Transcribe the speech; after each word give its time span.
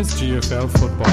ist 0.00 0.18
GFL 0.18 0.66
Football. 0.78 1.12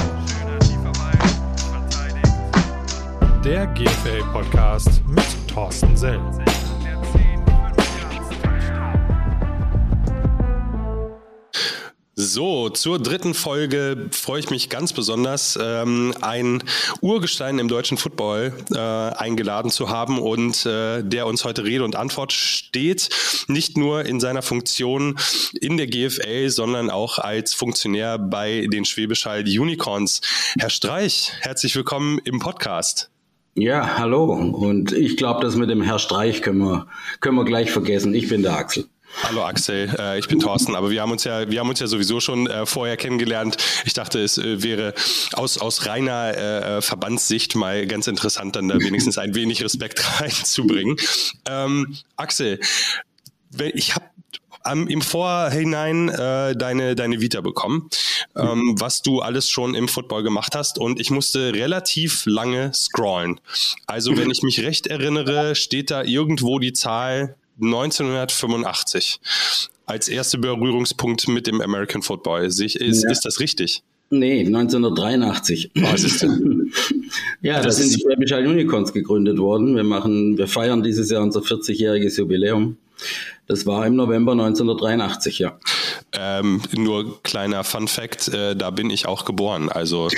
Der 3.44 3.66
GFL 3.66 4.22
Podcast 4.32 5.02
mit 5.06 5.26
Thorsten 5.46 5.94
Sell. 5.94 6.47
So, 12.28 12.68
zur 12.68 12.98
dritten 12.98 13.32
Folge 13.32 14.08
freue 14.10 14.40
ich 14.40 14.50
mich 14.50 14.68
ganz 14.68 14.92
besonders, 14.92 15.58
ähm, 15.60 16.12
ein 16.20 16.62
Urgestein 17.00 17.58
im 17.58 17.68
deutschen 17.68 17.96
Football 17.96 18.52
äh, 18.70 18.78
eingeladen 18.78 19.70
zu 19.70 19.88
haben 19.88 20.18
und 20.18 20.66
äh, 20.66 21.02
der 21.02 21.26
uns 21.26 21.46
heute 21.46 21.64
Rede 21.64 21.84
und 21.84 21.96
Antwort 21.96 22.34
steht, 22.34 23.08
nicht 23.48 23.78
nur 23.78 24.04
in 24.04 24.20
seiner 24.20 24.42
Funktion 24.42 25.18
in 25.58 25.78
der 25.78 25.86
GFL, 25.86 26.50
sondern 26.50 26.90
auch 26.90 27.18
als 27.18 27.54
Funktionär 27.54 28.18
bei 28.18 28.66
den 28.70 28.84
Schwäbisch 28.84 29.24
Unicorns. 29.26 30.20
Herr 30.58 30.68
Streich, 30.68 31.32
herzlich 31.40 31.74
willkommen 31.76 32.20
im 32.24 32.40
Podcast. 32.40 33.10
Ja, 33.54 33.96
hallo. 33.96 34.24
Und 34.34 34.92
ich 34.92 35.16
glaube, 35.16 35.40
das 35.40 35.56
mit 35.56 35.70
dem 35.70 35.80
Herr 35.80 35.98
Streich 35.98 36.42
können 36.42 36.58
wir, 36.58 36.88
können 37.20 37.36
wir 37.36 37.46
gleich 37.46 37.70
vergessen. 37.70 38.12
Ich 38.12 38.28
bin 38.28 38.42
der 38.42 38.54
Axel. 38.54 38.84
Hallo 39.22 39.44
Axel, 39.44 39.94
äh, 39.98 40.18
ich 40.18 40.28
bin 40.28 40.38
Thorsten, 40.38 40.76
aber 40.76 40.90
wir 40.90 41.02
haben 41.02 41.10
uns 41.10 41.24
ja, 41.24 41.50
wir 41.50 41.60
haben 41.60 41.68
uns 41.68 41.80
ja 41.80 41.86
sowieso 41.86 42.20
schon 42.20 42.46
äh, 42.46 42.66
vorher 42.66 42.96
kennengelernt. 42.96 43.56
Ich 43.84 43.92
dachte, 43.92 44.20
es 44.20 44.38
äh, 44.38 44.62
wäre 44.62 44.94
aus, 45.32 45.58
aus 45.58 45.86
reiner 45.86 46.82
Verbandssicht 46.82 47.54
mal 47.56 47.86
ganz 47.86 48.06
interessant, 48.06 48.56
dann 48.56 48.68
da 48.68 48.78
wenigstens 48.78 49.18
ein 49.18 49.34
wenig 49.34 49.62
Respekt 49.62 50.02
reinzubringen. 50.20 50.96
Ähm, 51.46 51.96
Axel, 52.16 52.60
ich 53.74 53.94
habe 53.94 54.06
im 54.88 55.00
Vorhinein 55.00 56.08
äh, 56.08 56.54
deine, 56.54 56.94
deine 56.94 57.20
Vita 57.20 57.40
bekommen, 57.40 57.88
ähm, 58.36 58.74
was 58.78 59.02
du 59.02 59.20
alles 59.20 59.48
schon 59.48 59.74
im 59.74 59.88
Football 59.88 60.22
gemacht 60.22 60.54
hast. 60.54 60.78
Und 60.78 61.00
ich 61.00 61.10
musste 61.10 61.54
relativ 61.54 62.24
lange 62.26 62.72
scrollen. 62.74 63.40
Also, 63.86 64.16
wenn 64.16 64.30
ich 64.30 64.42
mich 64.42 64.60
recht 64.60 64.86
erinnere, 64.86 65.54
steht 65.54 65.90
da 65.90 66.02
irgendwo 66.02 66.58
die 66.58 66.72
Zahl 66.72 67.36
1985 67.60 69.20
als 69.86 70.08
erster 70.08 70.38
Berührungspunkt 70.38 71.28
mit 71.28 71.46
dem 71.46 71.60
American 71.60 72.02
Football. 72.02 72.44
Ist, 72.44 72.60
ist, 72.60 72.76
ja. 72.76 73.10
ist 73.10 73.24
das 73.24 73.40
richtig? 73.40 73.82
Nee, 74.10 74.46
1983. 74.46 75.70
Was 75.74 76.04
ist 76.04 76.22
denn? 76.22 76.72
ja, 77.42 77.60
das 77.60 77.76
da 77.76 77.82
sind 77.82 78.02
die 78.02 78.34
Unicorns 78.34 78.92
gegründet 78.92 79.38
worden. 79.38 79.76
Wir 79.76 79.84
machen, 79.84 80.38
wir 80.38 80.48
feiern 80.48 80.82
dieses 80.82 81.10
Jahr 81.10 81.22
unser 81.22 81.40
40-jähriges 81.40 82.18
Jubiläum. 82.18 82.76
Das 83.48 83.64
war 83.64 83.86
im 83.86 83.96
November 83.96 84.32
1983, 84.32 85.38
ja. 85.38 85.58
Ähm, 86.12 86.60
nur 86.76 87.22
kleiner 87.22 87.64
Fun 87.64 87.88
Fact, 87.88 88.28
äh, 88.28 88.54
da 88.54 88.70
bin 88.70 88.90
ich 88.90 89.06
auch 89.06 89.24
geboren. 89.24 89.70
Also 89.70 90.08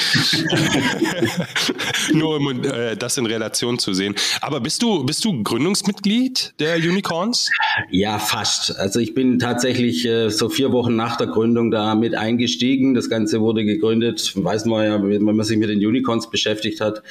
nur 2.13 2.37
um 2.37 2.65
äh, 2.65 2.97
das 2.97 3.17
in 3.19 3.27
Relation 3.27 3.79
zu 3.79 3.95
sehen. 3.95 4.17
Aber 4.41 4.59
bist 4.61 4.83
du, 4.83 5.05
bist 5.05 5.25
du 5.25 5.43
Gründungsmitglied 5.45 6.55
der 6.59 6.77
Unicorns? 6.77 7.51
Ja, 7.91 8.19
fast. 8.19 8.77
Also 8.77 8.99
ich 8.99 9.15
bin 9.15 9.39
tatsächlich 9.39 10.05
äh, 10.07 10.31
so 10.31 10.49
vier 10.49 10.73
Wochen 10.73 10.97
nach 10.97 11.17
der 11.17 11.29
Gründung 11.29 11.71
da 11.71 11.95
mit 11.95 12.17
eingestiegen. 12.17 12.95
Das 12.95 13.09
Ganze 13.09 13.41
wurde 13.41 13.65
gegründet, 13.65 14.33
weiß 14.35 14.65
man 14.65 14.85
ja, 14.85 15.03
wenn 15.03 15.23
man 15.23 15.45
sich 15.45 15.57
mit 15.57 15.71
den 15.71 15.79
Unicorns 15.79 16.31
beschäftigt 16.31 16.81
hat, 16.81 17.03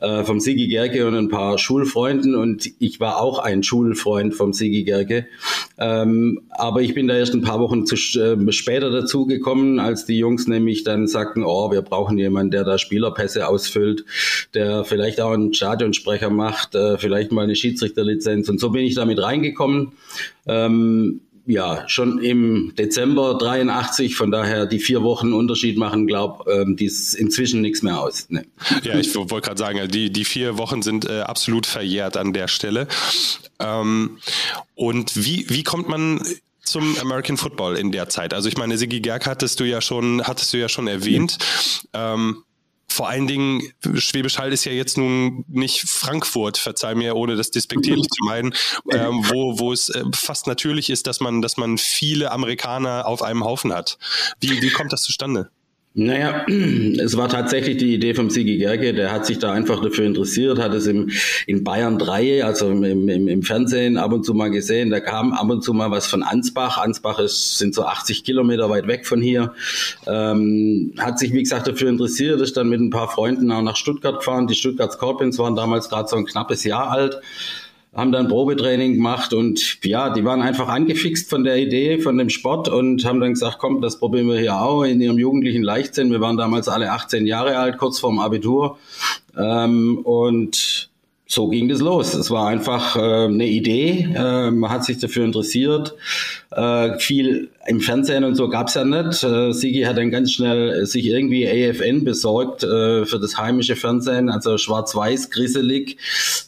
äh, 0.00 0.22
vom 0.22 0.38
Sigi 0.38 0.68
Gerke 0.68 1.06
und 1.06 1.16
ein 1.16 1.28
paar 1.28 1.58
Schulfreunden. 1.58 2.36
Und 2.36 2.70
ich 2.78 3.00
war 3.00 3.20
auch 3.20 3.40
ein 3.40 3.64
Schulfreund 3.64 4.34
vom 4.34 4.52
Sigi 4.52 4.84
Gerke. 4.84 5.26
Ähm, 5.78 6.42
aber 6.50 6.82
ich 6.82 6.94
bin 6.94 7.08
da 7.08 7.16
erst 7.16 7.34
ein 7.34 7.42
paar 7.42 7.60
Wochen 7.60 7.86
zu, 7.86 7.94
äh, 7.94 8.52
später 8.52 8.90
dazu 8.90 9.26
gekommen, 9.26 9.78
als 9.78 10.06
die 10.06 10.18
Jungs 10.18 10.46
nämlich 10.46 10.84
dann 10.84 11.06
sagten, 11.06 11.42
oh, 11.44 11.70
wir 11.70 11.82
brauchen 11.82 12.18
jemanden, 12.18 12.50
der 12.52 12.64
da 12.64 12.78
Spielerpässe 12.78 13.48
ausfüllt, 13.48 14.04
der 14.54 14.84
vielleicht 14.84 15.20
auch 15.20 15.32
einen 15.32 15.54
Stadionsprecher 15.54 16.30
macht, 16.30 16.74
äh, 16.74 16.98
vielleicht 16.98 17.32
mal 17.32 17.42
eine 17.42 17.56
Schiedsrichterlizenz. 17.56 18.48
Und 18.48 18.60
so 18.60 18.70
bin 18.70 18.84
ich 18.84 18.94
damit 18.94 19.20
reingekommen. 19.20 19.92
Ähm, 20.46 21.20
ja, 21.46 21.86
schon 21.88 22.18
im 22.18 22.72
Dezember 22.78 23.36
83, 23.36 24.16
von 24.16 24.30
daher 24.30 24.66
die 24.66 24.78
vier 24.78 25.02
Wochen 25.02 25.32
Unterschied 25.32 25.76
machen, 25.76 26.06
glaube 26.06 26.50
ähm, 26.50 26.76
dies 26.76 27.14
inzwischen 27.14 27.60
nichts 27.60 27.82
mehr 27.82 28.00
aus. 28.00 28.26
Nee. 28.30 28.44
Ja, 28.82 28.98
ich 28.98 29.14
wollte 29.14 29.40
gerade 29.40 29.58
sagen, 29.58 29.88
die, 29.88 30.10
die 30.10 30.24
vier 30.24 30.56
Wochen 30.58 30.82
sind 30.82 31.08
äh, 31.08 31.20
absolut 31.20 31.66
verjährt 31.66 32.16
an 32.16 32.32
der 32.32 32.48
Stelle. 32.48 32.88
Ähm, 33.58 34.18
und 34.74 35.24
wie, 35.24 35.46
wie 35.50 35.62
kommt 35.62 35.88
man 35.88 36.22
zum 36.62 36.96
American 36.98 37.36
Football 37.36 37.76
in 37.76 37.92
der 37.92 38.08
Zeit? 38.08 38.32
Also 38.32 38.48
ich 38.48 38.56
meine, 38.56 38.78
Sigi 38.78 39.00
Gerg 39.00 39.26
hattest 39.26 39.60
du 39.60 39.64
ja 39.64 39.80
schon, 39.80 40.22
hattest 40.22 40.52
du 40.54 40.58
ja 40.58 40.68
schon 40.68 40.86
erwähnt. 40.86 41.38
Ähm, 41.92 42.42
vor 42.94 43.08
allen 43.08 43.26
Dingen, 43.26 43.60
Schwäbisch 43.94 44.38
Hall 44.38 44.52
ist 44.52 44.64
ja 44.64 44.72
jetzt 44.72 44.96
nun 44.96 45.44
nicht 45.48 45.80
Frankfurt, 45.80 46.58
verzeih 46.58 46.94
mir, 46.94 47.16
ohne 47.16 47.34
das 47.34 47.50
despektierlich 47.50 48.06
zu 48.06 48.24
meinen, 48.24 48.54
ähm, 48.92 49.24
wo, 49.28 49.58
wo 49.58 49.72
es 49.72 49.88
äh, 49.88 50.04
fast 50.14 50.46
natürlich 50.46 50.90
ist, 50.90 51.08
dass 51.08 51.18
man, 51.18 51.42
dass 51.42 51.56
man 51.56 51.76
viele 51.76 52.30
Amerikaner 52.30 53.06
auf 53.06 53.22
einem 53.22 53.44
Haufen 53.44 53.72
hat. 53.72 53.98
Wie, 54.38 54.62
wie 54.62 54.70
kommt 54.70 54.92
das 54.92 55.02
zustande? 55.02 55.50
Naja, 55.96 56.44
es 56.48 57.16
war 57.16 57.28
tatsächlich 57.28 57.76
die 57.76 57.94
Idee 57.94 58.14
vom 58.14 58.28
Sigi 58.28 58.58
Gerke, 58.58 58.94
der 58.94 59.12
hat 59.12 59.26
sich 59.26 59.38
da 59.38 59.52
einfach 59.52 59.80
dafür 59.80 60.04
interessiert, 60.04 60.58
hat 60.58 60.74
es 60.74 60.88
im, 60.88 61.10
in 61.46 61.62
Bayern 61.62 62.00
3, 62.00 62.44
also 62.44 62.68
im, 62.68 62.82
im, 63.08 63.28
im 63.28 63.42
Fernsehen 63.44 63.96
ab 63.96 64.12
und 64.12 64.24
zu 64.24 64.34
mal 64.34 64.50
gesehen, 64.50 64.90
da 64.90 64.98
kam 64.98 65.32
ab 65.32 65.48
und 65.48 65.62
zu 65.62 65.72
mal 65.72 65.92
was 65.92 66.08
von 66.08 66.24
Ansbach, 66.24 66.78
Ansbach 66.78 67.20
ist, 67.20 67.58
sind 67.58 67.76
so 67.76 67.84
80 67.84 68.24
Kilometer 68.24 68.68
weit 68.70 68.88
weg 68.88 69.06
von 69.06 69.22
hier, 69.22 69.54
ähm, 70.08 70.94
hat 70.98 71.20
sich 71.20 71.32
wie 71.32 71.44
gesagt 71.44 71.68
dafür 71.68 71.90
interessiert, 71.90 72.40
ist 72.40 72.56
dann 72.56 72.68
mit 72.68 72.80
ein 72.80 72.90
paar 72.90 73.08
Freunden 73.08 73.52
auch 73.52 73.62
nach 73.62 73.76
Stuttgart 73.76 74.18
gefahren, 74.18 74.48
die 74.48 74.56
Stuttgart 74.56 74.92
Scorpions 74.92 75.38
waren 75.38 75.54
damals 75.54 75.88
gerade 75.88 76.08
so 76.08 76.16
ein 76.16 76.26
knappes 76.26 76.64
Jahr 76.64 76.90
alt, 76.90 77.20
haben 77.94 78.12
dann 78.12 78.28
Probetraining 78.28 78.94
gemacht 78.94 79.32
und 79.32 79.78
ja, 79.84 80.10
die 80.10 80.24
waren 80.24 80.42
einfach 80.42 80.68
angefixt 80.68 81.30
von 81.30 81.44
der 81.44 81.56
Idee, 81.56 81.98
von 81.98 82.18
dem 82.18 82.28
Sport 82.28 82.68
und 82.68 83.04
haben 83.04 83.20
dann 83.20 83.34
gesagt, 83.34 83.58
komm, 83.58 83.80
das 83.80 83.98
probieren 83.98 84.28
wir 84.28 84.38
hier 84.38 84.60
auch 84.60 84.82
in 84.82 85.00
ihrem 85.00 85.18
jugendlichen 85.18 85.62
Leichtsinn. 85.62 86.10
Wir 86.10 86.20
waren 86.20 86.36
damals 86.36 86.68
alle 86.68 86.90
18 86.90 87.26
Jahre 87.26 87.56
alt, 87.56 87.78
kurz 87.78 88.00
vorm 88.00 88.18
Abitur. 88.18 88.78
Ähm, 89.38 89.98
und 89.98 90.90
so 91.26 91.48
ging 91.48 91.68
das 91.68 91.80
los. 91.80 92.14
Es 92.14 92.30
war 92.30 92.48
einfach 92.48 92.96
äh, 92.96 93.00
eine 93.00 93.46
Idee. 93.46 94.08
Äh, 94.14 94.50
man 94.50 94.70
hat 94.70 94.84
sich 94.84 94.98
dafür 94.98 95.24
interessiert. 95.24 95.94
Äh, 96.50 96.98
viel 96.98 97.50
im 97.66 97.80
Fernsehen 97.80 98.24
und 98.24 98.34
so 98.34 98.48
gab's 98.48 98.74
ja 98.74 98.84
nicht. 98.84 99.22
Äh, 99.22 99.52
Sigi 99.52 99.82
hat 99.82 99.96
dann 99.96 100.10
ganz 100.10 100.32
schnell 100.32 100.84
sich 100.86 101.06
irgendwie 101.06 101.48
AFN 101.48 102.04
besorgt 102.04 102.62
äh, 102.62 103.04
für 103.06 103.18
das 103.18 103.38
heimische 103.38 103.76
Fernsehen, 103.76 104.28
also 104.28 104.58
schwarz-weiß, 104.58 105.30
grisselig. 105.30 105.96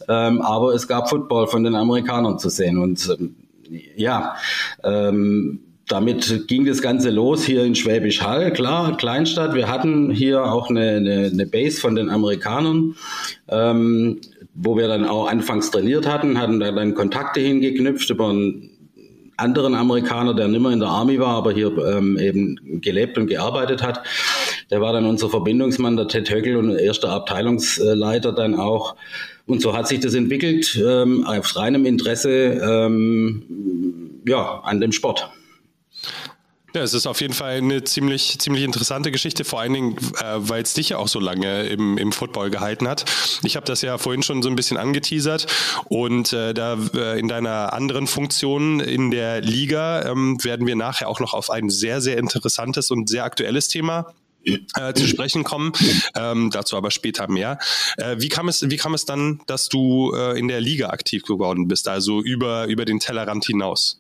Ähm, 0.09 0.43
aber 0.43 0.75
es 0.75 0.89
gab 0.89 1.09
Football 1.09 1.47
von 1.47 1.65
den 1.65 1.75
Amerikanern 1.75 2.39
zu 2.39 2.49
sehen. 2.49 2.79
Und 2.79 3.09
ähm, 3.19 3.37
ja, 3.97 4.37
ähm, 4.85 5.61
damit 5.89 6.49
ging 6.49 6.67
das 6.67 6.83
Ganze 6.83 7.11
los 7.11 7.45
hier 7.45 7.65
in 7.65 7.75
Schwäbisch 7.75 8.23
Hall. 8.23 8.53
Klar, 8.53 8.97
Kleinstadt. 8.97 9.55
Wir 9.55 9.69
hatten 9.69 10.11
hier 10.11 10.45
auch 10.45 10.69
eine, 10.69 10.97
eine, 10.97 11.31
eine 11.33 11.47
Base 11.47 11.81
von 11.81 11.95
den 11.95 12.11
Amerikanern. 12.11 12.97
Ähm, 13.49 14.21
wo 14.59 14.77
wir 14.77 14.89
dann 14.89 15.05
auch 15.05 15.29
anfangs 15.29 15.71
trainiert 15.71 16.07
hatten, 16.07 16.41
hatten 16.41 16.61
da 16.61 16.73
dann 16.73 16.95
Kontakte 16.95 17.41
hingeknüpft 17.41 18.09
über 18.09 18.31
einen 18.31 18.71
anderen 19.37 19.75
Amerikaner, 19.75 20.35
der 20.35 20.49
nimmer 20.49 20.73
in 20.73 20.81
der 20.81 20.89
Army 20.89 21.19
war, 21.19 21.37
aber 21.37 21.53
hier 21.53 21.77
ähm, 21.79 22.19
eben 22.19 22.81
gelebt 22.81 23.19
und 23.19 23.27
gearbeitet 23.27 23.83
hat. 23.83 24.03
Der 24.71 24.81
war 24.81 24.93
dann 24.93 25.07
unser 25.07 25.29
Verbindungsmann, 25.29 25.97
der 25.97 26.09
Ted 26.09 26.31
Höckel 26.31 26.57
und 26.57 26.71
erster 26.77 27.11
Abteilungsleiter 27.11 28.33
dann 28.33 28.55
auch. 28.55 28.97
Und 29.47 29.63
so 29.63 29.77
hat 29.77 29.87
sich 29.89 30.01
das 30.01 30.15
entwickelt, 30.15 30.81
ähm, 30.85 31.25
aus 31.25 31.57
reinem 31.57 31.87
Interesse 31.87 32.31
ähm, 32.31 33.43
ja, 34.27 34.61
an 34.65 34.81
dem 34.81 34.93
Sport. 34.93 35.31
Ja, 36.77 36.83
es 36.83 36.93
ist 36.93 37.07
auf 37.07 37.23
jeden 37.23 37.33
Fall 37.33 37.57
eine 37.57 37.85
ziemlich, 37.85 38.39
ziemlich 38.39 38.63
interessante 38.63 39.11
Geschichte, 39.11 39.47
vor 39.47 39.61
allen 39.61 39.73
Dingen, 39.73 39.97
äh, 39.97 40.35
weil 40.37 40.63
es 40.63 40.75
dich 40.75 40.91
ja 40.91 40.99
auch 40.99 41.09
so 41.09 41.19
lange 41.19 41.63
im, 41.63 41.97
im 41.97 42.13
Football 42.13 42.51
gehalten 42.51 42.87
hat. 42.87 43.07
Ich 43.45 43.57
habe 43.57 43.65
das 43.65 43.81
ja 43.81 43.97
vorhin 43.97 44.23
schon 44.23 44.43
so 44.43 44.51
ein 44.51 44.57
bisschen 44.57 44.77
angeteasert 44.77 45.47
und 45.87 46.35
äh, 46.35 46.53
da 46.53 46.77
äh, 46.95 47.19
in 47.19 47.29
deiner 47.29 47.73
anderen 47.73 48.07
Funktion 48.07 48.81
in 48.81 49.11
der 49.11 49.41
Liga 49.41 50.03
ähm, 50.03 50.37
werden 50.45 50.67
wir 50.67 50.77
nachher 50.77 51.09
auch 51.09 51.19
noch 51.19 51.33
auf 51.33 51.49
ein 51.49 51.71
sehr, 51.71 52.03
sehr 52.03 52.19
interessantes 52.19 52.91
und 52.91 53.09
sehr 53.09 53.25
aktuelles 53.25 53.69
Thema 53.69 54.13
äh, 54.45 54.93
zu 54.93 55.07
sprechen 55.09 55.45
kommen. 55.45 55.73
Ähm, 56.15 56.51
dazu 56.51 56.77
aber 56.77 56.91
später 56.91 57.27
mehr. 57.27 57.59
Äh, 57.97 58.17
wie, 58.19 58.29
kam 58.29 58.49
es, 58.49 58.69
wie 58.69 58.77
kam 58.77 58.93
es 58.93 59.07
dann, 59.07 59.41
dass 59.47 59.71
du 59.71 60.13
äh, 60.15 60.39
in 60.39 60.49
der 60.49 60.61
Liga 60.61 60.91
aktiv 60.91 61.23
geworden 61.23 61.69
bist, 61.69 61.89
also 61.89 62.21
über, 62.21 62.67
über 62.67 62.85
den 62.85 63.01
Tellerrand 63.01 63.47
hinaus? 63.47 63.99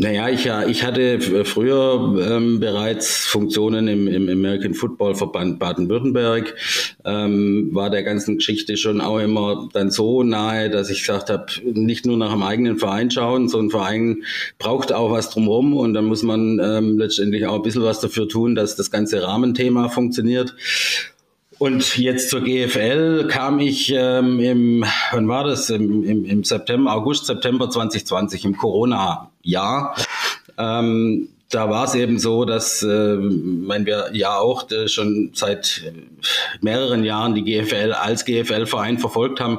Naja, 0.00 0.30
ich, 0.30 0.44
ja, 0.44 0.66
ich 0.66 0.82
hatte 0.82 1.20
früher 1.44 2.16
ähm, 2.26 2.58
bereits 2.58 3.26
Funktionen 3.26 3.86
im, 3.86 4.08
im 4.08 4.30
American 4.30 4.72
Football 4.72 5.14
Verband 5.14 5.58
Baden-Württemberg, 5.58 6.56
ähm, 7.04 7.68
war 7.72 7.90
der 7.90 8.02
ganzen 8.02 8.38
Geschichte 8.38 8.78
schon 8.78 9.02
auch 9.02 9.18
immer 9.18 9.68
dann 9.74 9.90
so 9.90 10.22
nahe, 10.22 10.70
dass 10.70 10.88
ich 10.88 11.00
gesagt 11.00 11.28
habe, 11.28 11.44
nicht 11.74 12.06
nur 12.06 12.16
nach 12.16 12.32
dem 12.32 12.42
eigenen 12.42 12.78
Verein 12.78 13.10
schauen, 13.10 13.50
so 13.50 13.58
ein 13.58 13.68
Verein 13.68 14.22
braucht 14.56 14.90
auch 14.90 15.10
was 15.10 15.28
drumherum 15.28 15.76
und 15.76 15.92
dann 15.92 16.06
muss 16.06 16.22
man 16.22 16.58
ähm, 16.64 16.96
letztendlich 16.96 17.46
auch 17.46 17.56
ein 17.56 17.62
bisschen 17.62 17.82
was 17.82 18.00
dafür 18.00 18.26
tun, 18.26 18.54
dass 18.54 18.76
das 18.76 18.90
ganze 18.90 19.22
Rahmenthema 19.22 19.90
funktioniert. 19.90 20.54
Und 21.58 21.98
jetzt 21.98 22.30
zur 22.30 22.40
GFL 22.40 23.26
kam 23.28 23.58
ich 23.58 23.92
ähm, 23.94 24.40
im, 24.40 24.84
wann 25.12 25.28
war 25.28 25.44
das? 25.44 25.68
Im, 25.68 26.04
im, 26.04 26.24
im 26.24 26.42
September, 26.42 26.94
August, 26.94 27.26
September 27.26 27.68
2020, 27.68 28.46
im 28.46 28.56
Corona-Jahr. 29.42 29.96
Ähm, 30.58 31.28
da 31.50 31.68
war 31.68 31.84
es 31.84 31.96
eben 31.96 32.20
so, 32.20 32.44
dass 32.44 32.80
äh, 32.82 33.16
mein, 33.16 33.84
wir 33.84 34.10
ja 34.12 34.38
auch 34.38 34.70
äh, 34.70 34.86
schon 34.86 35.30
seit 35.34 35.82
mehreren 36.60 37.02
Jahren 37.02 37.34
die 37.34 37.42
GFL 37.42 37.92
als 37.92 38.24
GFL-Verein 38.24 38.98
verfolgt 38.98 39.40
haben. 39.40 39.58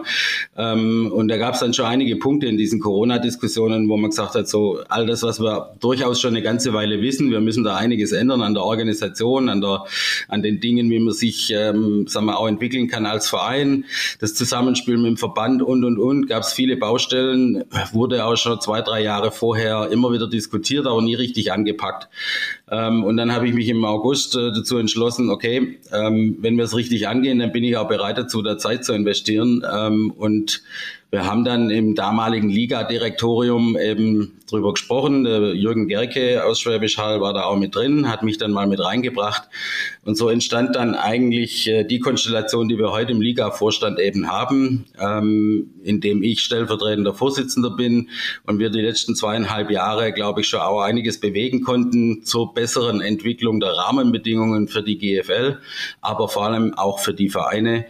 Ähm, 0.58 1.12
und 1.12 1.28
da 1.28 1.36
gab 1.36 1.56
es 1.56 1.60
dann 1.60 1.74
schon 1.74 1.86
einige 1.86 2.16
Punkte 2.16 2.48
in 2.48 2.58
diesen 2.58 2.80
Corona-Diskussionen, 2.80 3.90
wo 3.90 3.98
man 3.98 4.12
gesagt 4.12 4.36
hat, 4.36 4.48
so 4.48 4.80
all 4.88 5.06
das, 5.06 5.22
was 5.24 5.42
wir 5.42 5.74
durchaus 5.82 6.22
schon 6.22 6.34
eine 6.34 6.42
ganze 6.42 6.74
Weile 6.74 7.02
wissen, 7.02 7.30
wir 7.30 7.42
müssen 7.42 7.66
da 7.66 7.76
einiges 7.76 8.14
ändern 8.14 8.42
an 8.42 8.54
der 8.54 8.64
Organisation, 8.64 9.50
an, 9.50 9.60
der, 9.60 9.84
an 10.30 10.42
den 10.42 10.62
Dingen, 10.62 10.90
wie 10.92 11.00
man 11.00 11.14
sich 11.14 11.52
ähm, 11.54 12.08
sagen 12.08 12.26
wir, 12.28 12.40
auch 12.40 12.48
entwickeln 12.48 12.88
kann 12.88 13.06
als 13.06 13.28
Verein, 13.28 13.84
das 14.20 14.34
Zusammenspiel 14.34 14.96
mit 14.96 15.08
dem 15.08 15.18
Verband 15.18 15.62
und, 15.62 15.84
und, 15.84 16.00
und, 16.00 16.28
gab 16.28 16.44
es 16.44 16.54
viele 16.54 16.78
Baustellen, 16.78 17.66
wurde 17.92 18.24
auch 18.24 18.38
schon 18.38 18.62
zwei, 18.62 18.82
drei 18.82 19.04
Jahre 19.04 19.32
vorher 19.32 19.90
immer 19.92 20.14
wieder 20.14 20.30
diskutiert, 20.30 20.88
aber 20.88 21.02
nie 21.02 21.16
richtig 21.16 21.52
angepasst 21.52 21.81
gepackt. 21.82 22.08
Ähm, 22.72 23.04
und 23.04 23.18
dann 23.18 23.34
habe 23.34 23.48
ich 23.48 23.54
mich 23.54 23.68
im 23.68 23.84
August 23.84 24.36
äh, 24.36 24.52
dazu 24.52 24.78
entschlossen, 24.78 25.30
okay, 25.30 25.78
ähm, 25.92 26.38
wenn 26.40 26.56
wir 26.56 26.64
es 26.64 26.76
richtig 26.76 27.08
angehen, 27.08 27.40
dann 27.40 27.52
bin 27.52 27.66
ich 27.66 27.76
auch 27.76 27.88
bereit 27.88 28.18
dazu, 28.18 28.42
da 28.42 28.58
Zeit 28.58 28.86
zu 28.86 28.94
investieren. 28.94 29.64
Ähm, 29.70 30.12
und 30.12 30.64
wir 31.12 31.26
haben 31.26 31.44
dann 31.44 31.70
im 31.70 31.94
damaligen 31.94 32.50
Liga-Direktorium 32.50 33.78
eben 33.78 34.40
drüber 34.50 34.74
gesprochen. 34.74 35.26
Der 35.26 35.54
Jürgen 35.56 35.90
Gerke 35.90 36.46
aus 36.46 36.62
Schwäbisch 36.62 36.98
Hall 36.98 37.20
war 37.20 37.34
da 37.34 37.44
auch 37.44 37.58
mit 37.58 37.76
drin, 37.76 38.10
hat 38.10 38.24
mich 38.24 38.38
dann 38.38 38.52
mal 38.52 38.66
mit 38.66 38.80
reingebracht. 38.80 39.50
Und 40.06 40.18
so 40.18 40.30
entstand 40.30 40.78
dann 40.78 40.96
eigentlich 40.96 41.68
äh, 41.68 41.84
die 41.84 42.00
Konstellation, 42.00 42.70
die 42.70 42.78
wir 42.78 42.92
heute 42.92 43.12
im 43.12 43.20
Liga-Vorstand 43.20 44.00
eben 44.00 44.32
haben, 44.32 44.86
ähm, 44.98 45.72
in 45.84 46.00
dem 46.00 46.24
ich 46.24 46.40
stellvertretender 46.40 47.14
Vorsitzender 47.14 47.72
bin 47.72 48.10
und 48.46 48.60
wir 48.60 48.70
die 48.70 48.80
letzten 48.80 49.14
zweieinhalb 49.14 49.70
Jahre, 49.70 50.14
glaube 50.14 50.42
ich, 50.42 50.48
schon 50.48 50.62
auch 50.62 50.80
einiges 50.80 51.20
bewegen 51.20 51.62
konnten 51.62 52.24
zur 52.24 52.54
besseren 52.62 53.02
Entwicklung 53.02 53.60
der 53.60 53.72
Rahmenbedingungen 53.72 54.68
für 54.68 54.84
die 54.84 55.00
GFL, 55.00 55.58
aber 56.00 56.30
vor 56.30 56.46
allem 56.46 56.76
auch 56.76 57.00
für 57.00 57.16
die 57.16 57.30
Vereine. 57.30 57.86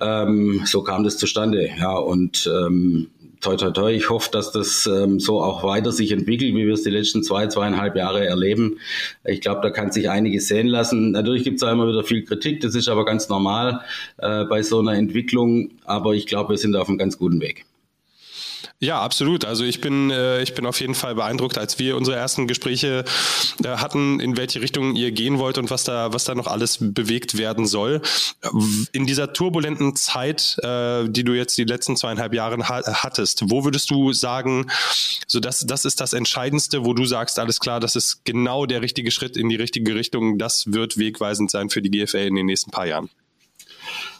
Ähm, 0.00 0.62
so 0.64 0.82
kam 0.82 1.04
das 1.04 1.18
zustande. 1.18 1.68
Ja, 1.78 1.98
und 1.98 2.50
ähm, 2.50 3.10
toi, 3.42 3.56
toi, 3.56 3.70
toi. 3.70 3.92
Ich 3.92 4.08
hoffe, 4.08 4.30
dass 4.32 4.50
das 4.50 4.86
ähm, 4.86 5.20
so 5.20 5.42
auch 5.42 5.62
weiter 5.62 5.92
sich 5.92 6.10
entwickelt, 6.10 6.54
wie 6.54 6.66
wir 6.66 6.72
es 6.72 6.84
die 6.84 6.90
letzten 6.90 7.22
zwei, 7.22 7.46
zweieinhalb 7.48 7.96
Jahre 7.96 8.26
erleben. 8.26 8.78
Ich 9.24 9.42
glaube, 9.42 9.60
da 9.60 9.68
kann 9.68 9.92
sich 9.92 10.08
einiges 10.08 10.48
sehen 10.48 10.68
lassen. 10.68 11.10
Natürlich 11.10 11.44
gibt 11.44 11.62
es 11.62 11.68
immer 11.68 11.86
wieder 11.86 12.02
viel 12.02 12.24
Kritik. 12.24 12.62
Das 12.62 12.74
ist 12.74 12.88
aber 12.88 13.04
ganz 13.04 13.28
normal 13.28 13.82
äh, 14.16 14.44
bei 14.44 14.62
so 14.62 14.80
einer 14.80 14.94
Entwicklung. 14.94 15.72
Aber 15.84 16.14
ich 16.14 16.26
glaube, 16.26 16.54
wir 16.54 16.58
sind 16.58 16.74
auf 16.76 16.88
einem 16.88 16.96
ganz 16.96 17.18
guten 17.18 17.42
Weg. 17.42 17.66
Ja, 18.80 19.00
absolut. 19.00 19.44
Also 19.44 19.64
ich 19.64 19.80
bin, 19.80 20.10
äh, 20.10 20.42
ich 20.42 20.54
bin 20.54 20.66
auf 20.66 20.80
jeden 20.80 20.94
Fall 20.94 21.14
beeindruckt, 21.14 21.58
als 21.58 21.78
wir 21.78 21.96
unsere 21.96 22.16
ersten 22.16 22.46
Gespräche 22.46 23.04
äh, 23.62 23.68
hatten, 23.68 24.20
in 24.20 24.36
welche 24.36 24.60
Richtung 24.60 24.96
ihr 24.96 25.12
gehen 25.12 25.38
wollt 25.38 25.58
und 25.58 25.70
was 25.70 25.84
da, 25.84 26.12
was 26.12 26.24
da 26.24 26.34
noch 26.34 26.48
alles 26.48 26.78
bewegt 26.80 27.38
werden 27.38 27.66
soll. 27.66 28.02
In 28.92 29.06
dieser 29.06 29.32
turbulenten 29.32 29.96
Zeit, 29.96 30.56
äh, 30.62 31.08
die 31.08 31.24
du 31.24 31.32
jetzt 31.32 31.56
die 31.56 31.64
letzten 31.64 31.96
zweieinhalb 31.96 32.34
Jahre 32.34 32.68
ha 32.68 32.82
hattest, 33.02 33.50
wo 33.50 33.64
würdest 33.64 33.90
du 33.90 34.12
sagen, 34.12 34.70
so 35.26 35.40
das, 35.40 35.60
das 35.60 35.84
ist 35.84 36.00
das 36.00 36.12
Entscheidendste, 36.12 36.84
wo 36.84 36.94
du 36.94 37.04
sagst, 37.04 37.38
alles 37.38 37.60
klar, 37.60 37.80
das 37.80 37.96
ist 37.96 38.24
genau 38.24 38.66
der 38.66 38.82
richtige 38.82 39.10
Schritt 39.10 39.36
in 39.36 39.48
die 39.48 39.56
richtige 39.56 39.94
Richtung, 39.94 40.36
das 40.38 40.72
wird 40.72 40.98
wegweisend 40.98 41.50
sein 41.50 41.70
für 41.70 41.80
die 41.80 41.90
GFL 41.90 42.18
in 42.18 42.34
den 42.34 42.46
nächsten 42.46 42.70
paar 42.70 42.86
Jahren? 42.86 43.08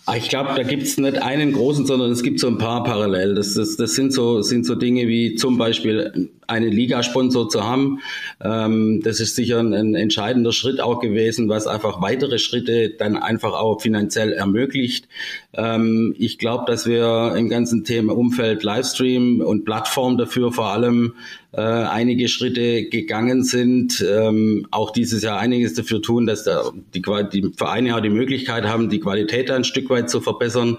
Ah, 0.06 0.16
ich 0.16 0.28
glaube, 0.28 0.50
da 0.54 0.62
gibt 0.62 0.82
es 0.82 0.98
nicht 0.98 1.22
einen 1.22 1.52
großen, 1.54 1.86
sondern 1.86 2.10
es 2.10 2.22
gibt 2.22 2.38
so 2.38 2.46
ein 2.48 2.58
paar 2.58 2.84
parallel. 2.84 3.34
Das, 3.34 3.54
das, 3.54 3.76
das 3.76 3.94
sind, 3.94 4.12
so, 4.12 4.42
sind 4.42 4.66
so 4.66 4.74
Dinge 4.74 5.08
wie 5.08 5.34
zum 5.34 5.56
Beispiel 5.56 6.30
einen 6.46 6.70
Ligasponsor 6.70 7.48
zu 7.48 7.64
haben. 7.64 8.00
Ähm, 8.42 9.00
das 9.02 9.20
ist 9.20 9.34
sicher 9.34 9.60
ein, 9.60 9.72
ein, 9.72 9.94
entscheidender 9.94 10.52
Schritt 10.52 10.78
auch 10.78 11.00
gewesen, 11.00 11.48
was 11.48 11.66
einfach 11.66 12.02
weitere 12.02 12.38
Schritte 12.38 12.90
dann 12.90 13.16
einfach 13.16 13.54
auch 13.54 13.80
finanziell 13.80 14.34
ermöglicht. 14.34 15.08
Ähm, 15.54 16.14
ich 16.18 16.36
glaube, 16.36 16.64
dass 16.66 16.86
wir 16.86 17.34
im 17.36 17.48
ganzen 17.48 17.84
Thema 17.84 18.14
Umfeld 18.14 18.62
Livestream 18.62 19.40
und 19.40 19.64
Plattform 19.64 20.18
dafür 20.18 20.52
vor 20.52 20.66
allem 20.66 21.14
äh, 21.56 21.60
einige 21.60 22.28
Schritte 22.28 22.84
gegangen 22.84 23.44
sind. 23.44 24.04
Ähm, 24.08 24.66
auch 24.70 24.90
dieses 24.90 25.22
Jahr 25.22 25.38
einiges 25.38 25.74
dafür 25.74 26.02
tun, 26.02 26.26
dass 26.26 26.44
da 26.44 26.70
die, 26.94 27.02
die 27.32 27.52
Vereine 27.56 27.96
auch 27.96 28.00
die 28.00 28.10
Möglichkeit 28.10 28.64
haben, 28.64 28.88
die 28.88 29.00
Qualität 29.00 29.50
ein 29.50 29.64
Stück 29.64 29.90
weit 29.90 30.10
zu 30.10 30.20
verbessern. 30.20 30.78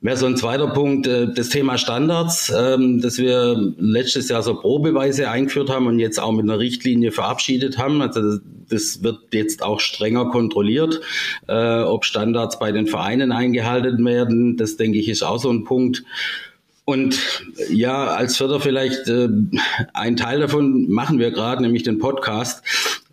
Wäre 0.00 0.18
so 0.18 0.26
ein 0.26 0.36
zweiter 0.36 0.66
Punkt, 0.66 1.06
äh, 1.06 1.32
das 1.34 1.48
Thema 1.48 1.78
Standards, 1.78 2.52
ähm, 2.54 3.00
das 3.00 3.16
wir 3.16 3.72
letztes 3.78 4.28
Jahr 4.28 4.42
so 4.42 4.54
probeweise 4.54 5.30
eingeführt 5.30 5.70
haben 5.70 5.86
und 5.86 5.98
jetzt 5.98 6.20
auch 6.20 6.32
mit 6.32 6.42
einer 6.42 6.58
Richtlinie 6.58 7.10
verabschiedet 7.10 7.78
haben. 7.78 8.02
Also 8.02 8.38
das 8.68 9.02
wird 9.02 9.32
jetzt 9.32 9.62
auch 9.62 9.80
strenger 9.80 10.26
kontrolliert, 10.26 11.00
äh, 11.48 11.80
ob 11.80 12.04
Standards 12.04 12.58
bei 12.58 12.70
den 12.70 12.86
Vereinen 12.86 13.32
eingehalten 13.32 14.04
werden. 14.04 14.58
Das 14.58 14.76
denke 14.76 14.98
ich 14.98 15.08
ist 15.08 15.22
auch 15.22 15.38
so 15.38 15.50
ein 15.50 15.64
Punkt. 15.64 16.04
Und 16.86 17.18
ja, 17.70 18.08
als 18.08 18.36
Förder 18.36 18.60
vielleicht 18.60 19.08
äh, 19.08 19.28
ein 19.94 20.16
Teil 20.16 20.40
davon 20.40 20.90
machen 20.90 21.18
wir 21.18 21.30
gerade, 21.30 21.62
nämlich 21.62 21.82
den 21.82 21.98
Podcast. 21.98 22.62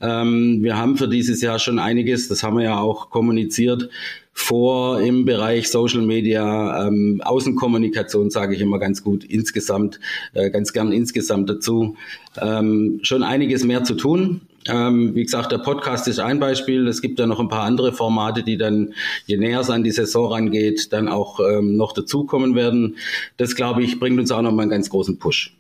Ähm, 0.02 0.62
wir 0.62 0.78
haben 0.78 0.98
für 0.98 1.08
dieses 1.08 1.42
Jahr 1.42 1.58
schon 1.58 1.80
einiges, 1.80 2.28
das 2.28 2.44
haben 2.44 2.58
wir 2.58 2.66
ja 2.66 2.80
auch 2.80 3.10
kommuniziert, 3.10 3.90
vor 4.34 5.00
im 5.02 5.24
Bereich 5.24 5.70
Social 5.70 6.02
Media, 6.02 6.88
ähm, 6.88 7.22
Außenkommunikation 7.24 8.30
sage 8.30 8.56
ich 8.56 8.62
immer 8.62 8.80
ganz 8.80 9.04
gut 9.04 9.24
insgesamt, 9.24 10.00
äh, 10.34 10.50
ganz 10.50 10.74
gern 10.74 10.92
insgesamt 10.92 11.50
dazu. 11.50 11.96
Ähm, 12.42 13.00
schon 13.04 13.24
einiges 13.24 13.64
mehr 13.64 13.84
zu 13.84 13.96
tun. 13.96 14.42
Ähm, 14.68 15.16
wie 15.16 15.24
gesagt, 15.24 15.52
der 15.52 15.58
Podcast 15.60 16.08
ist 16.08 16.20
ein 16.20 16.40
Beispiel. 16.40 16.88
Es 16.88 17.02
gibt 17.02 17.20
ja 17.20 17.26
noch 17.26 17.40
ein 17.40 17.50
paar 17.50 17.64
andere 17.64 17.94
Formate, 17.94 18.44
die 18.44 18.58
dann, 18.58 18.94
je 19.26 19.38
näher 19.38 19.62
es 19.62 19.70
an 19.70 19.84
die 19.84 19.92
Saison 19.92 20.32
rangeht, 20.32 20.94
dann 20.94 21.08
auch 21.08 21.40
ähm, 21.40 21.78
noch 21.78 21.94
dazukommen 21.94 22.56
werden. 22.56 22.98
Das, 23.38 23.56
glaube 23.56 23.84
ich, 23.84 24.00
bringt 24.00 24.20
uns 24.20 24.32
auch 24.32 24.42
noch 24.42 24.52
mal 24.52 24.64
einen 24.64 24.72
ganz 24.72 24.90
großen 24.90 25.18
Push. 25.18 25.56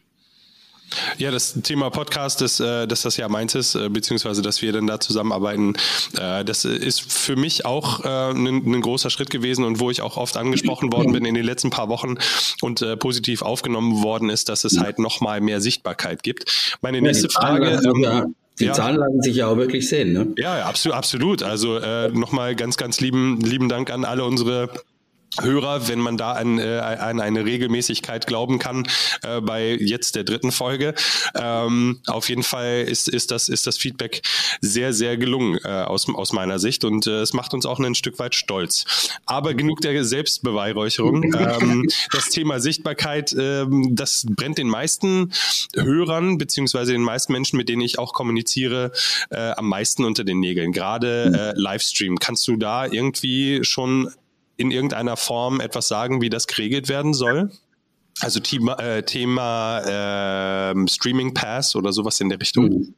Ja, 1.17 1.31
das 1.31 1.53
Thema 1.63 1.89
Podcast, 1.89 2.41
dass, 2.41 2.59
äh, 2.59 2.85
dass 2.85 3.03
das 3.03 3.17
ja 3.17 3.29
meins 3.29 3.55
ist, 3.55 3.75
äh, 3.75 3.89
beziehungsweise 3.89 4.41
dass 4.41 4.61
wir 4.61 4.73
dann 4.73 4.87
da 4.87 4.99
zusammenarbeiten, 4.99 5.75
äh, 6.17 6.43
das 6.43 6.65
ist 6.65 7.01
für 7.01 7.35
mich 7.35 7.65
auch 7.65 8.01
ein, 8.01 8.45
ein 8.45 8.81
großer 8.81 9.09
Schritt 9.09 9.29
gewesen 9.29 9.63
und 9.63 9.79
wo 9.79 9.89
ich 9.89 10.01
auch 10.01 10.17
oft 10.17 10.37
angesprochen 10.37 10.91
worden 10.91 11.13
bin 11.13 11.25
in 11.25 11.35
den 11.35 11.45
letzten 11.45 11.69
paar 11.69 11.89
Wochen 11.89 12.15
und 12.61 12.85
positiv 12.99 13.41
aufgenommen 13.41 14.03
worden 14.03 14.29
ist, 14.29 14.49
dass 14.49 14.63
es 14.63 14.79
halt 14.79 14.99
nochmal 14.99 15.41
mehr 15.41 15.61
Sichtbarkeit 15.61 16.23
gibt. 16.23 16.77
Meine 16.81 17.01
nächste 17.01 17.29
Frage. 17.29 17.81
Ähm, 17.83 18.35
die 18.61 18.67
ja. 18.67 18.73
Zahlen 18.73 18.97
lassen 18.97 19.21
sich 19.21 19.35
ja 19.35 19.47
auch 19.47 19.57
wirklich 19.57 19.89
sehen, 19.89 20.13
ne? 20.13 20.27
Ja, 20.37 20.59
ja 20.59 20.65
absolut, 20.65 20.95
absolut. 20.95 21.43
Also 21.43 21.77
äh, 21.77 22.09
nochmal 22.09 22.55
ganz, 22.55 22.77
ganz 22.77 23.01
lieben, 23.01 23.41
lieben 23.41 23.69
Dank 23.69 23.91
an 23.91 24.05
alle 24.05 24.23
unsere 24.23 24.69
Hörer, 25.39 25.87
wenn 25.87 25.99
man 25.99 26.17
da 26.17 26.33
an, 26.33 26.59
äh, 26.59 26.79
an 26.79 27.21
eine 27.21 27.45
Regelmäßigkeit 27.45 28.27
glauben 28.27 28.59
kann, 28.59 28.87
äh, 29.23 29.39
bei 29.39 29.77
jetzt 29.79 30.15
der 30.15 30.23
dritten 30.23 30.51
Folge. 30.51 30.93
Ähm, 31.35 32.01
auf 32.07 32.27
jeden 32.27 32.43
Fall 32.43 32.81
ist, 32.81 33.07
ist, 33.07 33.31
das, 33.31 33.47
ist 33.47 33.65
das 33.65 33.77
Feedback 33.77 34.21
sehr, 34.59 34.93
sehr 34.93 35.17
gelungen 35.17 35.57
äh, 35.63 35.69
aus, 35.69 36.09
aus 36.09 36.33
meiner 36.33 36.59
Sicht 36.59 36.83
und 36.83 37.07
äh, 37.07 37.21
es 37.21 37.33
macht 37.33 37.53
uns 37.53 37.65
auch 37.65 37.79
ein 37.79 37.95
Stück 37.95 38.19
weit 38.19 38.35
stolz. 38.35 38.85
Aber 39.25 39.53
genug 39.53 39.79
der 39.81 40.03
Selbstbeweihräucherung. 40.03 41.23
ähm, 41.33 41.87
das 42.11 42.29
Thema 42.29 42.59
Sichtbarkeit, 42.59 43.33
ähm, 43.37 43.95
das 43.95 44.25
brennt 44.29 44.57
den 44.57 44.67
meisten 44.67 45.31
Hörern 45.75 46.37
beziehungsweise 46.37 46.91
den 46.91 47.03
meisten 47.03 47.31
Menschen, 47.31 47.57
mit 47.57 47.69
denen 47.69 47.81
ich 47.81 47.99
auch 47.99 48.13
kommuniziere, 48.13 48.91
äh, 49.29 49.51
am 49.51 49.69
meisten 49.69 50.03
unter 50.03 50.23
den 50.23 50.39
Nägeln. 50.39 50.73
Gerade 50.73 51.53
äh, 51.55 51.59
Livestream. 51.59 52.19
Kannst 52.19 52.47
du 52.47 52.57
da 52.57 52.85
irgendwie 52.85 53.63
schon 53.63 54.11
in 54.61 54.71
irgendeiner 54.71 55.17
Form 55.17 55.59
etwas 55.59 55.87
sagen, 55.87 56.21
wie 56.21 56.29
das 56.29 56.47
geregelt 56.47 56.87
werden 56.87 57.13
soll? 57.13 57.51
Also 58.19 58.39
Thema, 58.39 58.77
äh, 58.79 59.03
Thema 59.03 59.79
äh, 59.79 60.87
Streaming 60.87 61.33
Pass 61.33 61.75
oder 61.75 61.91
sowas 61.91 62.19
in 62.21 62.29
der 62.29 62.39
Richtung? 62.39 62.93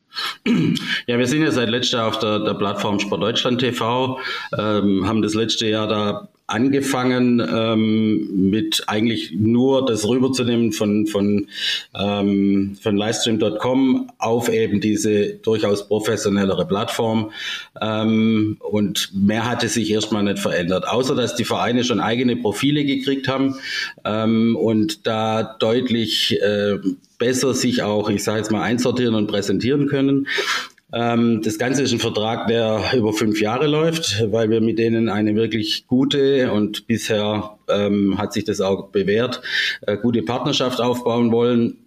Ja, 1.07 1.17
wir 1.17 1.27
sind 1.27 1.41
ja 1.41 1.51
seit 1.51 1.69
letztem 1.69 1.99
auf 1.99 2.19
der, 2.19 2.39
der 2.39 2.53
Plattform 2.53 2.99
Sport 2.99 3.21
Deutschland 3.21 3.59
TV, 3.59 4.19
ähm, 4.57 5.07
haben 5.07 5.21
das 5.21 5.33
letzte 5.33 5.67
Jahr 5.67 5.87
da 5.87 6.29
angefangen 6.53 7.39
ähm, 7.39 8.49
mit 8.51 8.83
eigentlich 8.85 9.31
nur 9.33 9.85
das 9.85 10.07
rüberzunehmen 10.07 10.71
von, 10.71 11.07
von, 11.07 11.47
ähm, 11.99 12.77
von 12.79 12.95
livestream.com 12.95 14.11
auf 14.19 14.49
eben 14.49 14.79
diese 14.79 15.33
durchaus 15.33 15.87
professionellere 15.87 16.67
Plattform. 16.67 17.31
Ähm, 17.81 18.57
und 18.59 19.09
mehr 19.13 19.49
hatte 19.49 19.67
sich 19.67 19.89
erstmal 19.89 20.23
nicht 20.23 20.39
verändert, 20.39 20.87
außer 20.87 21.15
dass 21.15 21.35
die 21.35 21.43
Vereine 21.43 21.83
schon 21.83 21.99
eigene 21.99 22.35
Profile 22.35 22.85
gekriegt 22.85 23.27
haben 23.27 23.55
ähm, 24.05 24.55
und 24.55 25.07
da 25.07 25.55
deutlich 25.59 26.39
äh, 26.39 26.77
besser 27.17 27.55
sich 27.55 27.81
auch, 27.81 28.09
ich 28.09 28.23
sage 28.23 28.39
jetzt 28.39 28.51
mal, 28.51 28.61
einsortieren 28.61 29.15
und 29.15 29.27
präsentieren 29.27 29.87
können. 29.87 30.27
Ähm, 30.93 31.41
das 31.41 31.57
Ganze 31.57 31.81
ist 31.81 31.91
ein 31.91 31.99
Vertrag, 31.99 32.47
der 32.47 32.93
über 32.95 33.13
fünf 33.13 33.41
Jahre 33.41 33.65
läuft, 33.65 34.31
weil 34.31 34.49
wir 34.49 34.61
mit 34.61 34.77
denen 34.77 35.09
eine 35.09 35.35
wirklich 35.35 35.87
gute 35.87 36.51
und 36.51 36.85
bisher 36.85 37.57
ähm, 37.67 38.17
hat 38.19 38.33
sich 38.33 38.43
das 38.43 38.61
auch 38.61 38.89
bewährt, 38.89 39.41
äh, 39.81 39.97
gute 39.97 40.21
Partnerschaft 40.21 40.79
aufbauen 40.79 41.31
wollen. 41.31 41.82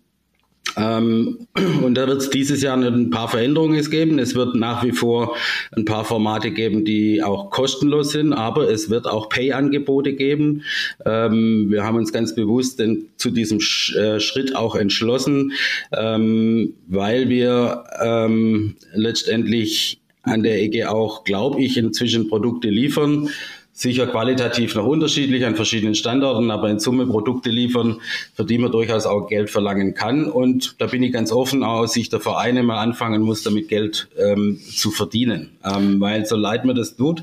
Ähm, 0.76 1.46
und 1.82 1.94
da 1.94 2.06
wird 2.06 2.22
es 2.22 2.30
dieses 2.30 2.62
Jahr 2.62 2.76
ein 2.76 3.10
paar 3.10 3.28
Veränderungen 3.28 3.82
geben. 3.90 4.18
Es 4.18 4.34
wird 4.34 4.54
nach 4.54 4.84
wie 4.84 4.92
vor 4.92 5.36
ein 5.76 5.84
paar 5.84 6.04
Formate 6.04 6.50
geben, 6.50 6.84
die 6.84 7.22
auch 7.22 7.50
kostenlos 7.50 8.10
sind, 8.10 8.32
aber 8.32 8.70
es 8.70 8.90
wird 8.90 9.06
auch 9.06 9.28
Pay-Angebote 9.28 10.14
geben. 10.14 10.62
Ähm, 11.04 11.66
wir 11.70 11.84
haben 11.84 11.96
uns 11.96 12.12
ganz 12.12 12.34
bewusst 12.34 12.78
denn, 12.78 13.06
zu 13.16 13.30
diesem 13.30 13.60
Sch 13.60 13.94
äh, 13.96 14.20
Schritt 14.20 14.56
auch 14.56 14.74
entschlossen, 14.74 15.52
ähm, 15.92 16.74
weil 16.88 17.28
wir 17.28 17.84
ähm, 18.02 18.76
letztendlich 18.92 20.00
an 20.22 20.42
der 20.42 20.60
Ecke 20.60 20.90
auch, 20.90 21.24
glaube 21.24 21.62
ich, 21.62 21.76
inzwischen 21.76 22.28
Produkte 22.28 22.68
liefern, 22.68 23.30
sicher 23.76 24.06
qualitativ 24.06 24.74
noch 24.74 24.86
unterschiedlich 24.86 25.44
an 25.44 25.54
verschiedenen 25.54 25.94
Standorten, 25.94 26.50
aber 26.50 26.70
in 26.70 26.78
Summe 26.78 27.06
Produkte 27.06 27.50
liefern, 27.50 28.00
für 28.34 28.46
die 28.46 28.56
man 28.56 28.72
durchaus 28.72 29.04
auch 29.04 29.28
Geld 29.28 29.50
verlangen 29.50 29.92
kann. 29.92 30.24
Und 30.24 30.76
da 30.78 30.86
bin 30.86 31.02
ich 31.02 31.12
ganz 31.12 31.30
offen, 31.30 31.62
auch 31.62 31.80
aus 31.80 31.92
Sicht 31.92 32.12
der 32.14 32.20
Vereine 32.20 32.62
mal 32.62 32.78
anfangen 32.78 33.20
muss, 33.20 33.42
damit 33.42 33.68
Geld 33.68 34.08
ähm, 34.18 34.58
zu 34.58 34.90
verdienen. 34.90 35.50
Ähm, 35.62 36.00
weil 36.00 36.24
so 36.24 36.36
leid 36.36 36.64
mir 36.64 36.72
das 36.72 36.96
tut, 36.96 37.22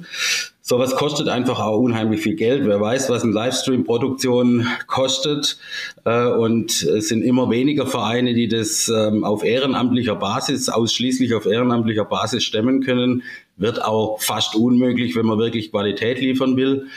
Sowas 0.66 0.96
kostet 0.96 1.28
einfach 1.28 1.60
auch 1.60 1.78
unheimlich 1.78 2.22
viel 2.22 2.36
Geld. 2.36 2.66
Wer 2.66 2.80
weiß, 2.80 3.10
was 3.10 3.24
eine 3.24 3.34
Livestream-Produktion 3.34 4.66
kostet. 4.88 5.58
Äh, 6.06 6.28
und 6.28 6.84
es 6.84 7.10
sind 7.10 7.22
immer 7.22 7.50
weniger 7.50 7.86
Vereine, 7.86 8.34
die 8.34 8.48
das 8.48 8.88
ähm, 8.88 9.26
auf 9.26 9.44
ehrenamtlicher 9.44 10.16
Basis, 10.16 10.70
ausschließlich 10.70 11.34
auf 11.34 11.46
ehrenamtlicher 11.46 12.06
Basis 12.06 12.46
stemmen 12.46 12.82
können 12.82 13.24
wird 13.58 13.84
auch 13.84 14.22
fast 14.22 14.56
unmöglich, 14.56 15.16
wenn 15.16 15.26
man 15.26 15.38
wirklich 15.38 15.72
Qualität 15.72 16.20
liefern 16.20 16.58
will. 16.58 16.88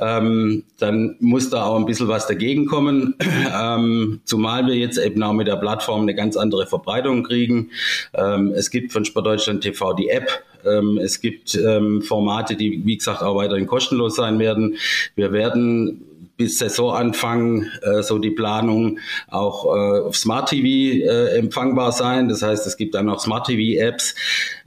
Ähm, 0.00 0.64
dann 0.78 1.16
muss 1.20 1.50
da 1.50 1.64
auch 1.64 1.76
ein 1.76 1.86
bisschen 1.86 2.08
was 2.08 2.26
dagegen 2.26 2.66
kommen, 2.66 3.14
ähm, 3.54 4.20
zumal 4.24 4.66
wir 4.66 4.74
jetzt 4.74 4.98
eben 4.98 5.22
auch 5.22 5.32
mit 5.32 5.46
der 5.46 5.56
Plattform 5.56 6.02
eine 6.02 6.14
ganz 6.14 6.36
andere 6.36 6.66
Verbreitung 6.66 7.22
kriegen. 7.22 7.70
Ähm, 8.14 8.52
es 8.54 8.70
gibt 8.70 8.92
von 8.92 9.04
Sportdeutschland 9.04 9.62
TV 9.62 9.92
die 9.92 10.08
App. 10.08 10.28
Ähm, 10.64 10.98
es 10.98 11.20
gibt 11.20 11.54
ähm, 11.54 12.02
Formate, 12.02 12.56
die, 12.56 12.82
wie 12.84 12.96
gesagt, 12.96 13.22
auch 13.22 13.36
weiterhin 13.36 13.66
kostenlos 13.66 14.16
sein 14.16 14.38
werden. 14.38 14.76
Wir 15.14 15.32
werden 15.32 16.02
bis 16.36 16.58
Saisonanfang 16.58 17.66
äh, 17.82 18.02
so 18.02 18.18
die 18.18 18.30
Planung 18.30 18.98
auch 19.28 19.64
äh, 19.64 20.00
auf 20.00 20.16
Smart 20.16 20.50
TV 20.50 20.66
äh, 20.66 21.38
empfangbar 21.38 21.92
sein. 21.92 22.28
Das 22.28 22.42
heißt, 22.42 22.66
es 22.66 22.76
gibt 22.76 22.94
dann 22.94 23.08
auch 23.08 23.20
Smart 23.20 23.46
TV 23.46 23.80
Apps 23.80 24.14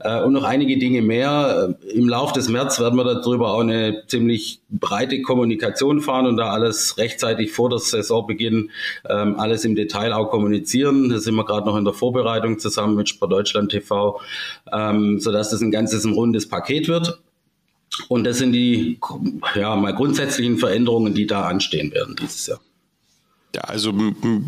äh, 0.00 0.20
und 0.22 0.32
noch 0.32 0.44
einige 0.44 0.78
Dinge 0.78 1.02
mehr. 1.02 1.76
Im 1.94 2.08
Lauf 2.08 2.32
des 2.32 2.48
März 2.48 2.80
werden 2.80 2.96
wir 2.96 3.04
darüber 3.04 3.54
auch 3.54 3.60
eine 3.60 4.02
ziemlich 4.06 4.60
breite 4.68 5.22
Kommunikation 5.22 6.00
fahren 6.00 6.26
und 6.26 6.36
da 6.36 6.50
alles 6.50 6.98
rechtzeitig 6.98 7.52
vor 7.52 7.70
der 7.70 7.78
Saisonbeginn 7.78 8.70
ähm, 9.08 9.38
alles 9.38 9.64
im 9.64 9.74
Detail 9.74 10.12
auch 10.12 10.30
kommunizieren. 10.30 11.08
Da 11.08 11.18
sind 11.18 11.34
wir 11.34 11.44
gerade 11.44 11.66
noch 11.66 11.76
in 11.76 11.84
der 11.84 11.94
Vorbereitung 11.94 12.58
zusammen 12.58 12.96
mit 12.96 13.08
Sport 13.08 13.32
Deutschland 13.32 13.70
TV, 13.70 14.20
ähm, 14.72 15.18
sodass 15.20 15.50
das 15.50 15.60
ein 15.60 15.70
ganzes 15.70 16.04
ein 16.04 16.12
rundes 16.12 16.48
Paket 16.48 16.88
wird. 16.88 17.20
Und 18.08 18.24
das 18.24 18.38
sind 18.38 18.52
die 18.52 18.98
ja, 19.54 19.76
mal 19.76 19.94
grundsätzlichen 19.94 20.58
Veränderungen, 20.58 21.14
die 21.14 21.26
da 21.26 21.46
anstehen 21.46 21.92
werden 21.92 22.16
dieses 22.16 22.46
Jahr. 22.46 22.60
Ja, 23.54 23.62
also 23.62 23.92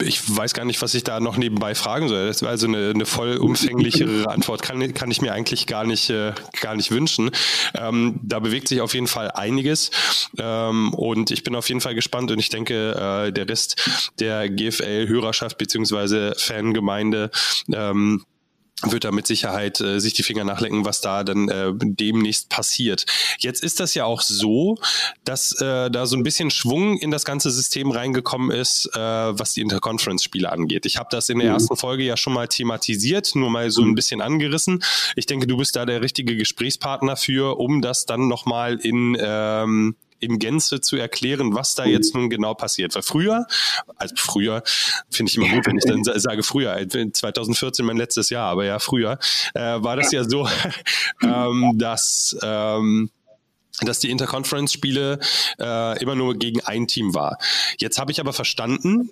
ich 0.04 0.20
weiß 0.36 0.54
gar 0.54 0.64
nicht, 0.64 0.80
was 0.80 0.94
ich 0.94 1.02
da 1.02 1.18
noch 1.18 1.36
nebenbei 1.36 1.74
fragen 1.74 2.06
soll. 2.08 2.28
Das 2.28 2.42
war 2.42 2.50
also 2.50 2.68
eine, 2.68 2.90
eine 2.90 3.04
vollumfänglichere 3.04 4.28
Antwort, 4.30 4.62
kann, 4.62 4.94
kann 4.94 5.10
ich 5.10 5.20
mir 5.20 5.32
eigentlich 5.32 5.66
gar 5.66 5.84
nicht, 5.84 6.08
äh, 6.10 6.32
gar 6.60 6.76
nicht 6.76 6.92
wünschen. 6.92 7.32
Ähm, 7.74 8.20
da 8.22 8.38
bewegt 8.38 8.68
sich 8.68 8.80
auf 8.80 8.94
jeden 8.94 9.08
Fall 9.08 9.32
einiges 9.32 9.90
ähm, 10.38 10.94
und 10.94 11.32
ich 11.32 11.42
bin 11.42 11.56
auf 11.56 11.68
jeden 11.68 11.80
Fall 11.80 11.96
gespannt 11.96 12.30
und 12.30 12.38
ich 12.38 12.48
denke, 12.48 12.92
äh, 13.26 13.32
der 13.32 13.48
Rest 13.48 13.90
der 14.20 14.48
GFL-Hörerschaft 14.48 15.58
beziehungsweise 15.58 16.34
Fangemeinde 16.36 17.32
ähm, 17.72 18.24
wird 18.84 19.04
da 19.04 19.12
mit 19.12 19.26
Sicherheit 19.26 19.80
äh, 19.80 20.00
sich 20.00 20.14
die 20.14 20.22
Finger 20.22 20.44
nachlecken, 20.44 20.84
was 20.84 21.00
da 21.00 21.24
dann 21.24 21.48
äh, 21.48 21.72
demnächst 21.74 22.48
passiert. 22.48 23.06
Jetzt 23.38 23.62
ist 23.62 23.80
das 23.80 23.94
ja 23.94 24.04
auch 24.04 24.20
so, 24.20 24.76
dass 25.24 25.52
äh, 25.60 25.90
da 25.90 26.06
so 26.06 26.16
ein 26.16 26.22
bisschen 26.22 26.50
Schwung 26.50 26.98
in 26.98 27.10
das 27.10 27.24
ganze 27.24 27.50
System 27.50 27.90
reingekommen 27.90 28.50
ist, 28.50 28.90
äh, 28.94 28.98
was 28.98 29.54
die 29.54 29.60
Interconference-Spiele 29.60 30.50
angeht. 30.50 30.86
Ich 30.86 30.96
habe 30.96 31.08
das 31.10 31.28
in 31.28 31.38
der 31.38 31.48
mhm. 31.48 31.54
ersten 31.54 31.76
Folge 31.76 32.02
ja 32.04 32.16
schon 32.16 32.32
mal 32.32 32.48
thematisiert, 32.48 33.34
nur 33.34 33.50
mal 33.50 33.70
so 33.70 33.82
ein 33.82 33.90
mhm. 33.90 33.94
bisschen 33.94 34.20
angerissen. 34.20 34.82
Ich 35.16 35.26
denke, 35.26 35.46
du 35.46 35.56
bist 35.56 35.76
da 35.76 35.86
der 35.86 36.02
richtige 36.02 36.36
Gesprächspartner 36.36 37.16
für, 37.16 37.58
um 37.58 37.82
das 37.82 38.06
dann 38.06 38.28
nochmal 38.28 38.76
in 38.76 39.16
ähm, 39.20 39.96
in 40.22 40.38
Gänze 40.38 40.80
zu 40.80 40.96
erklären, 40.96 41.54
was 41.54 41.74
da 41.74 41.84
jetzt 41.84 42.14
nun 42.14 42.30
genau 42.30 42.54
passiert. 42.54 42.94
Weil 42.94 43.02
früher, 43.02 43.46
also 43.96 44.14
früher, 44.16 44.62
finde 45.10 45.30
ich 45.30 45.36
immer 45.36 45.48
gut, 45.48 45.66
wenn 45.66 45.76
ich 45.76 45.84
dann 45.84 46.04
sage 46.04 46.42
früher, 46.42 46.76
2014 46.88 47.84
mein 47.84 47.96
letztes 47.96 48.30
Jahr, 48.30 48.50
aber 48.50 48.64
ja, 48.64 48.78
früher, 48.78 49.18
äh, 49.54 49.60
war 49.60 49.96
das 49.96 50.12
ja 50.12 50.24
so, 50.24 50.48
ähm, 51.22 51.72
dass 51.76 52.36
ähm, 52.42 53.10
dass 53.80 53.98
die 53.98 54.10
Interconference-Spiele 54.10 55.18
äh, 55.58 56.02
immer 56.02 56.14
nur 56.14 56.34
gegen 56.36 56.60
ein 56.60 56.86
Team 56.86 57.14
war. 57.14 57.38
Jetzt 57.78 57.98
habe 57.98 58.12
ich 58.12 58.20
aber 58.20 58.32
verstanden, 58.32 59.10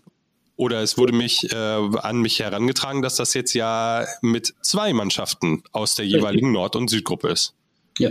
oder 0.56 0.82
es 0.82 0.98
wurde 0.98 1.14
mich 1.14 1.50
äh, 1.52 1.56
an 1.56 2.20
mich 2.20 2.38
herangetragen, 2.38 3.00
dass 3.00 3.16
das 3.16 3.32
jetzt 3.32 3.54
ja 3.54 4.04
mit 4.20 4.54
zwei 4.60 4.92
Mannschaften 4.92 5.62
aus 5.72 5.94
der 5.94 6.06
jeweiligen 6.06 6.52
Nord- 6.52 6.76
und 6.76 6.90
Südgruppe 6.90 7.28
ist. 7.28 7.54
Ja, 7.98 8.10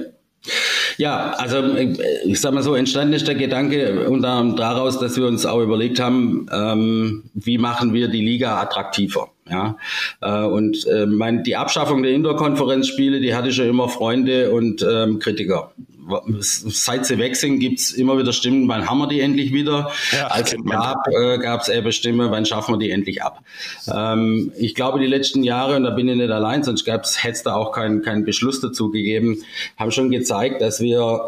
ja, 0.98 1.32
also 1.32 1.64
ich 2.26 2.40
sag 2.40 2.54
mal 2.54 2.64
so, 2.64 2.76
entstanden 2.76 3.14
ist 3.14 3.28
der 3.28 3.36
Gedanke 3.36 4.08
unter 4.10 4.44
daraus, 4.56 5.00
dass 5.00 5.18
wir 5.18 5.28
uns 5.28 5.46
auch 5.46 5.62
überlegt 5.62 6.00
haben, 6.00 6.48
ähm, 6.52 7.24
wie 7.34 7.58
machen 7.58 7.94
wir 7.94 8.08
die 8.08 8.22
Liga 8.22 8.60
attraktiver. 8.62 9.30
Ja, 9.50 9.78
äh, 10.22 10.46
und 10.46 10.86
äh, 10.88 11.06
mein, 11.06 11.44
die 11.44 11.56
Abschaffung 11.56 12.04
der 12.04 12.12
Interkonferenzspiele, 12.12 13.20
die 13.20 13.34
hatte 13.36 13.52
schon 13.52 13.68
immer 13.68 13.90
Freunde 13.90 14.52
und 14.52 14.86
ähm, 14.88 15.20
Kritiker 15.20 15.72
seit 16.40 17.06
sie 17.06 17.18
weg 17.18 17.36
sind, 17.36 17.60
gibt's 17.60 17.92
immer 17.92 18.18
wieder 18.18 18.34
Stimmen, 18.34 18.68
wann 18.68 18.90
haben 18.90 19.00
wir 19.00 19.08
die 19.08 19.22
endlich 19.22 19.54
wieder? 19.54 19.92
Ja, 20.12 20.28
Als 20.28 20.54
es 20.54 20.64
gab, 20.66 21.08
äh, 21.08 21.38
gab 21.38 21.62
es 21.62 21.70
eben 21.70 21.92
Stimmen, 21.92 22.32
wann 22.32 22.46
schaffen 22.46 22.76
wir 22.76 22.80
die 22.80 22.92
endlich 22.92 23.22
ab? 23.22 23.44
Ähm, 23.94 24.52
ich 24.58 24.76
glaube, 24.76 25.00
die 25.00 25.08
letzten 25.08 25.44
Jahre, 25.44 25.76
und 25.76 25.84
da 25.84 25.92
bin 25.92 26.08
ich 26.08 26.16
nicht 26.16 26.32
allein, 26.32 26.64
sonst 26.64 26.88
hätte 26.88 27.32
es 27.32 27.44
da 27.44 27.56
auch 27.56 27.72
keinen 27.72 28.02
keinen 28.02 28.26
Beschluss 28.26 28.60
dazu 28.62 28.92
gegeben, 28.92 29.44
haben 29.78 29.92
schon 29.92 30.10
gezeigt, 30.10 30.62
dass 30.62 30.82
wir 30.82 31.28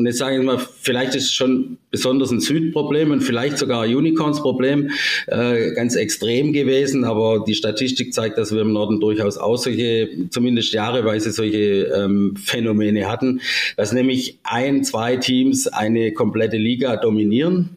und 0.00 0.06
jetzt 0.06 0.16
sage 0.16 0.38
ich 0.38 0.42
mal, 0.42 0.58
vielleicht 0.58 1.14
ist 1.14 1.24
es 1.24 1.32
schon 1.34 1.76
besonders 1.90 2.30
ein 2.30 2.40
Südproblem 2.40 3.10
und 3.10 3.20
vielleicht 3.20 3.58
sogar 3.58 3.82
ein 3.82 3.94
Unicorns-Problem 3.94 4.92
äh, 5.26 5.72
ganz 5.72 5.94
extrem 5.94 6.54
gewesen, 6.54 7.04
aber 7.04 7.44
die 7.46 7.54
Statistik 7.54 8.14
zeigt, 8.14 8.38
dass 8.38 8.50
wir 8.50 8.62
im 8.62 8.72
Norden 8.72 8.98
durchaus 8.98 9.36
auch 9.36 9.58
solche, 9.58 10.08
zumindest 10.30 10.72
jahreweise 10.72 11.32
solche 11.32 11.92
ähm, 11.94 12.34
Phänomene 12.42 13.10
hatten, 13.10 13.42
dass 13.76 13.92
nämlich 13.92 14.38
ein, 14.42 14.84
zwei 14.84 15.16
Teams 15.16 15.68
eine 15.68 16.14
komplette 16.14 16.56
Liga 16.56 16.96
dominieren 16.96 17.76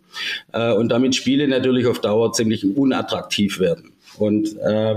äh, 0.53 0.71
und 0.71 0.93
damit 0.93 1.15
Spiele 1.15 1.49
natürlich 1.49 1.87
auf 1.87 1.99
Dauer 1.99 2.31
ziemlich 2.31 2.63
unattraktiv 2.63 3.59
werden. 3.59 3.91
Und 4.17 4.55
äh, 4.61 4.95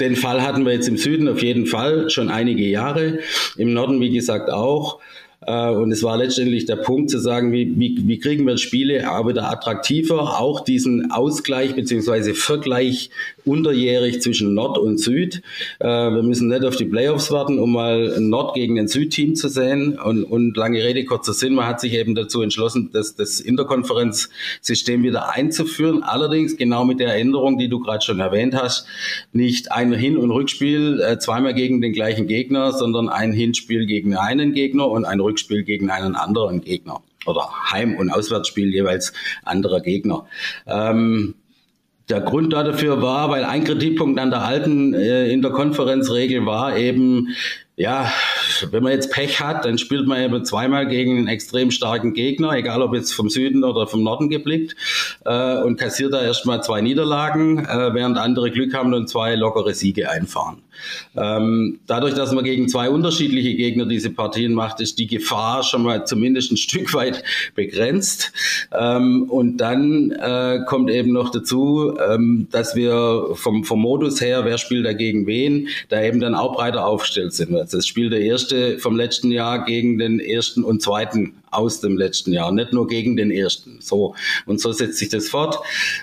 den 0.00 0.16
Fall 0.16 0.42
hatten 0.42 0.66
wir 0.66 0.72
jetzt 0.72 0.88
im 0.88 0.96
Süden 0.96 1.28
auf 1.28 1.44
jeden 1.44 1.66
Fall 1.66 2.10
schon 2.10 2.28
einige 2.28 2.64
Jahre, 2.64 3.20
im 3.56 3.72
Norden 3.72 4.00
wie 4.00 4.10
gesagt 4.10 4.50
auch. 4.50 4.98
Äh, 5.40 5.70
und 5.70 5.92
es 5.92 6.02
war 6.02 6.16
letztendlich 6.16 6.66
der 6.66 6.76
Punkt 6.76 7.10
zu 7.10 7.18
sagen, 7.18 7.52
wie, 7.52 7.78
wie, 7.78 7.96
wie 8.06 8.18
kriegen 8.18 8.46
wir 8.46 8.58
Spiele 8.58 9.10
auch 9.10 9.28
wieder 9.28 9.50
attraktiver, 9.50 10.40
auch 10.40 10.60
diesen 10.60 11.10
Ausgleich 11.10 11.74
beziehungsweise 11.74 12.34
Vergleich 12.34 13.10
unterjährig 13.44 14.20
zwischen 14.20 14.54
Nord 14.54 14.78
und 14.78 14.98
Süd. 14.98 15.42
Äh, 15.78 15.86
wir 15.86 16.22
müssen 16.22 16.48
nicht 16.48 16.64
auf 16.64 16.76
die 16.76 16.84
Playoffs 16.84 17.30
warten, 17.30 17.58
um 17.58 17.72
mal 17.72 18.20
Nord 18.20 18.54
gegen 18.54 18.78
ein 18.78 18.88
Südteam 18.88 19.36
zu 19.36 19.48
sehen. 19.48 19.98
Und, 19.98 20.24
und 20.24 20.56
lange 20.56 20.82
Rede, 20.82 21.04
kurzer 21.04 21.32
Sinn, 21.32 21.54
man 21.54 21.66
hat 21.66 21.80
sich 21.80 21.94
eben 21.94 22.14
dazu 22.14 22.42
entschlossen, 22.42 22.90
das, 22.92 23.14
das 23.14 23.40
Interkonferenzsystem 23.40 25.02
wieder 25.02 25.34
einzuführen. 25.34 26.02
Allerdings 26.02 26.56
genau 26.56 26.84
mit 26.84 26.98
der 26.98 27.14
Änderung, 27.14 27.58
die 27.58 27.68
du 27.68 27.78
gerade 27.80 28.04
schon 28.04 28.18
erwähnt 28.18 28.54
hast, 28.54 28.86
nicht 29.32 29.70
ein 29.70 29.92
Hin- 29.92 30.16
und 30.16 30.30
Rückspiel 30.30 31.00
äh, 31.00 31.18
zweimal 31.18 31.54
gegen 31.54 31.80
den 31.80 31.92
gleichen 31.92 32.26
Gegner, 32.26 32.72
sondern 32.72 33.08
ein 33.08 33.32
Hinspiel 33.32 33.86
gegen 33.86 34.16
einen 34.16 34.52
Gegner 34.52 34.88
und 34.88 35.04
ein 35.04 35.20
Rückspiel 35.28 35.62
gegen 35.62 35.90
einen 35.90 36.16
anderen 36.16 36.60
Gegner. 36.60 37.02
oder 37.26 37.50
Heim- 37.70 37.96
und 37.96 38.10
Auswärtsspiel 38.10 38.72
jeweils 38.72 39.12
anderer 39.44 39.80
Gegner. 39.80 40.26
Ähm, 40.66 41.34
der 42.08 42.20
Grund 42.22 42.52
dafür 42.54 43.02
war, 43.02 43.28
weil 43.28 43.44
ein 43.44 43.64
Kritikpunkt 43.64 44.18
an 44.18 44.30
der 44.30 44.42
alten 44.42 44.94
äh, 44.94 45.30
Interkonferenzregel 45.30 46.46
war 46.46 46.76
eben, 46.76 47.34
ja, 47.76 48.10
wenn 48.70 48.82
man 48.82 48.92
jetzt 48.92 49.12
Pech 49.12 49.40
hat, 49.40 49.66
dann 49.66 49.76
spielt 49.76 50.06
man 50.06 50.22
eben 50.22 50.44
zweimal 50.44 50.86
gegen 50.88 51.18
einen 51.18 51.28
extrem 51.28 51.70
starken 51.70 52.14
Gegner, 52.14 52.52
egal 52.52 52.80
ob 52.80 52.94
jetzt 52.94 53.12
vom 53.12 53.28
Süden 53.28 53.62
oder 53.62 53.86
vom 53.86 54.02
Norden 54.02 54.30
geblickt, 54.30 54.74
äh, 55.26 55.58
und 55.58 55.78
kassiert 55.78 56.14
da 56.14 56.22
erstmal 56.22 56.62
zwei 56.62 56.80
Niederlagen, 56.80 57.58
äh, 57.66 57.92
während 57.92 58.16
andere 58.16 58.50
Glück 58.50 58.74
haben 58.74 58.94
und 58.94 59.08
zwei 59.08 59.34
lockere 59.34 59.74
Siege 59.74 60.10
einfahren. 60.10 60.62
Ähm, 61.16 61.80
dadurch, 61.86 62.14
dass 62.14 62.32
man 62.32 62.44
gegen 62.44 62.68
zwei 62.68 62.90
unterschiedliche 62.90 63.54
Gegner 63.54 63.86
diese 63.86 64.10
Partien 64.10 64.54
macht, 64.54 64.80
ist 64.80 64.98
die 64.98 65.06
Gefahr 65.06 65.62
schon 65.62 65.82
mal 65.82 66.06
zumindest 66.06 66.52
ein 66.52 66.56
Stück 66.56 66.92
weit 66.94 67.22
begrenzt. 67.54 68.32
Ähm, 68.72 69.24
und 69.28 69.58
dann 69.58 70.10
äh, 70.12 70.60
kommt 70.66 70.90
eben 70.90 71.12
noch 71.12 71.30
dazu, 71.30 71.94
ähm, 71.98 72.48
dass 72.50 72.74
wir 72.74 73.30
vom, 73.34 73.64
vom 73.64 73.80
Modus 73.80 74.20
her, 74.20 74.44
wer 74.44 74.58
spielt 74.58 74.86
da 74.86 74.92
gegen 74.92 75.26
wen, 75.26 75.68
da 75.88 76.02
eben 76.02 76.20
dann 76.20 76.34
auch 76.34 76.54
breiter 76.56 76.86
aufgestellt 76.86 77.32
sind. 77.32 77.54
Also 77.54 77.78
das 77.78 77.86
Spiel 77.86 78.10
der 78.10 78.20
erste 78.20 78.78
vom 78.78 78.96
letzten 78.96 79.30
Jahr 79.30 79.64
gegen 79.64 79.98
den 79.98 80.20
ersten 80.20 80.64
und 80.64 80.82
zweiten 80.82 81.34
aus 81.50 81.80
dem 81.80 81.96
letzten 81.96 82.32
Jahr, 82.32 82.52
nicht 82.52 82.72
nur 82.72 82.86
gegen 82.86 83.16
den 83.16 83.30
ersten. 83.30 83.78
So 83.80 84.14
und 84.46 84.60
so 84.60 84.72
setzt 84.72 84.98
sich 84.98 85.08
das 85.08 85.28
fort. 85.28 85.58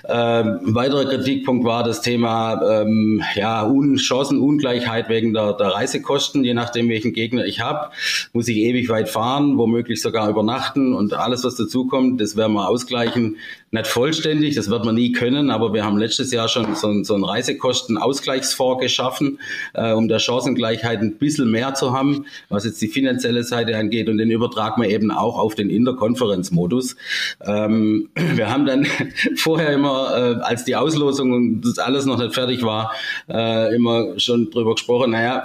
Ähm, 0.08 0.60
weiterer 0.62 1.04
Kritikpunkt 1.04 1.64
war 1.64 1.84
das 1.84 2.00
Thema 2.00 2.82
ähm, 2.82 3.22
ja 3.34 3.66
Un 3.66 3.98
Chancenungleichheit 3.98 5.08
wegen 5.08 5.32
der, 5.32 5.52
der 5.54 5.68
Reisekosten. 5.68 6.44
Je 6.44 6.54
nachdem 6.54 6.88
welchen 6.88 7.12
Gegner 7.12 7.44
ich 7.44 7.60
habe, 7.60 7.90
muss 8.32 8.48
ich 8.48 8.56
ewig 8.56 8.88
weit 8.88 9.08
fahren, 9.08 9.58
womöglich 9.58 10.00
sogar 10.00 10.28
übernachten 10.28 10.94
und 10.94 11.14
alles 11.14 11.44
was 11.44 11.56
dazukommt, 11.56 12.20
das 12.20 12.36
werden 12.36 12.54
wir 12.54 12.68
ausgleichen 12.68 13.36
nicht 13.76 13.86
vollständig, 13.86 14.56
das 14.56 14.68
wird 14.70 14.84
man 14.84 14.94
nie 14.94 15.12
können, 15.12 15.50
aber 15.50 15.72
wir 15.72 15.84
haben 15.84 15.96
letztes 15.96 16.32
Jahr 16.32 16.48
schon 16.48 16.74
so, 16.74 16.88
ein, 16.88 17.04
so 17.04 17.14
einen 17.14 17.24
Reisekostenausgleichsfonds 17.24 18.82
geschaffen, 18.82 19.38
äh, 19.74 19.92
um 19.92 20.08
der 20.08 20.18
Chancengleichheit 20.18 21.00
ein 21.00 21.18
bisschen 21.18 21.50
mehr 21.50 21.74
zu 21.74 21.92
haben, 21.92 22.26
was 22.48 22.64
jetzt 22.64 22.82
die 22.82 22.88
finanzielle 22.88 23.44
Seite 23.44 23.76
angeht 23.76 24.08
und 24.08 24.18
den 24.18 24.30
übertragen 24.30 24.82
wir 24.82 24.90
eben 24.90 25.10
auch 25.10 25.38
auf 25.38 25.54
den 25.54 25.70
Interkonferenzmodus. 25.70 26.96
Ähm, 27.44 28.08
wir 28.34 28.50
haben 28.50 28.66
dann 28.66 28.86
vorher 29.36 29.72
immer, 29.72 30.16
äh, 30.16 30.42
als 30.42 30.64
die 30.64 30.74
Auslosung 30.74 31.32
und 31.32 31.60
das 31.60 31.78
alles 31.78 32.06
noch 32.06 32.18
nicht 32.18 32.34
fertig 32.34 32.62
war, 32.62 32.92
äh, 33.28 33.74
immer 33.74 34.18
schon 34.18 34.50
drüber 34.50 34.74
gesprochen, 34.74 35.12
naja, 35.12 35.44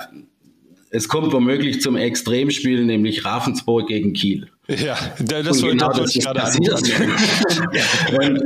es 0.94 1.08
kommt 1.08 1.32
womöglich 1.32 1.82
zum 1.82 1.96
Extremspiel, 1.96 2.84
nämlich 2.84 3.24
Ravensburg 3.24 3.88
gegen 3.88 4.12
Kiel. 4.12 4.50
Ja, 4.78 4.98
das, 5.20 5.62
wollte 5.62 5.78
genau 5.78 6.06
ich 6.06 6.20
gerade 6.20 6.44
an. 6.44 8.42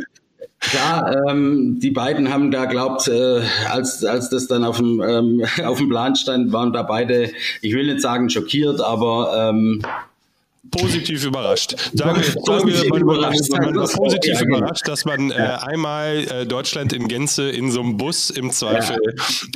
Klar, 0.59 1.29
ähm, 1.29 1.79
die 1.79 1.91
beiden 1.91 2.31
haben 2.31 2.49
da 2.49 2.65
glaubt, 2.65 3.07
äh, 3.07 3.41
als, 3.69 4.03
als 4.03 4.29
das 4.29 4.47
dann 4.47 4.63
auf 4.63 4.77
dem, 4.77 5.01
ähm, 5.01 5.45
auf 5.65 5.77
dem 5.77 5.89
Plan 5.89 6.15
stand, 6.15 6.51
waren 6.51 6.73
da 6.73 6.81
beide, 6.81 7.31
ich 7.61 7.73
will 7.73 7.85
nicht 7.85 8.01
sagen 8.01 8.29
schockiert, 8.29 8.81
aber 8.81 9.49
ähm, 9.49 9.81
positiv 10.71 11.25
überrascht. 11.25 11.75
Sagen 11.93 12.17
wir, 12.17 12.23
sagen 12.23 12.67
wir 12.67 12.89
man, 12.89 13.01
überrascht, 13.01 13.51
man 13.51 13.75
war 13.75 13.87
positiv 13.87 14.41
überrascht, 14.41 14.87
dass 14.87 15.05
man 15.05 15.31
äh, 15.31 15.35
einmal 15.35 16.25
äh, 16.29 16.45
Deutschland 16.45 16.93
in 16.93 17.07
Gänze 17.07 17.49
in 17.49 17.71
so 17.71 17.81
einem 17.81 17.97
Bus 17.97 18.29
im 18.29 18.51
Zweifel 18.51 18.97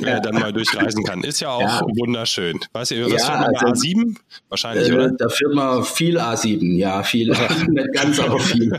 ja. 0.00 0.18
äh, 0.18 0.20
dann 0.20 0.34
mal 0.34 0.52
durchreisen 0.52 1.04
kann. 1.04 1.22
Ist 1.22 1.40
ja 1.40 1.50
auch 1.50 1.60
ja. 1.60 1.82
wunderschön. 1.98 2.58
Weißt 2.72 2.92
du, 2.92 3.04
was 3.04 3.12
ja, 3.12 3.18
fährt 3.18 3.40
man 3.40 3.56
also, 3.56 3.86
A7? 3.86 4.16
Wahrscheinlich, 4.48 4.88
äh, 4.88 4.92
oder? 4.92 5.10
Da 5.10 5.28
führt 5.28 5.54
man 5.54 5.84
viel 5.84 6.18
A7, 6.18 6.76
ja, 6.76 7.02
viel, 7.02 7.28
nicht 7.28 7.92
ganz, 7.94 8.18
aber 8.18 8.38
viel. 8.40 8.72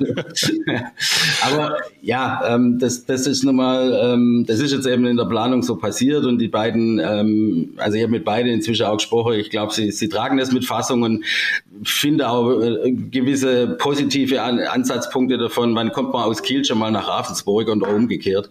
aber 1.42 1.78
ja, 2.02 2.56
ähm, 2.56 2.80
das, 2.80 3.06
das 3.06 3.28
ist 3.28 3.44
nun 3.44 3.56
mal, 3.56 4.14
ähm, 4.14 4.46
das 4.48 4.60
ist 4.60 4.72
jetzt 4.72 4.88
eben 4.88 5.06
in 5.06 5.18
der 5.18 5.26
Planung 5.26 5.64
so 5.64 5.76
passiert 5.76 6.26
und 6.26 6.40
die 6.40 6.48
beiden, 6.48 7.00
ähm, 7.00 7.74
also 7.78 7.98
ich 7.98 8.04
habe 8.04 8.12
mit 8.12 8.26
beiden 8.26 8.52
inzwischen 8.52 8.86
auch 8.86 8.98
gesprochen, 8.98 9.34
ich 9.36 9.50
glaube, 9.50 9.74
sie, 9.74 9.92
sie 9.92 10.10
tragen 10.10 10.38
das 10.38 10.52
mit 10.52 10.66
Fassung 10.66 11.04
und 11.04 11.26
finde 11.84 12.21
auch 12.24 12.62
äh, 12.62 12.92
gewisse 12.92 13.68
positive 13.68 14.42
An 14.42 14.60
Ansatzpunkte 14.60 15.38
davon. 15.38 15.76
Wann 15.76 15.92
kommt 15.92 16.14
man 16.14 16.24
aus 16.24 16.42
Kiel 16.42 16.66
schon 16.66 16.78
mal 16.78 16.92
nach 16.92 17.08
Ravensburg 17.08 17.70
und 17.70 17.84
umgekehrt? 17.84 18.50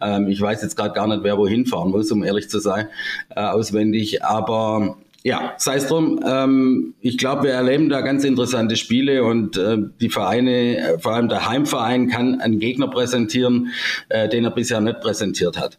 Ähm, 0.00 0.28
ich 0.28 0.40
weiß 0.40 0.62
jetzt 0.62 0.76
gerade 0.76 0.94
gar 0.94 1.06
nicht, 1.06 1.22
wer 1.22 1.38
wohin 1.38 1.66
fahren 1.66 1.90
muss, 1.90 2.10
um 2.10 2.22
ehrlich 2.22 2.48
zu 2.48 2.58
sein, 2.58 2.88
äh, 3.34 3.40
auswendig. 3.40 4.24
Aber 4.24 4.96
ja, 5.24 5.54
sei 5.56 5.76
es 5.76 5.86
drum. 5.86 6.20
Ähm, 6.26 6.94
ich 7.00 7.16
glaube, 7.16 7.44
wir 7.44 7.52
erleben 7.52 7.88
da 7.88 8.00
ganz 8.00 8.24
interessante 8.24 8.76
Spiele 8.76 9.24
und 9.24 9.56
äh, 9.56 9.78
die 10.00 10.10
Vereine, 10.10 10.76
äh, 10.78 10.98
vor 10.98 11.12
allem 11.12 11.28
der 11.28 11.48
Heimverein, 11.48 12.08
kann 12.08 12.40
einen 12.40 12.58
Gegner 12.58 12.88
präsentieren, 12.88 13.68
äh, 14.08 14.28
den 14.28 14.44
er 14.44 14.50
bisher 14.50 14.80
nicht 14.80 15.00
präsentiert 15.00 15.58
hat. 15.58 15.78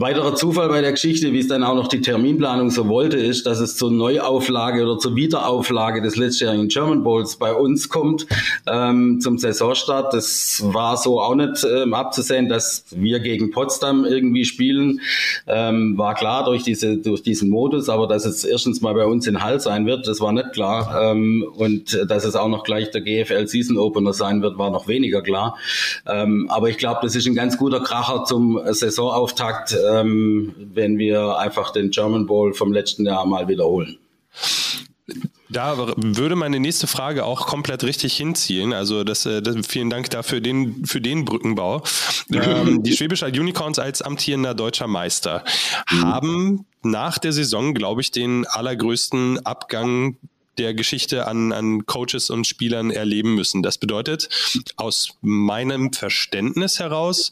Weiterer 0.00 0.36
Zufall 0.36 0.68
bei 0.68 0.80
der 0.80 0.92
Geschichte, 0.92 1.32
wie 1.32 1.40
es 1.40 1.48
dann 1.48 1.64
auch 1.64 1.74
noch 1.74 1.88
die 1.88 2.00
Terminplanung 2.00 2.70
so 2.70 2.88
wollte, 2.88 3.16
ist, 3.16 3.46
dass 3.46 3.58
es 3.58 3.74
zur 3.76 3.90
Neuauflage 3.90 4.84
oder 4.84 4.96
zur 4.96 5.16
Wiederauflage 5.16 6.00
des 6.02 6.14
letztjährigen 6.14 6.68
German 6.68 7.02
Bowls 7.02 7.34
bei 7.34 7.52
uns 7.52 7.88
kommt 7.88 8.24
ähm, 8.68 9.20
zum 9.20 9.38
Saisonstart. 9.38 10.14
Das 10.14 10.62
war 10.64 10.96
so 10.96 11.20
auch 11.20 11.34
nicht 11.34 11.66
ähm, 11.68 11.94
abzusehen, 11.94 12.48
dass 12.48 12.84
wir 12.92 13.18
gegen 13.18 13.50
Potsdam 13.50 14.04
irgendwie 14.04 14.44
spielen. 14.44 15.00
Ähm, 15.48 15.98
war 15.98 16.14
klar 16.14 16.44
durch 16.44 16.62
diese 16.62 16.98
durch 16.98 17.24
diesen 17.24 17.50
Modus, 17.50 17.88
aber 17.88 18.06
dass 18.06 18.24
es 18.24 18.44
erstens 18.44 18.80
mal 18.80 18.94
bei 18.94 19.04
uns 19.04 19.26
in 19.26 19.42
Hall 19.42 19.58
sein 19.58 19.84
wird, 19.84 20.06
das 20.06 20.20
war 20.20 20.30
nicht 20.30 20.52
klar. 20.52 21.10
Ähm, 21.10 21.44
und 21.56 22.06
dass 22.08 22.24
es 22.24 22.36
auch 22.36 22.48
noch 22.48 22.62
gleich 22.62 22.92
der 22.92 23.00
GFL 23.00 23.48
Season 23.48 23.76
Opener 23.76 24.12
sein 24.12 24.42
wird, 24.42 24.58
war 24.58 24.70
noch 24.70 24.86
weniger 24.86 25.22
klar. 25.22 25.56
Ähm, 26.06 26.46
aber 26.50 26.68
ich 26.70 26.78
glaube, 26.78 27.00
das 27.02 27.16
ist 27.16 27.26
ein 27.26 27.34
ganz 27.34 27.58
guter 27.58 27.80
Kracher 27.80 28.22
zum 28.22 28.60
Saisonauftakt 28.64 29.74
ähm, 29.90 30.54
wenn 30.74 30.98
wir 30.98 31.38
einfach 31.38 31.72
den 31.72 31.90
German 31.90 32.26
Bowl 32.26 32.54
vom 32.54 32.72
letzten 32.72 33.06
Jahr 33.06 33.26
mal 33.26 33.48
wiederholen. 33.48 33.98
Da 35.50 35.94
würde 35.96 36.36
meine 36.36 36.60
nächste 36.60 36.86
Frage 36.86 37.24
auch 37.24 37.46
komplett 37.46 37.82
richtig 37.82 38.14
hinziehen. 38.14 38.74
Also 38.74 39.02
das, 39.02 39.24
äh, 39.24 39.40
das 39.40 39.66
vielen 39.66 39.88
Dank 39.88 40.10
dafür 40.10 40.40
den, 40.40 40.84
für 40.84 41.00
den 41.00 41.24
Brückenbau. 41.24 41.82
ähm, 42.30 42.82
die 42.82 42.92
Schwäbische 42.92 43.26
Unicorns 43.26 43.78
als 43.78 44.02
amtierender 44.02 44.54
deutscher 44.54 44.86
Meister 44.86 45.44
haben 45.86 46.66
nach 46.82 47.18
der 47.18 47.32
Saison, 47.32 47.72
glaube 47.72 48.02
ich, 48.02 48.10
den 48.10 48.46
allergrößten 48.46 49.44
Abgang 49.46 50.16
der 50.58 50.74
Geschichte 50.74 51.26
an, 51.26 51.52
an 51.52 51.86
Coaches 51.86 52.30
und 52.30 52.46
Spielern 52.46 52.90
erleben 52.90 53.34
müssen. 53.34 53.62
Das 53.62 53.78
bedeutet 53.78 54.28
aus 54.76 55.16
meinem 55.20 55.92
Verständnis 55.92 56.78
heraus, 56.78 57.30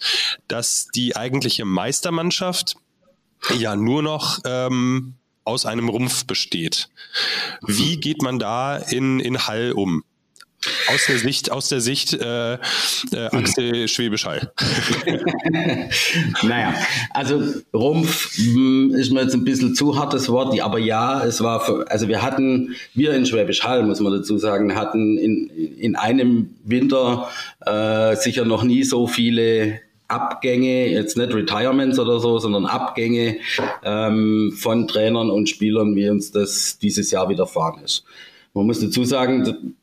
dass 0.49 0.89
die 0.95 1.17
eigentliche 1.17 1.65
Meistermannschaft 1.65 2.77
ja 3.59 3.77
nur 3.77 4.03
noch 4.03 4.41
ähm, 4.45 5.15
aus 5.45 5.67
einem 5.67 5.89
Rumpf 5.89 6.27
besteht. 6.27 6.89
Wie 7.67 7.99
geht 7.99 8.23
man 8.23 8.39
da 8.39 8.77
in, 8.77 9.21
in 9.21 9.47
Hall 9.47 9.73
um? 9.73 10.05
Aus 10.89 11.07
der 11.07 11.19
Sicht, 11.19 11.51
aus 11.51 11.69
der 11.69 11.81
Sicht 11.81 12.15
äh, 12.15 12.55
äh, 12.55 12.59
Axel 13.33 13.89
Schwebeschall. 13.89 14.53
naja, 16.43 16.75
also 17.11 17.43
Rumpf 17.75 18.39
mh, 18.39 18.55
hm, 18.55 18.95
ist 18.95 19.13
mir 19.13 19.23
jetzt 19.23 19.35
ein 19.35 19.45
bisschen 19.45 19.75
zu 19.75 19.99
hartes 19.99 20.29
Wort, 20.29 20.59
aber 20.61 20.79
ja, 20.79 21.25
es 21.25 21.43
war, 21.43 21.61
für, 21.61 21.91
also 21.91 22.09
wir 22.09 22.23
hatten, 22.23 22.77
wir 22.95 23.15
in 23.15 23.27
Schwäbisch 23.27 23.65
Hall, 23.65 23.83
muss 23.85 24.01
man 24.01 24.13
dazu 24.13 24.39
sagen, 24.39 24.75
hatten 24.75 25.19
in, 25.19 25.49
in 25.79 25.97
einem 25.97 26.51
Winter 26.65 27.29
äh, 27.65 28.17
sicher 28.17 28.45
noch 28.45 28.63
nie 28.63 28.85
so 28.85 29.07
viele 29.07 29.81
Abgänge, 30.09 30.89
jetzt 30.89 31.17
nicht 31.17 31.35
Retirements 31.35 31.99
oder 31.99 32.21
so, 32.21 32.39
sondern 32.39 32.67
Abgänge 32.67 33.39
ähm, 33.83 34.53
von 34.57 34.87
Trainern 34.87 35.31
und 35.31 35.49
Spielern, 35.49 35.97
wie 35.97 36.09
uns 36.09 36.31
das 36.31 36.79
dieses 36.79 37.11
Jahr 37.11 37.29
widerfahren 37.29 37.83
ist. 37.83 38.05
Man 38.55 38.67
muss 38.67 38.81
dazu 38.81 39.05
sagen, 39.05 39.75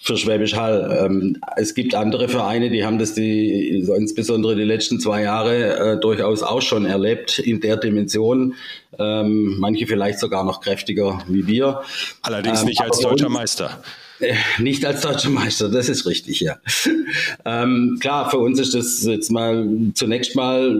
für 0.00 0.16
Schwäbisch 0.16 0.54
Hall. 0.54 1.04
Ähm, 1.04 1.36
es 1.56 1.74
gibt 1.74 1.94
andere 1.94 2.28
Vereine, 2.28 2.70
die 2.70 2.84
haben 2.84 2.98
das 2.98 3.14
die, 3.14 3.84
insbesondere 3.96 4.56
die 4.56 4.64
letzten 4.64 4.98
zwei 4.98 5.22
Jahre 5.22 5.94
äh, 5.94 6.00
durchaus 6.00 6.42
auch 6.42 6.62
schon 6.62 6.86
erlebt 6.86 7.38
in 7.38 7.60
der 7.60 7.76
Dimension. 7.76 8.54
Ähm, 8.98 9.56
manche 9.58 9.86
vielleicht 9.86 10.18
sogar 10.18 10.44
noch 10.44 10.60
kräftiger 10.60 11.22
wie 11.28 11.46
wir. 11.46 11.82
Allerdings 12.22 12.60
ähm, 12.60 12.68
nicht 12.68 12.80
als 12.80 13.00
deutscher 13.00 13.26
uns, 13.26 13.34
Meister. 13.34 13.82
Äh, 14.20 14.34
nicht 14.58 14.84
als 14.84 15.00
deutscher 15.00 15.30
Meister, 15.30 15.70
das 15.70 15.88
ist 15.88 16.04
richtig, 16.04 16.40
ja. 16.40 16.58
Ähm, 17.46 17.96
klar, 18.00 18.30
für 18.30 18.36
uns 18.36 18.60
ist 18.60 18.74
das 18.74 19.02
jetzt 19.04 19.30
mal 19.30 19.66
zunächst 19.94 20.36
mal 20.36 20.78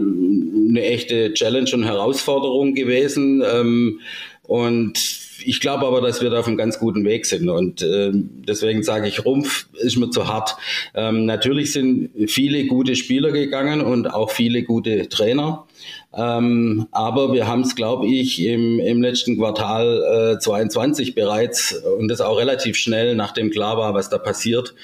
eine 0.69 0.83
echte 0.83 1.33
Challenge 1.33 1.71
und 1.73 1.83
Herausforderung 1.83 2.75
gewesen. 2.75 3.41
Ähm, 3.51 3.99
und 4.43 5.20
ich 5.45 5.59
glaube 5.59 5.85
aber, 5.85 6.01
dass 6.01 6.21
wir 6.21 6.29
da 6.29 6.39
auf 6.39 6.47
einem 6.47 6.57
ganz 6.57 6.79
guten 6.79 7.05
Weg 7.05 7.25
sind 7.25 7.49
und 7.49 7.81
äh, 7.81 8.11
deswegen 8.13 8.83
sage 8.83 9.07
ich, 9.07 9.25
Rumpf 9.25 9.67
ist 9.73 9.97
mir 9.97 10.09
zu 10.09 10.27
hart. 10.27 10.55
Ähm, 10.93 11.25
natürlich 11.25 11.73
sind 11.73 12.09
viele 12.27 12.65
gute 12.65 12.95
Spieler 12.95 13.31
gegangen 13.31 13.81
und 13.81 14.13
auch 14.13 14.31
viele 14.31 14.63
gute 14.63 15.09
Trainer. 15.09 15.65
Ähm, 16.13 16.87
aber 16.91 17.31
wir 17.31 17.47
haben 17.47 17.61
es, 17.61 17.75
glaube 17.75 18.05
ich, 18.07 18.43
im, 18.45 18.79
im 18.79 19.01
letzten 19.01 19.37
Quartal 19.37 20.35
äh, 20.35 20.39
22 20.39 21.15
bereits 21.15 21.73
und 21.97 22.09
das 22.09 22.19
auch 22.19 22.37
relativ 22.37 22.75
schnell, 22.75 23.15
nachdem 23.15 23.49
klar 23.49 23.77
war, 23.77 23.93
was 23.93 24.09
da 24.09 24.17
passiert, 24.17 24.75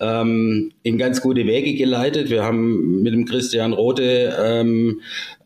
ähm, 0.00 0.72
in 0.82 0.98
ganz 0.98 1.20
gute 1.20 1.46
Wege 1.46 1.74
geleitet. 1.74 2.30
Wir 2.30 2.42
haben 2.42 3.02
mit 3.02 3.12
dem 3.12 3.26
Christian 3.26 3.72
Rote 3.72 4.36
ähm, 4.42 5.00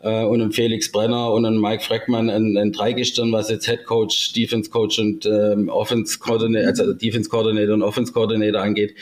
äh, 0.07 0.25
und 0.25 0.40
einem 0.40 0.53
Felix 0.53 0.90
Brenner 0.92 1.33
und 1.33 1.45
einem 1.45 1.61
Mike 1.61 1.83
Freckmann 1.83 2.31
ein, 2.31 2.57
ein 2.57 2.73
Dreigestirn, 2.73 3.33
was 3.33 3.51
jetzt 3.51 3.66
Head 3.66 3.85
Coach, 3.85 4.33
Defense 4.33 4.71
Coach 4.71 4.99
und 4.99 5.27
ähm, 5.27 5.69
Offense 5.69 6.19
Coordinator, 6.19 6.69
also 6.69 6.92
Defense 6.92 7.29
Coordinator 7.29 7.75
und 7.75 7.83
Offense 7.83 8.12
Coordinator 8.12 8.62
angeht, 8.62 8.95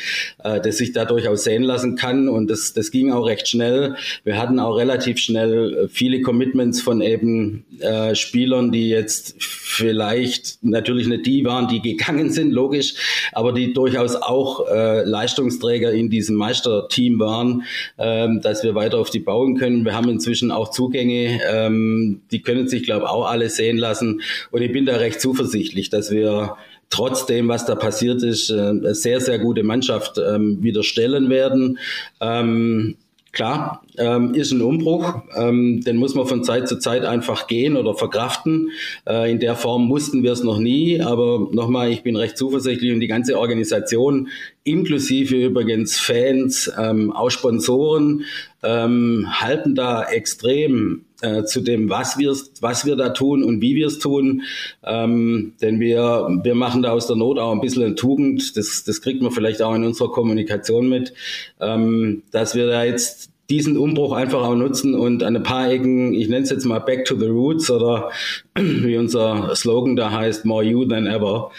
äh, 0.42 0.60
das 0.60 0.78
sich 0.78 0.92
da 0.92 1.04
durchaus 1.04 1.44
sehen 1.44 1.62
lassen 1.62 1.96
kann 1.96 2.28
und 2.28 2.48
das, 2.48 2.72
das 2.72 2.90
ging 2.90 3.12
auch 3.12 3.26
recht 3.26 3.48
schnell. 3.48 3.96
Wir 4.24 4.38
hatten 4.38 4.58
auch 4.58 4.76
relativ 4.76 5.18
schnell 5.18 5.88
viele 5.92 6.22
Commitments 6.22 6.80
von 6.80 7.02
eben 7.02 7.64
äh, 7.80 8.14
Spielern, 8.14 8.72
die 8.72 8.88
jetzt 8.88 9.36
vielleicht 9.40 10.62
natürlich 10.62 11.06
nicht 11.06 11.26
die 11.26 11.44
waren, 11.44 11.68
die 11.68 11.80
gegangen 11.80 12.30
sind, 12.30 12.52
logisch, 12.52 12.94
aber 13.32 13.52
die 13.52 13.72
durchaus 13.72 14.16
auch 14.16 14.68
äh, 14.68 15.02
Leistungsträger 15.04 15.92
in 15.92 16.08
diesem 16.08 16.36
Meisterteam 16.36 17.18
waren, 17.18 17.64
ähm, 17.98 18.40
dass 18.40 18.62
wir 18.62 18.74
weiter 18.74 18.98
auf 18.98 19.10
die 19.10 19.20
bauen 19.20 19.56
können. 19.56 19.84
Wir 19.84 19.94
haben 19.94 20.08
inzwischen 20.08 20.50
auch 20.50 20.70
Zugänge, 20.94 21.40
ähm, 21.50 22.22
die 22.30 22.40
können 22.40 22.68
sich, 22.68 22.85
glaube 22.85 23.07
ich, 23.07 23.11
auch 23.11 23.26
alle 23.26 23.50
sehen 23.50 23.78
lassen. 23.78 24.22
Und 24.52 24.62
ich 24.62 24.72
bin 24.72 24.87
da 24.87 24.96
recht 24.96 25.20
zuversichtlich, 25.20 25.90
dass 25.90 26.11
wir 26.11 26.57
trotzdem, 26.88 27.48
was 27.48 27.66
da 27.66 27.74
passiert 27.74 28.22
ist, 28.22 28.50
äh, 28.50 28.61
eine 28.61 28.94
sehr, 28.94 29.20
sehr 29.20 29.40
gute 29.40 29.64
Mannschaft 29.64 30.18
ähm, 30.18 30.62
wieder 30.62 30.85
stellen 30.85 31.30
werden. 31.30 31.78
Ähm, 32.20 32.96
Klar, 33.35 33.83
ähm, 33.98 34.33
ist 34.35 34.52
ein 34.52 34.62
Umbruch, 34.62 35.22
ähm, 35.35 35.80
den 35.80 35.96
muss 35.96 36.14
man 36.14 36.24
von 36.24 36.44
Zeit 36.44 36.68
zu 36.68 36.78
Zeit 36.78 37.04
einfach 37.04 37.48
gehen 37.48 37.76
oder 37.76 37.94
verkraften. 37.94 38.70
Äh, 39.09 39.28
in 39.33 39.40
der 39.40 39.57
Form 39.57 39.88
mussten 39.88 40.22
wir 40.22 40.30
es 40.30 40.44
noch 40.44 40.61
nie, 40.61 41.00
aber 41.00 41.48
nochmal, 41.50 41.90
ich 41.90 42.04
bin 42.04 42.14
recht 42.14 42.38
zuversichtlich 42.38 42.92
und 42.92 43.00
die 43.00 43.09
ganze 43.09 43.37
Organisation, 43.37 44.28
inklusive 44.62 45.35
übrigens 45.35 45.98
Fans, 45.98 46.70
ähm, 46.78 47.11
auch 47.11 47.30
Sponsoren, 47.30 48.22
ähm, 48.64 49.27
halten 49.31 49.74
da 49.74 50.05
extrem 50.05 51.05
äh, 51.20 51.44
zu 51.44 51.61
dem, 51.61 51.88
was 51.90 52.18
wir, 52.18 52.35
was 52.61 52.85
wir 52.85 52.96
da 52.96 53.11
tun 53.11 53.42
und 53.42 53.61
wie 53.61 53.74
wir 53.74 53.87
es 53.87 53.98
tun. 53.98 54.42
Ähm, 54.85 55.55
denn 55.61 55.81
wir, 55.81 56.29
wir 56.42 56.55
machen 56.55 56.83
da 56.83 56.90
aus 56.92 57.07
der 57.07 57.16
Not 57.16 57.38
auch 57.38 57.53
ein 57.53 57.61
bisschen 57.61 57.85
eine 57.85 57.94
Tugend. 57.94 58.57
Das, 58.57 58.85
das 58.85 59.00
kriegt 59.00 59.22
man 59.22 59.33
vielleicht 59.33 59.62
auch 59.62 59.74
in 59.74 59.85
unserer 59.85 60.11
Kommunikation 60.11 60.88
mit, 60.88 61.14
ähm, 61.61 62.22
dass 62.31 62.55
wir 62.55 62.66
da 62.66 62.85
jetzt 62.85 63.31
diesen 63.50 63.77
Umbruch 63.77 64.12
einfach 64.12 64.42
auch 64.42 64.55
nutzen 64.55 64.94
und 64.94 65.22
an 65.22 65.37
ein 65.37 65.42
paar 65.42 65.70
Ecken, 65.70 66.14
ich 66.14 66.29
nenne 66.29 66.44
es 66.44 66.50
jetzt 66.50 66.64
mal 66.64 66.79
Back 66.79 67.05
to 67.05 67.18
the 67.18 67.27
Roots 67.27 67.70
oder 67.70 68.11
wie 68.55 68.96
unser 68.96 69.55
Slogan 69.55 69.96
da 69.96 70.11
heißt, 70.11 70.44
More 70.44 70.64
You 70.64 70.87
Than 70.87 71.07
Ever. 71.07 71.50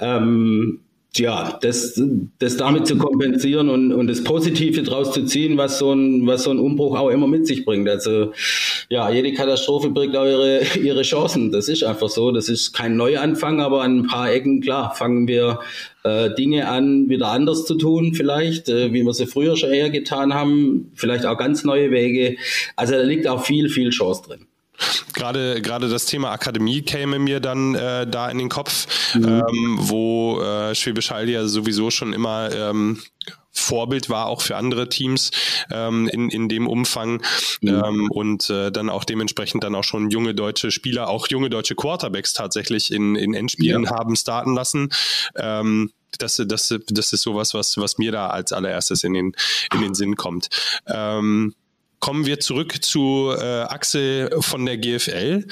Ähm, 0.00 0.80
ja, 1.18 1.58
das, 1.60 2.00
das 2.38 2.56
damit 2.56 2.86
zu 2.86 2.96
kompensieren 2.96 3.68
und, 3.68 3.92
und 3.92 4.06
das 4.06 4.24
Positive 4.24 4.82
draus 4.82 5.12
zu 5.12 5.24
ziehen, 5.24 5.56
was 5.56 5.78
so, 5.78 5.92
ein, 5.92 6.26
was 6.26 6.44
so 6.44 6.50
ein 6.50 6.58
Umbruch 6.58 6.98
auch 6.98 7.10
immer 7.10 7.26
mit 7.26 7.46
sich 7.46 7.64
bringt. 7.64 7.88
Also 7.88 8.32
ja, 8.88 9.10
jede 9.10 9.32
Katastrophe 9.32 9.90
bringt 9.90 10.16
auch 10.16 10.26
ihre, 10.26 10.62
ihre 10.82 11.02
Chancen. 11.02 11.52
Das 11.52 11.68
ist 11.68 11.84
einfach 11.84 12.08
so. 12.08 12.32
Das 12.32 12.48
ist 12.48 12.72
kein 12.72 12.96
Neuanfang, 12.96 13.60
aber 13.60 13.82
an 13.82 14.00
ein 14.00 14.06
paar 14.06 14.32
Ecken, 14.32 14.60
klar, 14.60 14.94
fangen 14.94 15.28
wir 15.28 15.60
äh, 16.04 16.34
Dinge 16.34 16.68
an, 16.68 17.08
wieder 17.08 17.28
anders 17.28 17.66
zu 17.66 17.74
tun, 17.76 18.14
vielleicht, 18.14 18.68
äh, 18.68 18.92
wie 18.92 19.02
wir 19.02 19.12
sie 19.12 19.26
früher 19.26 19.56
schon 19.56 19.72
eher 19.72 19.90
getan 19.90 20.34
haben, 20.34 20.90
vielleicht 20.94 21.26
auch 21.26 21.36
ganz 21.36 21.64
neue 21.64 21.90
Wege. 21.90 22.36
Also 22.76 22.94
da 22.94 23.02
liegt 23.02 23.26
auch 23.26 23.44
viel, 23.44 23.68
viel 23.68 23.90
Chance 23.90 24.22
drin. 24.26 24.47
Gerade, 25.12 25.60
gerade 25.62 25.88
das 25.88 26.06
Thema 26.06 26.30
Akademie 26.30 26.82
käme 26.82 27.18
mir 27.18 27.40
dann 27.40 27.74
äh, 27.74 28.06
da 28.06 28.28
in 28.30 28.38
den 28.38 28.48
Kopf, 28.48 28.86
mhm. 29.14 29.24
ähm, 29.24 29.78
wo 29.80 30.40
äh, 30.40 30.74
Schwäbisch 30.74 31.10
Hall 31.10 31.28
ja 31.28 31.46
sowieso 31.46 31.90
schon 31.90 32.12
immer 32.12 32.52
ähm, 32.52 33.02
Vorbild 33.58 34.08
war 34.08 34.26
auch 34.26 34.40
für 34.40 34.56
andere 34.56 34.88
Teams 34.88 35.30
ähm, 35.70 36.08
in, 36.08 36.30
in 36.30 36.48
dem 36.48 36.66
Umfang 36.66 37.22
mhm. 37.60 37.82
ähm, 37.84 38.10
und 38.10 38.48
äh, 38.50 38.70
dann 38.70 38.88
auch 38.88 39.04
dementsprechend 39.04 39.64
dann 39.64 39.74
auch 39.74 39.84
schon 39.84 40.10
junge 40.10 40.34
deutsche 40.34 40.70
Spieler, 40.70 41.08
auch 41.08 41.28
junge 41.28 41.50
deutsche 41.50 41.74
Quarterbacks 41.74 42.32
tatsächlich 42.32 42.92
in, 42.92 43.16
in 43.16 43.34
Endspielen 43.34 43.84
ja. 43.84 43.90
haben 43.90 44.16
starten 44.16 44.54
lassen. 44.54 44.90
Ähm, 45.36 45.90
das, 46.18 46.42
das, 46.46 46.74
das 46.88 47.12
ist 47.12 47.22
sowas, 47.22 47.52
was, 47.54 47.76
was 47.76 47.98
mir 47.98 48.12
da 48.12 48.28
als 48.28 48.52
allererstes 48.52 49.04
in 49.04 49.12
den, 49.12 49.32
in 49.74 49.80
den 49.82 49.94
Sinn 49.94 50.16
kommt. 50.16 50.48
Ähm, 50.86 51.54
Kommen 52.00 52.26
wir 52.26 52.40
zurück 52.40 52.82
zu 52.82 53.34
äh, 53.36 53.62
Axel 53.62 54.30
von 54.40 54.64
der 54.66 54.78
GFL. 54.78 55.46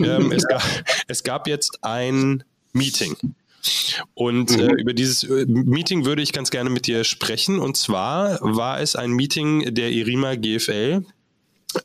Ähm, 0.00 0.32
es, 0.32 0.46
gab, 0.46 0.62
es 1.06 1.22
gab 1.22 1.46
jetzt 1.46 1.78
ein 1.82 2.44
Meeting. 2.72 3.16
Und 4.14 4.50
äh, 4.58 4.68
mhm. 4.68 4.78
über 4.78 4.92
dieses 4.92 5.22
äh, 5.24 5.46
Meeting 5.46 6.04
würde 6.04 6.22
ich 6.22 6.32
ganz 6.32 6.50
gerne 6.50 6.70
mit 6.70 6.86
dir 6.86 7.04
sprechen. 7.04 7.60
Und 7.60 7.76
zwar 7.76 8.38
war 8.40 8.80
es 8.80 8.96
ein 8.96 9.12
Meeting 9.12 9.74
der 9.74 9.90
IRIMA 9.92 10.34
GFL 10.36 11.04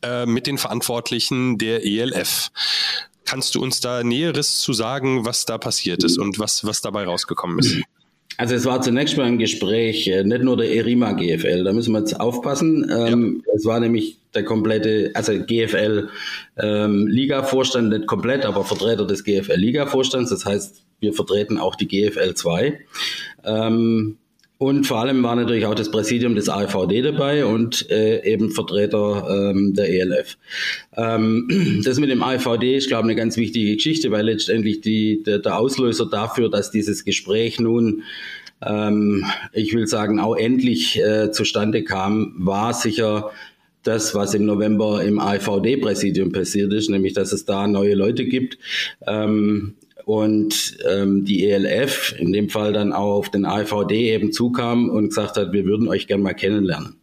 äh, 0.01 0.25
mit 0.25 0.47
den 0.47 0.57
Verantwortlichen 0.57 1.57
der 1.57 1.85
ELF. 1.85 2.51
Kannst 3.25 3.55
du 3.55 3.61
uns 3.61 3.79
da 3.81 4.03
Näheres 4.03 4.59
zu 4.59 4.73
sagen, 4.73 5.25
was 5.25 5.45
da 5.45 5.57
passiert 5.57 6.03
ist 6.03 6.17
und 6.17 6.39
was, 6.39 6.65
was 6.65 6.81
dabei 6.81 7.05
rausgekommen 7.05 7.59
ist? 7.59 7.77
Also 8.37 8.53
es 8.53 8.65
war 8.65 8.81
zunächst 8.81 9.17
mal 9.17 9.25
ein 9.25 9.39
Gespräch, 9.39 10.07
äh, 10.07 10.23
nicht 10.23 10.43
nur 10.43 10.57
der 10.57 10.71
ERIMA 10.71 11.13
GFL, 11.13 11.63
da 11.63 11.73
müssen 11.73 11.91
wir 11.93 11.99
jetzt 11.99 12.19
aufpassen. 12.19 12.87
Ähm, 12.95 13.43
ja. 13.45 13.53
Es 13.55 13.65
war 13.65 13.79
nämlich 13.79 14.19
der 14.35 14.43
komplette, 14.43 15.11
also 15.15 15.33
GFL 15.33 16.09
ähm, 16.57 17.07
Liga-Vorstand, 17.07 17.89
nicht 17.89 18.05
komplett, 18.05 18.45
aber 18.45 18.63
Vertreter 18.63 19.05
des 19.05 19.23
GFL 19.23 19.55
Liga-Vorstands. 19.55 20.29
Das 20.29 20.45
heißt, 20.45 20.83
wir 20.99 21.13
vertreten 21.13 21.57
auch 21.57 21.75
die 21.75 21.87
GFL 21.87 22.35
2. 22.35 22.79
Ähm, 23.43 24.17
und 24.57 24.87
vor 24.87 24.99
allem 24.99 25.21
war 25.21 25.35
natürlich 25.35 25.65
auch 25.65 25.75
das 25.75 25.91
Präsidium 25.91 26.33
des 26.33 26.49
AVD 26.49 27.03
dabei 27.03 27.45
und 27.45 27.89
äh, 27.91 28.23
eben 28.25 28.49
Vertreter 28.49 29.51
ähm, 29.51 29.73
der 29.75 29.89
ELF. 29.89 30.37
Ähm, 30.95 31.81
das 31.85 31.99
mit 31.99 32.09
dem 32.09 32.23
AVD 32.23 32.75
ist, 32.75 32.87
glaube 32.87 33.07
ich, 33.07 33.11
eine 33.11 33.15
ganz 33.15 33.37
wichtige 33.37 33.75
Geschichte, 33.75 34.09
weil 34.09 34.25
letztendlich 34.25 34.81
die, 34.81 35.21
der, 35.23 35.39
der 35.39 35.59
Auslöser 35.59 36.07
dafür, 36.09 36.49
dass 36.49 36.71
dieses 36.71 37.05
Gespräch 37.05 37.59
nun, 37.59 38.01
ähm, 38.65 39.25
ich 39.53 39.75
will 39.75 39.85
sagen, 39.85 40.19
auch 40.19 40.35
endlich 40.35 40.99
äh, 40.99 41.31
zustande 41.31 41.83
kam, 41.83 42.33
war 42.39 42.73
sicher 42.73 43.31
das, 43.83 44.15
was 44.15 44.33
im 44.33 44.45
November 44.45 45.03
im 45.03 45.19
AVD-Präsidium 45.19 46.31
passiert 46.31 46.73
ist, 46.73 46.89
nämlich 46.89 47.13
dass 47.13 47.31
es 47.31 47.45
da 47.45 47.67
neue 47.67 47.93
Leute 47.93 48.25
gibt. 48.25 48.57
Ähm, 49.05 49.75
und 50.07 50.77
ähm, 50.89 51.25
die 51.25 51.49
ELF 51.49 52.15
in 52.17 52.31
dem 52.31 52.47
Fall 52.47 52.71
dann 52.71 52.93
auch 52.93 53.17
auf 53.17 53.29
den 53.29 53.43
AVD 53.43 54.13
eben 54.13 54.31
zukam 54.31 54.89
und 54.89 55.09
gesagt 55.09 55.35
hat, 55.35 55.51
wir 55.51 55.65
würden 55.65 55.89
euch 55.89 56.07
gerne 56.07 56.23
mal 56.23 56.33
kennenlernen. 56.33 56.95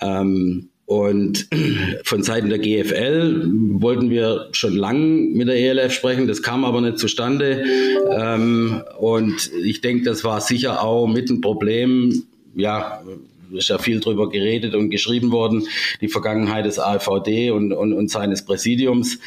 Ähm, 0.00 0.70
und 0.86 1.48
von 2.02 2.24
Seiten 2.24 2.48
der 2.48 2.58
GFL 2.58 3.48
wollten 3.74 4.10
wir 4.10 4.48
schon 4.50 4.74
lang 4.74 5.34
mit 5.34 5.46
der 5.46 5.54
ELF 5.54 5.92
sprechen, 5.92 6.26
das 6.26 6.42
kam 6.42 6.64
aber 6.64 6.80
nicht 6.80 6.98
zustande. 6.98 7.64
Ähm, 8.10 8.82
und 8.98 9.52
ich 9.62 9.80
denke, 9.80 10.02
das 10.02 10.24
war 10.24 10.40
sicher 10.40 10.82
auch 10.82 11.06
mit 11.06 11.30
ein 11.30 11.40
Problem, 11.40 12.24
ja, 12.56 13.04
ist 13.52 13.68
ja 13.68 13.78
viel 13.78 14.00
drüber 14.00 14.30
geredet 14.30 14.74
und 14.74 14.90
geschrieben 14.90 15.30
worden, 15.30 15.68
die 16.00 16.08
Vergangenheit 16.08 16.66
des 16.66 16.80
AVD 16.80 17.52
und, 17.52 17.72
und, 17.72 17.92
und 17.92 18.10
seines 18.10 18.44
Präsidiums. 18.44 19.20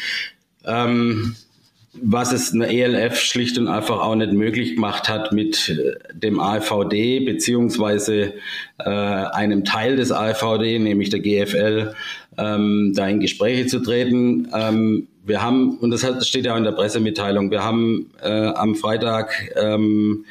Ähm, 0.66 1.38
was 2.02 2.32
es 2.32 2.54
eine 2.54 2.68
ELF 2.68 3.20
schlicht 3.20 3.58
und 3.58 3.68
einfach 3.68 4.00
auch 4.00 4.16
nicht 4.16 4.34
möglich 4.34 4.76
gemacht 4.76 5.10
hat, 5.10 5.32
mit 5.32 5.70
äh, 5.70 5.94
dem 6.14 6.40
AVD 6.40 7.22
beziehungsweise 7.22 8.34
äh, 8.78 8.90
einem 8.90 9.66
Teil 9.66 9.96
des 9.96 10.12
AVD, 10.12 10.80
nämlich 10.80 11.10
der 11.10 11.20
GFL, 11.20 11.94
ähm, 12.38 12.94
da 12.96 13.08
in 13.08 13.20
Gespräche 13.20 13.68
zu 13.68 13.80
treten. 13.80 14.48
Ähm, 14.54 15.08
wir 15.26 15.42
haben, 15.42 15.78
und 15.80 15.92
das 15.92 16.28
steht 16.28 16.46
ja 16.46 16.54
auch 16.54 16.58
in 16.58 16.64
der 16.64 16.72
Pressemitteilung, 16.72 17.52
wir 17.52 17.64
haben 17.64 18.12
äh, 18.22 18.48
am 18.48 18.76
Freitag 18.76 19.52
ähm, 19.56 20.26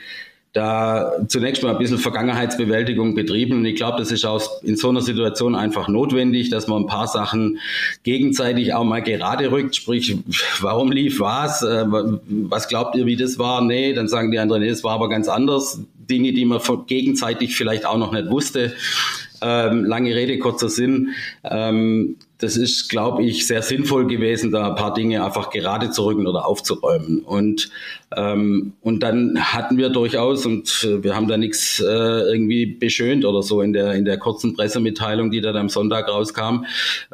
da 0.56 1.12
zunächst 1.28 1.62
mal 1.62 1.72
ein 1.72 1.78
bisschen 1.78 1.98
Vergangenheitsbewältigung 1.98 3.14
betrieben. 3.14 3.58
Und 3.58 3.66
ich 3.66 3.76
glaube, 3.76 3.98
das 3.98 4.10
ist 4.10 4.24
auch 4.24 4.62
in 4.62 4.76
so 4.76 4.88
einer 4.88 5.02
Situation 5.02 5.54
einfach 5.54 5.86
notwendig, 5.86 6.48
dass 6.48 6.66
man 6.66 6.82
ein 6.82 6.86
paar 6.86 7.08
Sachen 7.08 7.58
gegenseitig 8.04 8.72
auch 8.72 8.84
mal 8.84 9.02
gerade 9.02 9.50
rückt. 9.52 9.76
Sprich, 9.76 10.16
warum 10.60 10.90
lief 10.90 11.20
was? 11.20 11.62
Äh, 11.62 11.84
was 11.88 12.68
glaubt 12.68 12.96
ihr, 12.96 13.04
wie 13.04 13.16
das 13.16 13.38
war? 13.38 13.60
Nee, 13.60 13.92
dann 13.92 14.08
sagen 14.08 14.30
die 14.30 14.38
anderen, 14.38 14.62
nee, 14.62 14.70
das 14.70 14.82
war 14.82 14.92
aber 14.92 15.10
ganz 15.10 15.28
anders. 15.28 15.80
Dinge, 16.08 16.32
die 16.32 16.46
man 16.46 16.60
gegenseitig 16.86 17.54
vielleicht 17.54 17.84
auch 17.84 17.98
noch 17.98 18.12
nicht 18.12 18.30
wusste. 18.30 18.72
Ähm, 19.42 19.84
lange 19.84 20.14
Rede, 20.14 20.38
kurzer 20.38 20.70
Sinn. 20.70 21.10
Ähm, 21.44 22.16
das 22.38 22.56
ist, 22.56 22.90
glaube 22.90 23.24
ich, 23.24 23.46
sehr 23.46 23.62
sinnvoll 23.62 24.06
gewesen, 24.06 24.52
da 24.52 24.68
ein 24.68 24.74
paar 24.74 24.92
Dinge 24.92 25.24
einfach 25.24 25.48
gerade 25.50 25.90
zu 25.90 26.04
rücken 26.04 26.26
oder 26.26 26.46
aufzuräumen. 26.46 27.20
Und, 27.20 27.70
ähm, 28.14 28.74
und 28.82 29.02
dann 29.02 29.38
hatten 29.40 29.78
wir 29.78 29.88
durchaus, 29.88 30.44
und 30.44 30.86
äh, 30.86 31.02
wir 31.02 31.16
haben 31.16 31.28
da 31.28 31.38
nichts 31.38 31.80
äh, 31.80 31.84
irgendwie 31.84 32.66
beschönt 32.66 33.24
oder 33.24 33.42
so 33.42 33.62
in 33.62 33.72
der, 33.72 33.94
in 33.94 34.04
der 34.04 34.18
kurzen 34.18 34.54
Pressemitteilung, 34.54 35.30
die 35.30 35.40
dann 35.40 35.56
am 35.56 35.70
Sonntag 35.70 36.08
rauskam, 36.08 36.66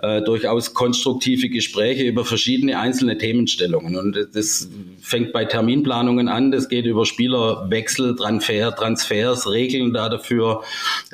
äh, 0.02 0.22
durchaus 0.22 0.74
konstruktive 0.74 1.48
Gespräche 1.48 2.02
über 2.02 2.24
verschiedene 2.24 2.80
einzelne 2.80 3.16
Themenstellungen. 3.16 3.96
Und 3.96 4.28
das 4.34 4.68
fängt 5.00 5.32
bei 5.32 5.44
Terminplanungen 5.44 6.28
an, 6.28 6.50
das 6.50 6.68
geht 6.68 6.84
über 6.84 7.06
Spielerwechsel, 7.06 8.16
Transfer, 8.16 8.74
Transfers, 8.74 9.48
Regeln 9.48 9.92
da 9.92 10.08
dafür, 10.08 10.62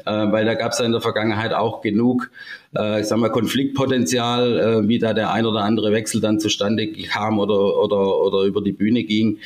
äh, 0.07 0.11
weil 0.11 0.47
da 0.47 0.55
gab 0.55 0.73
es 0.73 0.79
ja 0.79 0.87
in 0.87 0.93
der 0.93 1.03
Vergangenheit 1.03 1.53
auch 1.53 1.83
genug 1.83 2.31
äh, 2.77 3.01
ich 3.01 3.07
sag 3.07 3.19
mal, 3.19 3.31
Konfliktpotenzial, 3.31 4.59
äh, 4.59 4.89
wie 4.89 4.99
da 4.99 5.15
der 5.15 5.33
ein 5.33 5.47
oder 5.47 5.61
andere 5.61 5.93
Wechsel 5.93 6.21
dann 6.21 6.41
zustande 6.41 6.91
kam 6.93 7.39
oder, 7.39 7.77
oder, 7.79 8.19
oder 8.19 8.43
über 8.43 8.61
die 8.61 8.73
Bühne 8.73 9.05
ging. 9.05 9.39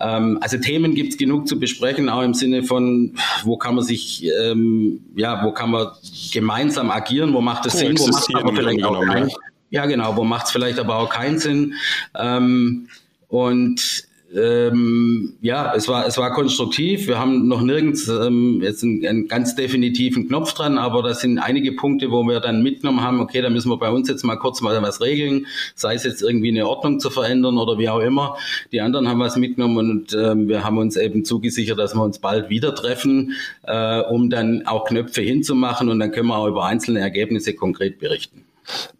Ähm, 0.00 0.38
also 0.40 0.58
Themen 0.58 0.94
gibt's 0.94 1.16
genug 1.16 1.48
zu 1.48 1.58
besprechen, 1.58 2.08
auch 2.08 2.22
im 2.22 2.34
Sinne 2.34 2.62
von, 2.62 3.14
wo 3.44 3.56
kann 3.56 3.74
man 3.74 3.84
sich, 3.84 4.26
ähm, 4.42 5.00
ja, 5.16 5.44
wo 5.44 5.52
kann 5.52 5.70
man 5.70 5.88
gemeinsam 6.32 6.90
agieren, 6.90 7.34
wo 7.34 7.40
macht 7.40 7.66
es 7.66 7.78
Sinn, 7.78 7.98
wo 7.98 8.06
macht 8.06 8.28
es 8.28 8.34
aber 8.34 8.54
vielleicht 8.54 8.84
auch 8.84 9.00
keinen. 9.04 9.30
Ja, 9.70 9.86
genau, 9.86 10.16
wo 10.16 10.24
macht 10.24 10.46
es 10.46 10.52
vielleicht 10.52 10.80
aber 10.80 10.96
auch 10.96 11.10
keinen 11.10 11.38
Sinn. 11.38 11.74
Ähm, 12.18 12.88
und 13.28 14.09
ähm, 14.34 15.34
ja, 15.40 15.74
es 15.74 15.88
war, 15.88 16.06
es 16.06 16.16
war 16.16 16.32
konstruktiv. 16.32 17.08
Wir 17.08 17.18
haben 17.18 17.48
noch 17.48 17.62
nirgends 17.62 18.06
ähm, 18.08 18.60
jetzt 18.62 18.84
einen, 18.84 19.04
einen, 19.04 19.28
ganz 19.28 19.56
definitiven 19.56 20.28
Knopf 20.28 20.54
dran, 20.54 20.78
aber 20.78 21.02
das 21.02 21.20
sind 21.20 21.38
einige 21.38 21.72
Punkte, 21.72 22.10
wo 22.10 22.22
wir 22.22 22.38
dann 22.38 22.62
mitgenommen 22.62 23.02
haben, 23.02 23.20
okay, 23.20 23.42
da 23.42 23.50
müssen 23.50 23.70
wir 23.70 23.78
bei 23.78 23.90
uns 23.90 24.08
jetzt 24.08 24.22
mal 24.22 24.36
kurz 24.36 24.60
mal 24.60 24.80
was 24.82 25.00
regeln, 25.00 25.46
sei 25.74 25.94
es 25.94 26.04
jetzt 26.04 26.22
irgendwie 26.22 26.48
eine 26.48 26.68
Ordnung 26.68 27.00
zu 27.00 27.10
verändern 27.10 27.58
oder 27.58 27.78
wie 27.78 27.88
auch 27.88 28.00
immer. 28.00 28.36
Die 28.70 28.80
anderen 28.80 29.08
haben 29.08 29.18
was 29.18 29.36
mitgenommen 29.36 29.78
und 29.78 30.14
ähm, 30.14 30.48
wir 30.48 30.62
haben 30.62 30.78
uns 30.78 30.96
eben 30.96 31.24
zugesichert, 31.24 31.78
dass 31.78 31.94
wir 31.94 32.02
uns 32.02 32.20
bald 32.20 32.50
wieder 32.50 32.74
treffen, 32.74 33.34
äh, 33.64 34.00
um 34.00 34.30
dann 34.30 34.66
auch 34.66 34.84
Knöpfe 34.84 35.22
hinzumachen 35.22 35.88
und 35.88 35.98
dann 35.98 36.12
können 36.12 36.28
wir 36.28 36.36
auch 36.36 36.48
über 36.48 36.66
einzelne 36.66 37.00
Ergebnisse 37.00 37.54
konkret 37.54 37.98
berichten. 37.98 38.44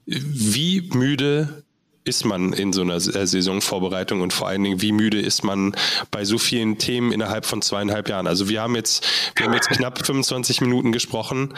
Wie 0.06 0.88
müde 0.92 1.62
ist 2.04 2.24
man 2.24 2.52
in 2.52 2.72
so 2.72 2.80
einer 2.80 2.94
äh, 2.94 3.26
Saisonvorbereitung 3.26 4.20
und 4.20 4.32
vor 4.32 4.48
allen 4.48 4.62
Dingen, 4.64 4.80
wie 4.80 4.92
müde 4.92 5.20
ist 5.20 5.44
man 5.44 5.74
bei 6.10 6.24
so 6.24 6.38
vielen 6.38 6.78
Themen 6.78 7.12
innerhalb 7.12 7.44
von 7.44 7.62
zweieinhalb 7.62 8.08
Jahren? 8.08 8.26
Also 8.26 8.48
wir 8.48 8.62
haben 8.62 8.74
jetzt, 8.74 9.06
wir 9.36 9.46
haben 9.46 9.54
jetzt 9.54 9.68
knapp 9.68 10.04
25 10.04 10.60
Minuten 10.60 10.92
gesprochen 10.92 11.54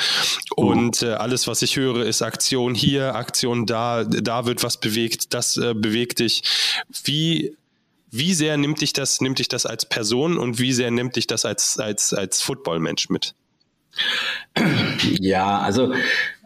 und 0.56 1.02
äh, 1.02 1.12
alles, 1.12 1.46
was 1.46 1.62
ich 1.62 1.76
höre, 1.76 2.04
ist 2.04 2.22
Aktion 2.22 2.74
hier, 2.74 3.14
Aktion 3.14 3.66
da, 3.66 4.04
da 4.04 4.46
wird 4.46 4.62
was 4.62 4.78
bewegt, 4.78 5.32
das 5.34 5.56
äh, 5.56 5.74
bewegt 5.74 6.18
dich. 6.18 6.42
Wie 7.04 7.56
wie 8.14 8.34
sehr 8.34 8.58
nimmt 8.58 8.82
dich 8.82 8.92
das, 8.92 9.22
nimmt 9.22 9.38
dich 9.38 9.48
das 9.48 9.64
als 9.64 9.86
Person 9.86 10.36
und 10.36 10.58
wie 10.58 10.74
sehr 10.74 10.90
nimmt 10.90 11.16
dich 11.16 11.26
das 11.26 11.46
als, 11.46 11.78
als, 11.78 12.12
als 12.12 12.42
Footballmensch 12.42 13.08
mit? 13.08 13.34
Ja, 15.18 15.60
also 15.60 15.94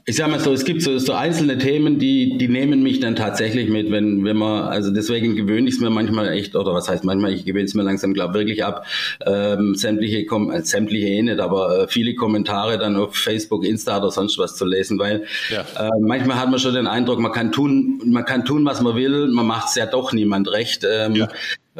ich 0.08 0.14
sag 0.14 0.30
mal 0.30 0.38
so, 0.38 0.52
es 0.52 0.64
gibt 0.64 0.82
so, 0.82 0.96
so 0.98 1.14
einzelne 1.14 1.58
Themen, 1.58 1.98
die, 1.98 2.38
die 2.38 2.46
nehmen 2.46 2.80
mich 2.80 3.00
dann 3.00 3.16
tatsächlich 3.16 3.68
mit, 3.68 3.90
wenn, 3.90 4.24
wenn 4.24 4.36
man, 4.36 4.62
also 4.68 4.92
deswegen 4.92 5.34
gewöhne 5.34 5.68
ich 5.68 5.74
es 5.74 5.80
mir 5.80 5.90
manchmal 5.90 6.28
echt, 6.28 6.54
oder 6.54 6.72
was 6.72 6.88
heißt 6.88 7.02
manchmal, 7.02 7.32
ich 7.32 7.44
gewöhne 7.44 7.64
es 7.64 7.74
mir 7.74 7.82
langsam, 7.82 8.14
glaube 8.14 8.34
wirklich 8.34 8.64
ab, 8.64 8.86
ähm, 9.26 9.74
sämtliche, 9.74 10.18
äh, 10.20 10.62
sämtliche 10.62 11.08
eh 11.08 11.22
nicht, 11.22 11.40
aber 11.40 11.76
äh, 11.76 11.88
viele 11.88 12.14
Kommentare 12.14 12.78
dann 12.78 12.94
auf 12.94 13.16
Facebook, 13.16 13.64
Insta 13.64 13.98
oder 13.98 14.12
sonst 14.12 14.38
was 14.38 14.54
zu 14.54 14.64
lesen, 14.64 15.00
weil 15.00 15.24
ja. 15.50 15.62
äh, 15.76 15.90
manchmal 16.00 16.38
hat 16.38 16.50
man 16.50 16.60
schon 16.60 16.74
den 16.74 16.86
Eindruck, 16.86 17.18
man 17.18 17.32
kann 17.32 17.50
tun, 17.50 18.00
man 18.06 18.24
kann 18.24 18.44
tun, 18.44 18.64
was 18.64 18.80
man 18.80 18.94
will, 18.94 19.26
man 19.26 19.46
macht 19.46 19.70
es 19.70 19.74
ja 19.74 19.86
doch 19.86 20.12
niemand 20.12 20.48
recht. 20.52 20.86
Ähm, 20.88 21.16
ja. 21.16 21.28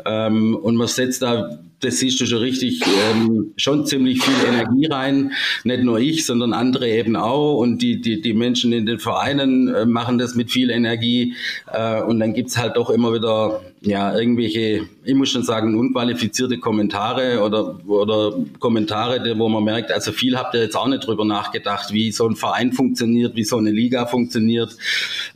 ähm, 0.04 0.56
und 0.56 0.74
man 0.74 0.88
setzt 0.88 1.22
da 1.22 1.60
das 1.80 1.98
siehst 1.98 2.20
du 2.20 2.26
schon 2.26 2.38
richtig, 2.38 2.82
ähm, 3.10 3.52
schon 3.56 3.86
ziemlich 3.86 4.22
viel 4.22 4.48
Energie 4.48 4.86
rein. 4.86 5.32
Nicht 5.64 5.82
nur 5.82 5.98
ich, 5.98 6.24
sondern 6.24 6.52
andere 6.52 6.88
eben 6.88 7.16
auch. 7.16 7.58
Und 7.58 7.82
die, 7.82 8.00
die, 8.00 8.20
die 8.20 8.32
Menschen 8.32 8.72
in 8.72 8.86
den 8.86 8.98
Vereinen 8.98 9.68
äh, 9.68 9.84
machen 9.84 10.18
das 10.18 10.34
mit 10.34 10.50
viel 10.50 10.70
Energie. 10.70 11.34
Äh, 11.72 12.02
und 12.02 12.20
dann 12.20 12.34
gibt's 12.34 12.56
halt 12.56 12.76
doch 12.76 12.90
immer 12.90 13.12
wieder 13.12 13.60
ja, 13.86 14.18
irgendwelche, 14.18 14.88
ich 15.04 15.14
muss 15.14 15.30
schon 15.30 15.44
sagen, 15.44 15.78
unqualifizierte 15.78 16.58
Kommentare 16.58 17.40
oder, 17.42 17.78
oder 17.86 18.34
Kommentare, 18.58 19.38
wo 19.38 19.48
man 19.48 19.62
merkt, 19.62 19.92
also 19.92 20.12
viel 20.12 20.36
habt 20.36 20.54
ihr 20.54 20.62
jetzt 20.62 20.76
auch 20.76 20.88
nicht 20.88 21.06
drüber 21.06 21.24
nachgedacht, 21.24 21.92
wie 21.92 22.10
so 22.10 22.26
ein 22.26 22.36
Verein 22.36 22.72
funktioniert, 22.72 23.36
wie 23.36 23.44
so 23.44 23.58
eine 23.58 23.70
Liga 23.70 24.06
funktioniert. 24.06 24.76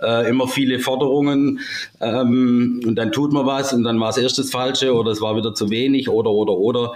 Äh, 0.03 0.29
immer 0.29 0.48
viele 0.48 0.81
Forderungen 0.81 1.61
ähm, 2.00 2.81
und 2.85 2.96
dann 2.96 3.12
tut 3.12 3.33
man 3.33 3.46
was 3.46 3.72
und 3.72 3.85
dann 3.85 4.00
war 4.00 4.11
es 4.11 4.16
erst 4.16 4.38
das 4.38 4.50
Falsche 4.50 4.94
oder 4.94 5.12
es 5.12 5.20
war 5.20 5.37
wieder 5.37 5.55
zu 5.55 5.70
wenig 5.70 6.09
oder, 6.09 6.30
oder, 6.31 6.55
oder. 6.55 6.95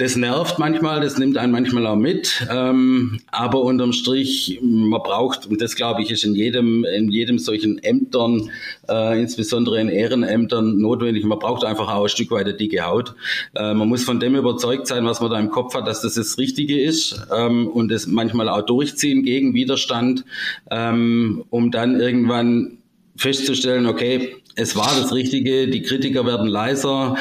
Das 0.00 0.16
nervt 0.16 0.58
manchmal, 0.58 1.02
das 1.02 1.18
nimmt 1.18 1.36
einen 1.36 1.52
manchmal 1.52 1.86
auch 1.86 1.94
mit, 1.94 2.46
ähm, 2.50 3.20
aber 3.30 3.60
unterm 3.60 3.92
Strich, 3.92 4.58
man 4.62 5.02
braucht, 5.02 5.44
und 5.44 5.60
das 5.60 5.76
glaube 5.76 6.00
ich 6.00 6.10
ist 6.10 6.24
in 6.24 6.34
jedem, 6.34 6.86
in 6.86 7.10
jedem 7.10 7.38
solchen 7.38 7.76
Ämtern, 7.82 8.50
äh, 8.88 9.20
insbesondere 9.20 9.78
in 9.78 9.90
Ehrenämtern 9.90 10.78
notwendig, 10.78 11.24
man 11.24 11.38
braucht 11.38 11.64
einfach 11.64 11.94
auch 11.94 12.04
ein 12.04 12.08
Stück 12.08 12.30
weit 12.30 12.58
dicke 12.58 12.80
Haut. 12.86 13.14
Äh, 13.54 13.74
man 13.74 13.90
muss 13.90 14.02
von 14.02 14.20
dem 14.20 14.36
überzeugt 14.36 14.86
sein, 14.86 15.04
was 15.04 15.20
man 15.20 15.30
da 15.32 15.38
im 15.38 15.50
Kopf 15.50 15.74
hat, 15.74 15.86
dass 15.86 16.00
das 16.00 16.14
das 16.14 16.38
Richtige 16.38 16.80
ist 16.80 17.20
ähm, 17.36 17.68
und 17.68 17.92
es 17.92 18.06
manchmal 18.06 18.48
auch 18.48 18.62
durchziehen 18.62 19.22
gegen 19.22 19.52
Widerstand, 19.52 20.24
ähm, 20.70 21.44
um 21.50 21.70
dann 21.70 22.00
irgendwann 22.00 22.78
festzustellen, 23.16 23.84
okay, 23.84 24.34
es 24.54 24.76
war 24.76 24.90
das 24.98 25.12
Richtige, 25.12 25.68
die 25.68 25.82
Kritiker 25.82 26.24
werden 26.24 26.48
leiser, 26.48 27.16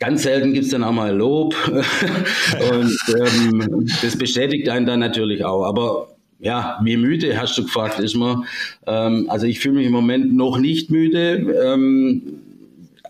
Ganz 0.00 0.24
selten 0.24 0.52
gibt's 0.52 0.70
dann 0.70 0.84
auch 0.84 0.92
mal 0.92 1.14
Lob 1.14 1.54
und 1.68 2.98
ähm, 3.16 3.86
das 4.02 4.16
bestätigt 4.16 4.68
einen 4.68 4.86
dann 4.86 5.00
natürlich 5.00 5.44
auch. 5.44 5.64
Aber 5.64 6.08
ja, 6.40 6.78
wie 6.82 6.96
müde, 6.96 7.40
hast 7.40 7.56
du 7.56 7.62
gefragt, 7.62 8.00
ist 8.00 8.16
man. 8.16 8.44
Ähm, 8.86 9.26
also 9.28 9.46
ich 9.46 9.60
fühle 9.60 9.76
mich 9.76 9.86
im 9.86 9.92
Moment 9.92 10.34
noch 10.34 10.58
nicht 10.58 10.90
müde. 10.90 11.36
Ähm, 11.64 12.43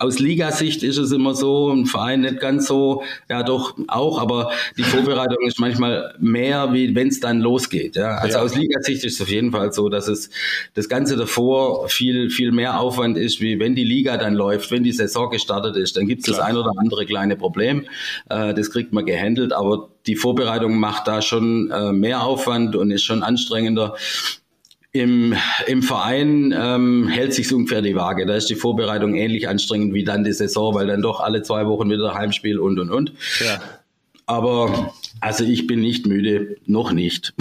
aus 0.01 0.19
Ligasicht 0.19 0.83
ist 0.83 0.99
es 0.99 1.13
immer 1.13 1.35
so, 1.35 1.71
ein 1.71 1.87
Verein 1.87 2.23
nicht 2.23 2.41
ganz 2.41 2.67
so, 2.67 3.03
ja 3.29 3.43
doch 3.43 3.77
auch, 3.87 4.21
aber 4.21 4.51
die 4.77 4.83
Vorbereitung 4.83 5.47
ist 5.47 5.61
manchmal 5.61 6.15
mehr, 6.19 6.73
wie 6.73 6.95
wenn 6.95 7.09
es 7.09 7.21
dann 7.21 7.41
losgeht. 7.41 7.95
Ja. 7.97 8.17
Also 8.17 8.39
ja. 8.39 8.43
aus 8.43 8.57
Ligasicht 8.57 9.05
ist 9.05 9.15
es 9.15 9.23
auf 9.23 9.29
jeden 9.29 9.53
Fall 9.53 9.73
so, 9.73 9.89
dass 9.89 10.09
es 10.09 10.31
das 10.75 10.89
Ganze 10.89 11.17
davor 11.17 11.89
viel, 11.89 12.31
viel 12.31 12.51
mehr 12.51 12.81
Aufwand 12.81 13.17
ist, 13.17 13.41
wie 13.41 13.61
wenn 13.61 13.75
die 13.75 13.85
Liga 13.85 14.17
dann 14.17 14.35
läuft, 14.35 14.71
wenn 14.71 14.83
die 14.83 14.93
Saison 14.93 15.31
gestartet 15.31 15.77
ist. 15.77 15.97
Dann 15.97 16.07
gibt 16.07 16.27
es 16.27 16.35
das 16.35 16.41
ein 16.41 16.57
oder 16.57 16.73
andere 16.77 17.07
kleine 17.07 17.37
Problem. 17.37 17.87
Äh, 18.29 18.53
das 18.55 18.71
kriegt 18.71 18.93
man 18.93 19.07
gehandelt, 19.07 19.53
aber 19.53 19.91
die 20.07 20.17
Vorbereitung 20.17 20.79
macht 20.79 21.07
da 21.07 21.23
schon 21.23 21.71
äh, 21.71 21.93
mehr 21.93 22.23
Aufwand 22.23 22.75
und 22.77 22.91
ist 22.91 23.05
schon 23.05 23.23
anstrengender. 23.23 23.95
Im, 24.95 25.35
im 25.67 25.83
Verein 25.83 26.55
ähm, 26.57 27.09
hält 27.09 27.35
sich 27.35 27.53
ungefähr 27.53 27.83
die 27.83 27.97
Waage. 27.97 28.27
Da 28.27 28.37
ist 28.37 28.49
die 28.49 28.55
Vorbereitung 28.55 29.17
ähnlich 29.17 29.49
anstrengend 29.49 29.93
wie 29.93 30.05
dann 30.05 30.23
die 30.23 30.33
Saison, 30.33 30.73
weil 30.73 30.87
dann 30.87 31.03
doch 31.03 31.19
alle 31.19 31.43
zwei 31.43 31.67
Wochen 31.67 31.91
wieder 31.91 32.15
Heimspiel 32.15 32.61
und 32.61 32.79
und 32.79 32.91
und. 32.91 33.13
Ja. 33.45 33.61
Aber 34.27 34.95
also 35.20 35.44
ich 35.44 35.66
bin 35.66 35.81
nicht 35.81 36.07
müde, 36.07 36.57
noch 36.66 36.92
nicht. 36.92 37.33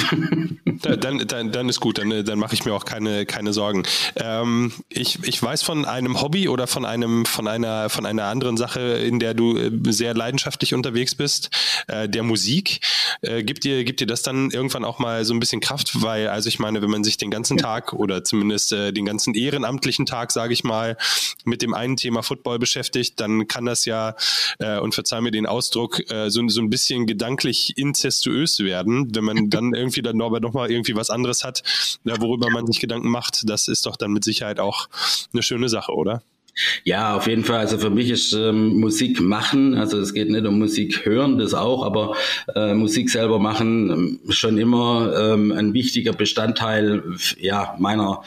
dann, 0.99 1.27
dann, 1.27 1.51
dann 1.51 1.69
ist 1.69 1.79
gut, 1.79 1.97
dann, 1.97 2.23
dann 2.23 2.39
mache 2.39 2.53
ich 2.53 2.65
mir 2.65 2.73
auch 2.73 2.86
keine, 2.86 3.25
keine 3.25 3.51
Sorgen. 3.51 3.83
Ähm, 4.15 4.71
ich, 4.89 5.19
ich 5.23 5.41
weiß 5.41 5.63
von 5.63 5.86
einem 5.86 6.21
Hobby 6.21 6.47
oder 6.47 6.67
von 6.67 6.86
einem, 6.86 7.25
von 7.25 7.47
einer, 7.47 7.89
von 7.89 8.05
einer 8.05 8.25
anderen 8.25 8.57
Sache, 8.57 8.79
in 8.79 9.19
der 9.19 9.33
du 9.33 9.57
äh, 9.57 9.71
sehr 9.89 10.13
leidenschaftlich 10.13 10.73
unterwegs 10.73 11.15
bist, 11.15 11.49
äh, 11.88 12.07
der 12.07 12.23
Musik. 12.23 12.79
Äh, 13.21 13.43
gibt 13.43 13.63
dir, 13.63 13.83
gibt 13.83 13.99
dir 13.99 14.07
das 14.07 14.21
dann 14.21 14.51
irgendwann 14.51 14.86
auch 14.86 14.99
mal 14.99 15.25
so 15.25 15.33
ein 15.33 15.39
bisschen 15.39 15.59
Kraft? 15.59 16.01
Weil, 16.01 16.29
also 16.29 16.47
ich 16.47 16.59
meine, 16.59 16.81
wenn 16.81 16.89
man 16.89 17.03
sich 17.03 17.17
den 17.17 17.31
ganzen 17.31 17.57
Tag 17.57 17.93
oder 17.93 18.23
zumindest 18.23 18.71
äh, 18.71 18.93
den 18.93 19.05
ganzen 19.05 19.36
ehrenamtlichen 19.36 20.05
Tag, 20.05 20.31
sage 20.31 20.53
ich 20.53 20.63
mal, 20.63 20.95
mit 21.43 21.62
dem 21.62 21.73
einen 21.73 21.97
Thema 21.97 22.23
Football 22.23 22.59
beschäftigt, 22.59 23.19
dann 23.19 23.47
kann 23.47 23.65
das 23.65 23.86
ja, 23.86 24.15
äh, 24.59 24.79
und 24.79 24.93
verzeih 24.93 25.21
mir 25.21 25.31
den 25.31 25.45
Ausdruck, 25.45 26.09
äh, 26.12 26.29
so, 26.29 26.47
so 26.47 26.62
ein 26.62 26.69
bisschen 26.69 27.07
gedanklich 27.07 27.62
inzestuös 27.71 28.60
werden, 28.60 29.13
wenn 29.15 29.23
man 29.23 29.49
dann 29.49 29.73
irgendwie 29.73 30.02
dann 30.02 30.21
aber 30.21 30.39
nochmal 30.39 30.71
irgendwie 30.71 30.95
was 30.95 31.10
anderes 31.10 31.43
hat, 31.43 31.63
worüber 32.04 32.49
man 32.49 32.67
sich 32.67 32.80
Gedanken 32.80 33.10
macht. 33.10 33.49
Das 33.49 33.67
ist 33.67 33.86
doch 33.86 33.95
dann 33.95 34.12
mit 34.12 34.23
Sicherheit 34.23 34.60
auch 34.60 34.88
eine 35.34 35.43
schöne 35.43 35.69
Sache, 35.69 35.93
oder? 35.93 36.23
Ja, 36.84 37.16
auf 37.16 37.28
jeden 37.28 37.44
Fall. 37.44 37.58
Also 37.58 37.78
für 37.78 37.89
mich 37.89 38.10
ist 38.10 38.34
ähm, 38.34 38.80
Musik 38.80 39.20
machen, 39.22 39.76
also 39.76 40.00
es 40.00 40.13
geht 40.13 40.30
nicht 40.30 40.46
um 40.46 40.60
Musik 40.60 41.06
hören, 41.06 41.38
das 41.39 41.54
auch, 41.54 41.84
aber 41.84 42.16
äh, 42.56 42.74
Musik 42.74 43.10
selber 43.10 43.39
machen 43.39 43.89
ähm, 43.89 44.20
schon 44.30 44.58
immer 44.58 45.13
ähm, 45.18 45.52
ein 45.52 45.74
wichtiger 45.74 46.13
Bestandteil 46.13 47.04
ja, 47.39 47.76
meiner, 47.80 48.22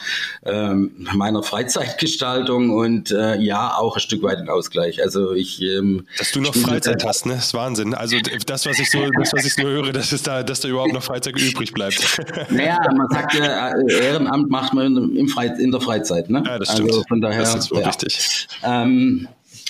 ähm, 0.45 0.91
meiner 1.13 1.41
Freizeitgestaltung 1.43 2.71
und 2.71 3.11
äh, 3.11 3.37
ja, 3.37 3.75
auch 3.77 3.95
ein 3.95 4.01
Stück 4.01 4.23
weit 4.23 4.39
ein 4.39 4.49
Ausgleich. 4.49 5.01
Also 5.01 5.33
ich 5.33 5.61
ähm, 5.61 6.05
Dass 6.17 6.31
du 6.31 6.41
noch 6.41 6.53
Freizeit 6.53 7.03
hast, 7.05 7.25
ne? 7.25 7.35
Das 7.35 7.47
ist 7.47 7.53
Wahnsinn. 7.53 7.93
Also 7.93 8.17
das, 8.45 8.65
was 8.65 8.79
ich 8.79 8.91
so, 8.91 8.99
das, 9.19 9.33
was 9.33 9.45
ich 9.45 9.53
so 9.53 9.63
höre, 9.63 9.93
dass, 9.93 10.11
es 10.11 10.23
da, 10.23 10.43
dass 10.43 10.59
da 10.61 10.67
überhaupt 10.67 10.93
noch 10.93 11.03
Freizeit 11.03 11.39
übrig 11.39 11.73
bleibt. 11.73 11.97
Naja, 12.49 12.79
man 12.95 13.07
sagt 13.09 13.33
ja, 13.33 13.69
äh, 13.69 14.05
Ehrenamt 14.05 14.49
macht 14.49 14.73
man 14.73 15.15
im 15.15 15.27
Fre 15.27 15.45
in 15.59 15.71
der 15.71 15.81
Freizeit, 15.81 16.29
ne? 16.29 16.43
Ja, 16.45 16.59
das 16.59 16.73
stimmt. 16.73 16.89
Also 16.89 17.03
von 17.07 17.21
daher, 17.21 17.41
das 17.41 17.55
ist 17.55 17.71
wohl 17.71 17.81
ja. 17.81 17.87
richtig. 17.87 18.16
Ähm, 18.63 19.27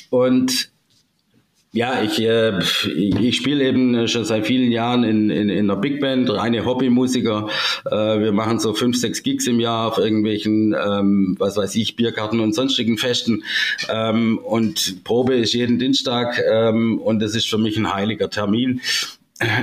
und 0.10 0.70
ja, 1.74 2.02
ich, 2.02 2.20
äh, 2.20 2.58
ich 2.88 3.36
spiele 3.38 3.64
eben 3.64 4.08
schon 4.08 4.26
seit 4.26 4.48
vielen 4.48 4.72
Jahren 4.72 5.04
in, 5.04 5.30
in, 5.30 5.50
in 5.50 5.70
einer 5.70 5.80
Big 5.80 6.00
Band, 6.00 6.28
reine 6.30 6.66
Hobbymusiker. 6.66 7.50
Äh, 7.86 8.20
wir 8.20 8.32
machen 8.32 8.60
so 8.60 8.74
fünf, 8.74 8.98
sechs 8.98 9.22
Gigs 9.22 9.46
im 9.46 9.60
Jahr 9.60 9.90
auf 9.90 10.00
irgendwelchen, 10.00 10.74
ähm, 10.74 11.36
was 11.38 11.56
weiß 11.56 11.76
ich, 11.76 11.96
Biergarten 11.96 12.40
und 12.40 12.54
sonstigen 12.54 12.98
Festen. 12.98 13.44
Ähm, 13.90 14.40
und 14.40 15.04
Probe 15.04 15.36
ist 15.36 15.54
jeden 15.54 15.78
Dienstag 15.78 16.42
ähm, 16.50 17.00
und 17.00 17.20
das 17.22 17.36
ist 17.36 17.48
für 17.48 17.60
mich 17.60 17.78
ein 17.78 17.94
heiliger 17.94 18.30
Termin. 18.30 18.82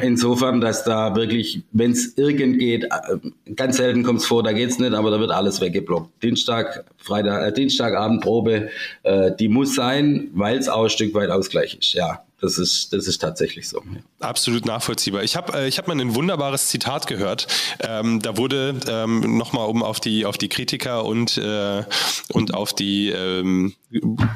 Insofern, 0.03 0.61
dass 0.61 0.85
da 0.85 1.17
wirklich, 1.17 1.63
wenn 1.73 1.91
es 1.91 2.17
irgend 2.17 2.59
geht, 2.59 2.85
äh, 2.85 3.53
ganz 3.57 3.79
selten 3.79 4.05
kommt 4.05 4.21
es 4.21 4.27
vor, 4.27 4.43
da 4.43 4.53
geht's 4.53 4.79
nicht, 4.79 4.95
aber 4.95 5.11
da 5.11 5.19
wird 5.19 5.33
alles 5.33 5.61
weggeblockt. 5.61 6.23
Dienstag, 6.23 6.85
Freitag, 6.97 7.49
äh, 7.49 7.53
Dienstagabend 7.53 8.23
Probe, 8.23 8.71
äh, 9.03 9.33
die 9.39 9.49
muss 9.49 9.75
sein, 9.75 10.31
weil 10.35 10.59
es 10.59 10.69
auch 10.69 10.85
ein 10.85 10.91
Stück 10.91 11.13
weit 11.15 11.31
Ausgleich 11.31 11.77
ist. 11.77 11.93
Ja, 11.95 12.24
das 12.41 12.59
ist, 12.59 12.93
das 12.93 13.07
ist 13.07 13.19
tatsächlich 13.19 13.69
so. 13.69 13.83
Absolut 14.21 14.67
nachvollziehbar. 14.67 15.23
Ich 15.23 15.37
habe 15.37 15.57
äh, 15.57 15.69
ich 15.69 15.79
hab 15.79 15.89
mal 15.89 15.99
ein 15.99 16.15
wunderbares 16.15 16.69
Zitat 16.69 17.07
gehört. 17.07 17.47
Ähm, 17.81 18.21
da 18.21 18.37
wurde 18.37 18.75
ähm, 18.89 19.39
nochmal, 19.39 19.69
um 19.69 19.83
auf 19.83 20.01
die, 20.01 20.27
auf 20.27 20.37
die 20.37 20.49
Kritiker 20.49 21.05
und, 21.05 21.39
äh, 21.39 21.85
und 22.33 22.53
auf 22.53 22.75
die 22.75 23.11
ähm, 23.11 23.75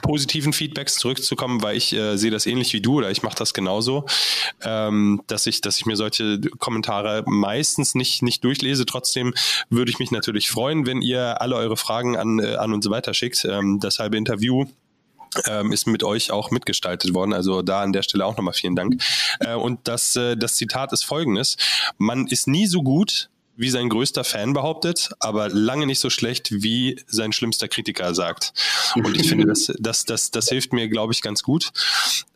positiven 0.02 0.52
Feedbacks 0.52 0.96
zurückzukommen, 0.96 1.62
weil 1.62 1.76
ich 1.76 1.92
äh, 1.92 2.16
sehe 2.16 2.30
das 2.30 2.46
ähnlich 2.46 2.72
wie 2.72 2.80
du 2.80 2.98
oder 2.98 3.11
ich 3.11 3.22
mache 3.22 3.37
das 3.37 3.52
genauso, 3.52 4.06
ähm, 4.62 5.22
dass, 5.26 5.46
ich, 5.46 5.61
dass 5.61 5.76
ich 5.76 5.87
mir 5.87 5.96
solche 5.96 6.40
Kommentare 6.58 7.24
meistens 7.26 7.94
nicht, 7.94 8.22
nicht 8.22 8.44
durchlese. 8.44 8.87
Trotzdem 8.87 9.34
würde 9.70 9.90
ich 9.90 9.98
mich 9.98 10.12
natürlich 10.12 10.48
freuen, 10.48 10.87
wenn 10.87 11.02
ihr 11.02 11.42
alle 11.42 11.56
eure 11.56 11.76
Fragen 11.76 12.16
an, 12.16 12.38
äh, 12.38 12.54
an 12.54 12.72
uns 12.72 12.88
weiterschickt. 12.88 13.44
Ähm, 13.44 13.80
das 13.80 13.98
halbe 13.98 14.16
Interview 14.16 14.66
ähm, 15.46 15.72
ist 15.72 15.86
mit 15.86 16.02
euch 16.02 16.30
auch 16.30 16.50
mitgestaltet 16.50 17.14
worden. 17.14 17.32
Also 17.32 17.62
da 17.62 17.82
an 17.82 17.92
der 17.92 18.02
Stelle 18.02 18.26
auch 18.26 18.36
nochmal 18.36 18.54
vielen 18.54 18.76
Dank. 18.76 19.02
Äh, 19.40 19.54
und 19.54 19.86
das, 19.88 20.16
äh, 20.16 20.36
das 20.36 20.56
Zitat 20.56 20.92
ist 20.92 21.04
folgendes. 21.04 21.56
Man 21.96 22.26
ist 22.26 22.48
nie 22.48 22.66
so 22.66 22.82
gut, 22.82 23.30
wie 23.58 23.70
sein 23.70 23.88
größter 23.88 24.22
Fan 24.22 24.52
behauptet, 24.52 25.10
aber 25.18 25.48
lange 25.48 25.84
nicht 25.86 25.98
so 25.98 26.10
schlecht, 26.10 26.62
wie 26.62 27.02
sein 27.08 27.32
schlimmster 27.32 27.66
Kritiker 27.66 28.14
sagt. 28.14 28.52
Und 28.94 29.20
ich 29.20 29.28
finde, 29.28 29.46
das, 29.46 29.72
das, 29.80 30.04
das, 30.04 30.30
das 30.30 30.48
hilft 30.48 30.72
mir, 30.72 30.88
glaube 30.88 31.12
ich, 31.12 31.22
ganz 31.22 31.42
gut. 31.42 31.72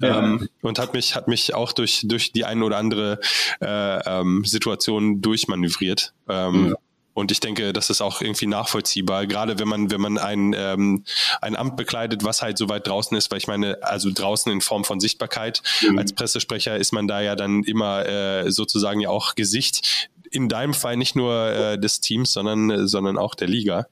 Ja. 0.00 0.18
Ähm, 0.18 0.48
und 0.62 0.80
hat 0.80 0.94
mich, 0.94 1.14
hat 1.14 1.28
mich 1.28 1.54
auch 1.54 1.72
durch, 1.72 2.00
durch 2.04 2.32
die 2.32 2.44
eine 2.44 2.64
oder 2.64 2.76
andere 2.76 3.20
äh, 3.60 4.20
ähm, 4.20 4.44
Situation 4.44 5.22
durchmanövriert. 5.22 6.12
Ähm, 6.28 6.70
ja. 6.70 6.74
Und 7.14 7.30
ich 7.30 7.40
denke, 7.40 7.72
das 7.72 7.90
ist 7.90 8.00
auch 8.00 8.20
irgendwie 8.20 8.46
nachvollziehbar, 8.46 9.26
gerade 9.26 9.58
wenn 9.58 9.68
man, 9.68 9.90
wenn 9.90 10.00
man 10.00 10.18
ein, 10.18 10.54
ähm, 10.56 11.04
ein 11.40 11.56
Amt 11.56 11.76
bekleidet, 11.76 12.24
was 12.24 12.42
halt 12.42 12.56
so 12.56 12.68
weit 12.68 12.86
draußen 12.86 13.16
ist, 13.16 13.30
weil 13.30 13.38
ich 13.38 13.46
meine, 13.46 13.82
also 13.82 14.10
draußen 14.12 14.50
in 14.50 14.60
Form 14.60 14.84
von 14.84 15.00
Sichtbarkeit. 15.00 15.62
Mhm. 15.82 15.98
Als 15.98 16.12
Pressesprecher 16.12 16.76
ist 16.76 16.92
man 16.92 17.06
da 17.06 17.20
ja 17.20 17.36
dann 17.36 17.64
immer 17.64 18.06
äh, 18.06 18.50
sozusagen 18.50 19.00
ja 19.00 19.10
auch 19.10 19.34
Gesicht. 19.34 20.08
In 20.30 20.48
deinem 20.48 20.72
Fall 20.72 20.96
nicht 20.96 21.14
nur 21.14 21.50
äh, 21.50 21.78
des 21.78 22.00
Teams, 22.00 22.32
sondern, 22.32 22.88
sondern 22.88 23.18
auch 23.18 23.34
der 23.34 23.48
Liga. 23.48 23.86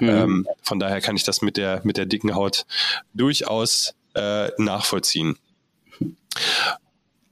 Mhm. 0.00 0.08
Ähm, 0.08 0.48
von 0.62 0.78
daher 0.78 1.00
kann 1.00 1.16
ich 1.16 1.24
das 1.24 1.40
mit 1.40 1.56
der, 1.56 1.80
mit 1.84 1.96
der 1.96 2.06
dicken 2.06 2.34
Haut 2.34 2.66
durchaus 3.14 3.94
äh, 4.14 4.50
nachvollziehen. 4.58 5.38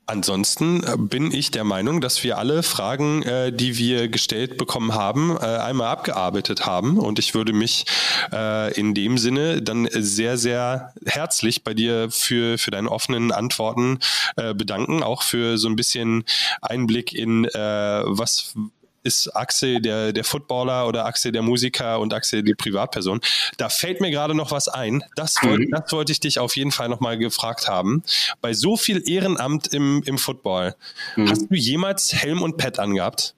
Ansonsten 0.09 0.85
äh, 0.85 0.97
bin 0.97 1.33
ich 1.33 1.51
der 1.51 1.65
Meinung, 1.65 2.01
dass 2.01 2.23
wir 2.23 2.39
alle 2.39 2.63
Fragen, 2.63 3.25
äh, 3.25 3.53
die 3.53 3.77
wir 3.77 4.09
gestellt 4.09 4.57
bekommen 4.57 4.95
haben, 4.95 5.37
äh, 5.37 5.45
einmal 5.45 5.89
abgearbeitet 5.89 6.65
haben. 6.65 6.99
Und 6.99 7.19
ich 7.19 7.35
würde 7.35 7.53
mich 7.53 7.87
äh, 8.33 8.73
in 8.79 8.95
dem 8.95 9.19
Sinne 9.19 9.63
dann 9.63 9.89
sehr, 9.91 10.39
sehr 10.39 10.95
herzlich 11.05 11.65
bei 11.65 11.75
dir 11.75 12.09
für, 12.11 12.57
für 12.57 12.71
deine 12.71 12.91
offenen 12.91 13.33
Antworten 13.33 13.99
äh, 14.37 14.55
bedanken, 14.55 15.03
auch 15.03 15.23
für 15.23 15.59
so 15.59 15.69
ein 15.69 15.75
bisschen 15.75 16.25
Einblick 16.63 17.13
in, 17.13 17.45
äh, 17.45 18.03
was, 18.05 18.55
ist 19.07 19.29
Axel 19.37 19.81
der, 19.81 20.13
der 20.13 20.25
Footballer 20.25 20.87
oder 20.89 21.07
Axel 21.07 21.33
der 21.33 21.43
Musiker 21.43 22.01
und 22.01 22.13
Axel 22.13 22.43
die 22.43 22.55
Privatperson. 22.55 23.21
Da 23.57 23.69
fällt 23.69 24.01
mir 24.01 24.11
gerade 24.11 24.35
noch 24.35 24.51
was 24.51 24.69
ein. 24.69 25.05
Das, 25.15 25.37
wollt, 25.43 25.61
mhm. 25.61 25.71
das 25.71 25.93
wollte 25.93 26.13
ich 26.13 26.21
dich 26.21 26.39
auf 26.41 26.57
jeden 26.57 26.73
Fall 26.73 26.89
nochmal 26.89 27.17
gefragt 27.17 27.69
haben. 27.69 28.03
Bei 28.41 28.53
so 28.53 28.77
viel 28.77 29.09
Ehrenamt 29.09 29.69
im, 29.69 30.03
im 30.05 30.19
Football, 30.19 30.75
mhm. 31.15 31.31
hast 31.31 31.47
du 31.49 31.55
jemals 31.55 32.13
Helm 32.13 32.43
und 32.43 32.57
Pad 32.57 32.81
angehabt? 32.81 33.36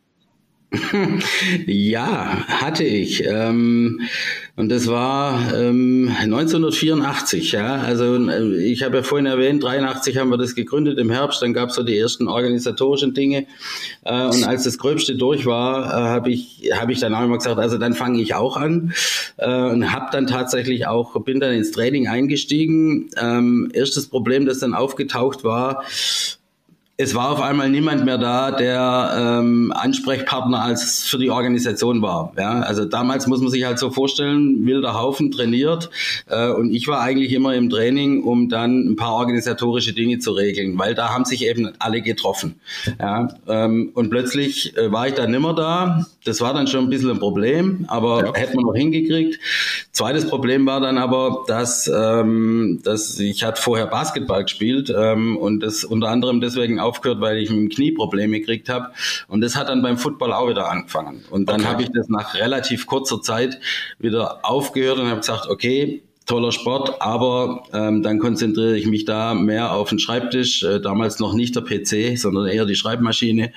ja, 1.66 2.44
hatte 2.46 2.84
ich. 2.84 3.24
Ähm, 3.24 4.00
und 4.54 4.68
das 4.68 4.86
war 4.86 5.54
ähm, 5.54 6.14
1984. 6.20 7.52
Ja, 7.52 7.76
also 7.76 8.16
äh, 8.28 8.56
ich 8.64 8.82
habe 8.82 8.98
ja 8.98 9.02
vorhin 9.02 9.24
erwähnt, 9.24 9.62
83 9.64 10.18
haben 10.18 10.30
wir 10.30 10.36
das 10.36 10.54
gegründet 10.54 10.98
im 10.98 11.10
Herbst. 11.10 11.40
Dann 11.40 11.54
gab 11.54 11.70
es 11.70 11.76
so 11.76 11.82
die 11.82 11.96
ersten 11.96 12.28
organisatorischen 12.28 13.14
Dinge. 13.14 13.46
Äh, 14.04 14.26
und 14.26 14.44
als 14.44 14.64
das 14.64 14.76
Gröbste 14.76 15.16
durch 15.16 15.46
war, 15.46 15.88
äh, 15.88 16.08
habe 16.08 16.30
ich 16.30 16.70
habe 16.74 16.92
ich 16.92 17.00
dann 17.00 17.14
auch 17.14 17.24
immer 17.24 17.38
gesagt, 17.38 17.58
also 17.58 17.78
dann 17.78 17.94
fange 17.94 18.20
ich 18.20 18.34
auch 18.34 18.58
an 18.58 18.92
äh, 19.38 19.48
und 19.48 19.90
habe 19.90 20.08
dann 20.12 20.26
tatsächlich 20.26 20.86
auch 20.86 21.18
bin 21.22 21.40
dann 21.40 21.54
ins 21.54 21.70
Training 21.70 22.08
eingestiegen. 22.08 23.08
Ähm, 23.16 23.70
erstes 23.72 24.08
Problem, 24.08 24.44
das 24.44 24.58
dann 24.58 24.74
aufgetaucht 24.74 25.44
war, 25.44 25.82
es 27.00 27.14
war 27.14 27.30
auf 27.30 27.40
einmal 27.40 27.70
niemand 27.70 28.04
mehr 28.04 28.18
da, 28.18 28.50
der 28.50 29.38
ähm, 29.40 29.72
Ansprechpartner 29.72 30.60
als 30.60 31.04
für 31.04 31.18
die 31.18 31.30
Organisation 31.30 32.02
war. 32.02 32.32
Ja, 32.36 32.58
also 32.58 32.86
damals 32.86 33.28
muss 33.28 33.40
man 33.40 33.52
sich 33.52 33.64
halt 33.64 33.78
so 33.78 33.92
vorstellen, 33.92 34.66
wilder 34.66 35.00
Haufen 35.00 35.30
trainiert 35.30 35.90
äh, 36.26 36.48
und 36.48 36.74
ich 36.74 36.88
war 36.88 37.00
eigentlich 37.00 37.32
immer 37.32 37.54
im 37.54 37.70
Training, 37.70 38.24
um 38.24 38.48
dann 38.48 38.80
ein 38.80 38.96
paar 38.96 39.14
organisatorische 39.14 39.92
Dinge 39.92 40.18
zu 40.18 40.32
regeln, 40.32 40.76
weil 40.76 40.96
da 40.96 41.10
haben 41.10 41.24
sich 41.24 41.46
eben 41.46 41.70
alle 41.78 42.02
getroffen. 42.02 42.56
Ja, 42.98 43.28
ähm, 43.46 43.92
und 43.94 44.10
plötzlich 44.10 44.76
äh, 44.76 44.90
war 44.90 45.06
ich 45.06 45.14
dann 45.14 45.30
nimmer 45.30 45.54
da. 45.54 46.04
Das 46.24 46.40
war 46.40 46.52
dann 46.52 46.66
schon 46.66 46.86
ein 46.86 46.90
bisschen 46.90 47.10
ein 47.10 47.20
Problem, 47.20 47.84
aber 47.86 48.24
ja. 48.26 48.34
hätte 48.34 48.56
man 48.56 48.64
noch 48.64 48.74
hingekriegt. 48.74 49.38
Zweites 49.92 50.28
Problem 50.28 50.66
war 50.66 50.80
dann 50.80 50.98
aber, 50.98 51.44
dass, 51.46 51.86
ähm, 51.86 52.80
dass 52.82 53.20
ich 53.20 53.44
hatte 53.44 53.62
vorher 53.62 53.86
Basketball 53.86 54.42
gespielt 54.42 54.92
ähm, 54.94 55.36
und 55.36 55.60
das 55.60 55.84
unter 55.84 56.08
anderem 56.08 56.40
deswegen 56.40 56.80
aufgehört, 56.88 57.20
weil 57.20 57.38
ich 57.38 57.50
mit 57.50 57.58
dem 57.58 57.68
Knie 57.68 57.92
Probleme 57.92 58.40
gekriegt 58.40 58.68
habe. 58.68 58.90
Und 59.28 59.40
das 59.40 59.56
hat 59.56 59.68
dann 59.68 59.82
beim 59.82 59.98
Football 59.98 60.32
auch 60.32 60.48
wieder 60.48 60.70
angefangen. 60.70 61.24
Und 61.30 61.48
dann 61.48 61.60
okay. 61.60 61.70
habe 61.70 61.82
ich 61.82 61.90
das 61.92 62.08
nach 62.08 62.34
relativ 62.34 62.86
kurzer 62.86 63.20
Zeit 63.20 63.60
wieder 63.98 64.40
aufgehört 64.42 64.98
und 64.98 65.08
habe 65.08 65.20
gesagt, 65.20 65.46
okay, 65.48 66.02
toller 66.26 66.52
Sport, 66.52 67.00
aber 67.00 67.64
ähm, 67.72 68.02
dann 68.02 68.18
konzentriere 68.18 68.76
ich 68.76 68.86
mich 68.86 69.04
da 69.04 69.34
mehr 69.34 69.72
auf 69.72 69.88
den 69.88 69.98
Schreibtisch. 69.98 70.62
Äh, 70.62 70.80
damals 70.80 71.18
noch 71.18 71.32
nicht 71.32 71.56
der 71.56 71.62
PC, 71.62 72.18
sondern 72.18 72.46
eher 72.46 72.66
die 72.66 72.76
Schreibmaschine. 72.76 73.52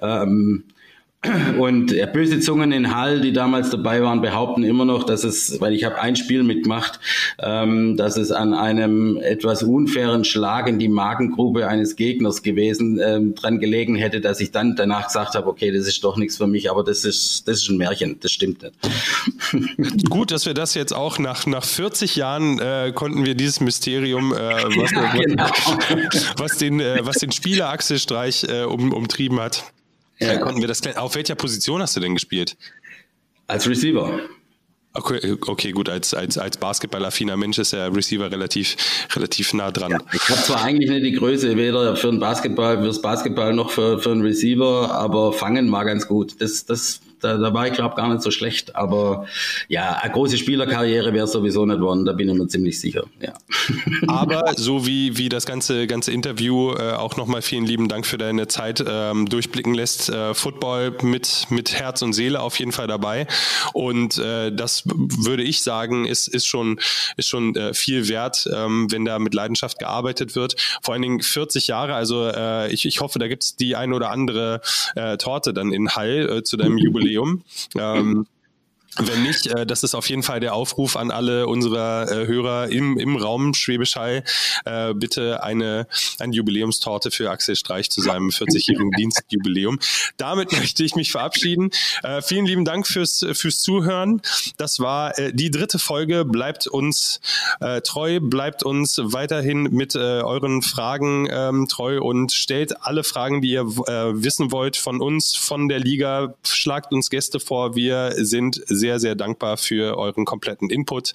Ähm, 0.00 0.64
und 1.58 1.92
ja, 1.92 2.06
böse 2.06 2.40
Zungen 2.40 2.72
in 2.72 2.94
Hall, 2.94 3.20
die 3.20 3.32
damals 3.32 3.70
dabei 3.70 4.02
waren, 4.02 4.20
behaupten 4.22 4.64
immer 4.64 4.84
noch, 4.84 5.04
dass 5.04 5.22
es, 5.22 5.60
weil 5.60 5.72
ich 5.72 5.84
habe 5.84 6.00
ein 6.00 6.16
Spiel 6.16 6.42
mitgemacht, 6.42 6.98
ähm, 7.38 7.96
dass 7.96 8.16
es 8.16 8.32
an 8.32 8.54
einem 8.54 9.18
etwas 9.18 9.62
unfairen 9.62 10.24
Schlag 10.24 10.68
in 10.68 10.80
die 10.80 10.88
Magengrube 10.88 11.68
eines 11.68 11.94
Gegners 11.94 12.42
gewesen 12.42 12.98
ähm, 13.00 13.36
dran 13.36 13.60
gelegen 13.60 13.94
hätte, 13.94 14.20
dass 14.20 14.40
ich 14.40 14.50
dann 14.50 14.74
danach 14.74 15.06
gesagt 15.06 15.36
habe, 15.36 15.46
okay, 15.46 15.70
das 15.70 15.86
ist 15.86 16.02
doch 16.02 16.16
nichts 16.16 16.38
für 16.38 16.48
mich, 16.48 16.70
aber 16.70 16.82
das 16.82 17.04
ist 17.04 17.46
das 17.46 17.58
ist 17.58 17.68
ein 17.68 17.76
Märchen, 17.76 18.18
das 18.20 18.32
stimmt 18.32 18.62
nicht. 18.62 18.74
Gut, 20.10 20.32
dass 20.32 20.44
wir 20.44 20.54
das 20.54 20.74
jetzt 20.74 20.92
auch 20.92 21.20
nach 21.20 21.46
nach 21.46 21.64
40 21.64 22.16
Jahren 22.16 22.58
äh, 22.58 22.92
konnten 22.92 23.24
wir 23.24 23.36
dieses 23.36 23.60
Mysterium, 23.60 24.32
äh, 24.32 24.36
was, 24.36 24.90
ja, 24.92 25.12
genau. 25.12 25.46
was, 26.36 26.58
den 26.58 26.80
äh, 26.80 26.98
was 27.02 27.18
den 27.18 27.30
Spieler 27.30 27.68
Axel 27.68 28.00
Streich 28.00 28.44
äh, 28.48 28.64
um, 28.64 28.92
umtrieben 28.92 29.38
hat. 29.38 29.64
Ja. 30.22 30.38
konnten 30.38 30.60
wir 30.60 30.68
das 30.68 30.80
Auf 30.96 31.14
welcher 31.14 31.34
Position 31.34 31.80
hast 31.82 31.96
du 31.96 32.00
denn 32.00 32.14
gespielt? 32.14 32.56
Als 33.46 33.68
Receiver. 33.68 34.20
Okay, 34.94 35.36
okay, 35.46 35.72
gut, 35.72 35.88
als, 35.88 36.12
als, 36.12 36.36
als 36.36 36.58
basketballaffiner 36.58 37.38
Mensch 37.38 37.58
ist 37.58 37.72
der 37.72 37.94
Receiver 37.94 38.30
relativ, 38.30 38.76
relativ 39.16 39.54
nah 39.54 39.70
dran. 39.70 39.92
Ja, 39.92 40.00
ich 40.12 40.28
habe 40.28 40.42
zwar 40.42 40.64
eigentlich 40.64 40.90
nicht 40.90 41.04
die 41.06 41.12
Größe, 41.12 41.56
weder 41.56 41.96
für 41.96 42.10
den 42.10 42.20
Basketball, 42.20 42.82
fürs 42.82 43.00
Basketball 43.00 43.54
noch 43.54 43.70
für, 43.70 43.98
für 44.00 44.10
einen 44.10 44.20
Receiver, 44.20 44.92
aber 44.92 45.32
fangen 45.32 45.72
war 45.72 45.86
ganz 45.86 46.06
gut. 46.06 46.38
Das, 46.40 46.66
das 46.66 47.00
Da, 47.22 47.36
da 47.36 47.54
war 47.54 47.66
ich, 47.66 47.74
glaube 47.74 47.94
gar 47.94 48.08
nicht 48.08 48.22
so 48.22 48.30
schlecht. 48.30 48.74
Aber 48.76 49.26
ja, 49.68 49.98
eine 50.02 50.12
große 50.12 50.36
Spielerkarriere 50.36 51.12
wäre 51.12 51.26
sowieso 51.26 51.64
nicht 51.64 51.80
worden, 51.80 52.04
da 52.04 52.12
bin 52.12 52.28
ich 52.28 52.34
mir 52.36 52.48
ziemlich 52.48 52.80
sicher. 52.80 53.04
Ja. 53.20 53.34
Aber 54.08 54.54
so 54.56 54.86
wie, 54.86 55.16
wie 55.18 55.28
das 55.28 55.46
ganze, 55.46 55.86
ganze 55.86 56.12
Interview 56.12 56.72
äh, 56.72 56.92
auch 56.92 57.16
nochmal 57.16 57.42
vielen 57.42 57.64
lieben 57.64 57.88
Dank 57.88 58.06
für 58.06 58.18
deine 58.18 58.48
Zeit 58.48 58.84
ähm, 58.86 59.28
durchblicken 59.28 59.74
lässt. 59.74 60.08
Äh, 60.08 60.34
Football 60.34 60.96
mit, 61.02 61.46
mit 61.50 61.72
Herz 61.72 62.02
und 62.02 62.12
Seele 62.12 62.40
auf 62.40 62.58
jeden 62.58 62.72
Fall 62.72 62.86
dabei. 62.86 63.26
Und 63.72 64.18
äh, 64.18 64.52
das 64.52 64.82
würde 64.84 65.42
ich 65.42 65.62
sagen, 65.62 66.04
ist, 66.04 66.28
ist 66.28 66.46
schon, 66.46 66.80
ist 67.16 67.28
schon 67.28 67.54
äh, 67.56 67.74
viel 67.74 68.08
wert, 68.08 68.48
ähm, 68.52 68.90
wenn 68.90 69.04
da 69.04 69.18
mit 69.18 69.34
Leidenschaft 69.34 69.78
gearbeitet 69.78 70.34
wird. 70.34 70.56
Vor 70.82 70.94
allen 70.94 71.02
Dingen 71.02 71.22
40 71.22 71.68
Jahre, 71.68 71.94
also 71.94 72.26
äh, 72.26 72.72
ich, 72.72 72.84
ich 72.84 73.00
hoffe, 73.00 73.18
da 73.18 73.28
gibt 73.28 73.44
es 73.44 73.56
die 73.56 73.76
ein 73.76 73.92
oder 73.92 74.10
andere 74.10 74.60
äh, 74.96 75.16
Torte 75.16 75.54
dann 75.54 75.72
in 75.72 75.90
Hall 75.90 76.38
äh, 76.38 76.42
zu 76.42 76.56
deinem 76.56 76.78
Jubiläum. 76.78 77.11
Ähm, 77.76 78.26
wenn 78.98 79.22
nicht, 79.22 79.46
äh, 79.46 79.66
das 79.66 79.82
ist 79.82 79.94
auf 79.94 80.08
jeden 80.08 80.22
Fall 80.22 80.40
der 80.40 80.54
Aufruf 80.54 80.96
an 80.96 81.10
alle 81.10 81.46
unserer 81.46 82.10
äh, 82.10 82.26
Hörer 82.26 82.68
im, 82.68 82.98
im 82.98 83.16
Raum 83.16 83.54
Schwäbisch 83.54 83.96
Hall, 83.96 84.24
äh, 84.64 84.92
bitte 84.94 85.42
eine, 85.42 85.86
eine 86.18 86.34
Jubiläumstorte 86.34 87.10
für 87.10 87.30
Axel 87.30 87.56
Streich 87.56 87.90
zu 87.90 88.00
seinem 88.00 88.28
40-jährigen 88.28 88.90
Dienstjubiläum. 88.98 89.78
Damit 90.16 90.52
möchte 90.52 90.84
ich 90.84 90.94
mich 90.94 91.10
verabschieden. 91.10 91.70
Äh, 92.02 92.22
vielen 92.22 92.46
lieben 92.46 92.64
Dank 92.64 92.86
fürs, 92.86 93.24
fürs 93.32 93.60
Zuhören. 93.60 94.20
Das 94.56 94.80
war 94.80 95.18
äh, 95.18 95.32
die 95.32 95.50
dritte 95.50 95.78
Folge. 95.78 96.24
Bleibt 96.24 96.66
uns 96.66 97.20
äh, 97.60 97.80
treu, 97.80 98.20
bleibt 98.20 98.62
uns 98.62 99.00
weiterhin 99.02 99.64
mit 99.64 99.94
äh, 99.94 99.98
euren 99.98 100.62
Fragen 100.62 101.28
ähm, 101.30 101.66
treu 101.68 102.00
und 102.02 102.32
stellt 102.32 102.82
alle 102.84 103.04
Fragen, 103.04 103.40
die 103.40 103.52
ihr 103.52 103.62
äh, 103.62 104.22
wissen 104.22 104.52
wollt 104.52 104.76
von 104.76 105.00
uns, 105.00 105.34
von 105.34 105.68
der 105.68 105.80
Liga. 105.80 106.34
Schlagt 106.44 106.92
uns 106.92 107.10
Gäste 107.10 107.40
vor. 107.40 107.74
Wir 107.74 108.12
sind 108.16 108.60
sehr, 108.66 108.81
sehr 108.98 109.14
dankbar 109.14 109.56
für 109.56 109.96
euren 109.96 110.24
kompletten 110.24 110.70
Input. 110.70 111.12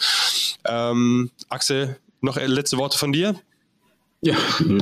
Ähm, 0.65 1.31
Axel, 1.49 1.97
noch 2.21 2.37
letzte 2.37 2.77
Worte 2.77 2.97
von 2.97 3.13
dir? 3.13 3.35
Ja, 4.21 4.35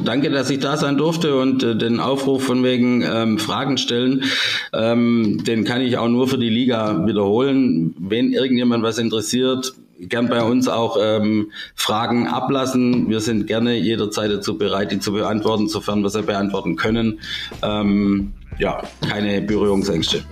danke, 0.04 0.30
dass 0.30 0.50
ich 0.50 0.60
da 0.60 0.78
sein 0.78 0.98
durfte 0.98 1.38
und 1.38 1.62
äh, 1.62 1.76
den 1.76 2.00
Aufruf 2.00 2.44
von 2.46 2.64
wegen 2.64 3.02
ähm, 3.02 3.38
Fragen 3.38 3.78
stellen, 3.78 4.24
ähm, 4.72 5.44
den 5.44 5.66
kann 5.66 5.82
ich 5.82 5.98
auch 5.98 6.08
nur 6.08 6.30
für 6.30 6.38
die 6.38 6.50
Liga 6.50 7.06
wiederholen. 7.06 7.94
Wenn 8.00 8.32
irgendjemand 8.32 8.82
was 8.84 8.98
interessiert, 8.98 9.74
gern 10.00 10.30
bei 10.30 10.42
uns 10.42 10.68
auch 10.68 10.98
ähm, 11.02 11.52
Fragen 11.76 12.28
ablassen. 12.28 13.10
Wir 13.10 13.20
sind 13.20 13.48
gerne 13.48 13.76
jederzeit 13.76 14.32
dazu 14.32 14.58
bereit, 14.58 14.92
die 14.92 15.00
zu 15.00 15.14
beantworten, 15.14 15.68
sofern 15.68 16.02
wir 16.02 16.10
sie 16.10 16.24
beantworten 16.24 16.76
können. 16.76 17.20
Ähm, 17.62 18.34
ja, 18.58 18.84
keine 19.08 19.42
Berührungsängste. 19.42 20.24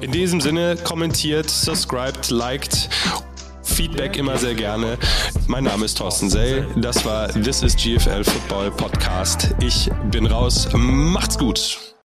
In 0.00 0.12
diesem 0.12 0.40
Sinne, 0.40 0.76
kommentiert, 0.84 1.48
subscribt, 1.50 2.30
liked. 2.30 2.88
Feedback 3.62 4.16
immer 4.16 4.38
sehr 4.38 4.54
gerne. 4.54 4.96
Mein 5.48 5.64
Name 5.64 5.84
ist 5.84 5.98
Thorsten 5.98 6.30
Sell. 6.30 6.66
Das 6.76 7.04
war 7.04 7.28
This 7.28 7.62
is 7.62 7.76
GFL 7.76 8.24
Football 8.24 8.70
Podcast. 8.70 9.54
Ich 9.60 9.90
bin 10.10 10.26
raus. 10.26 10.68
Macht's 10.72 11.36
gut. 11.36 11.86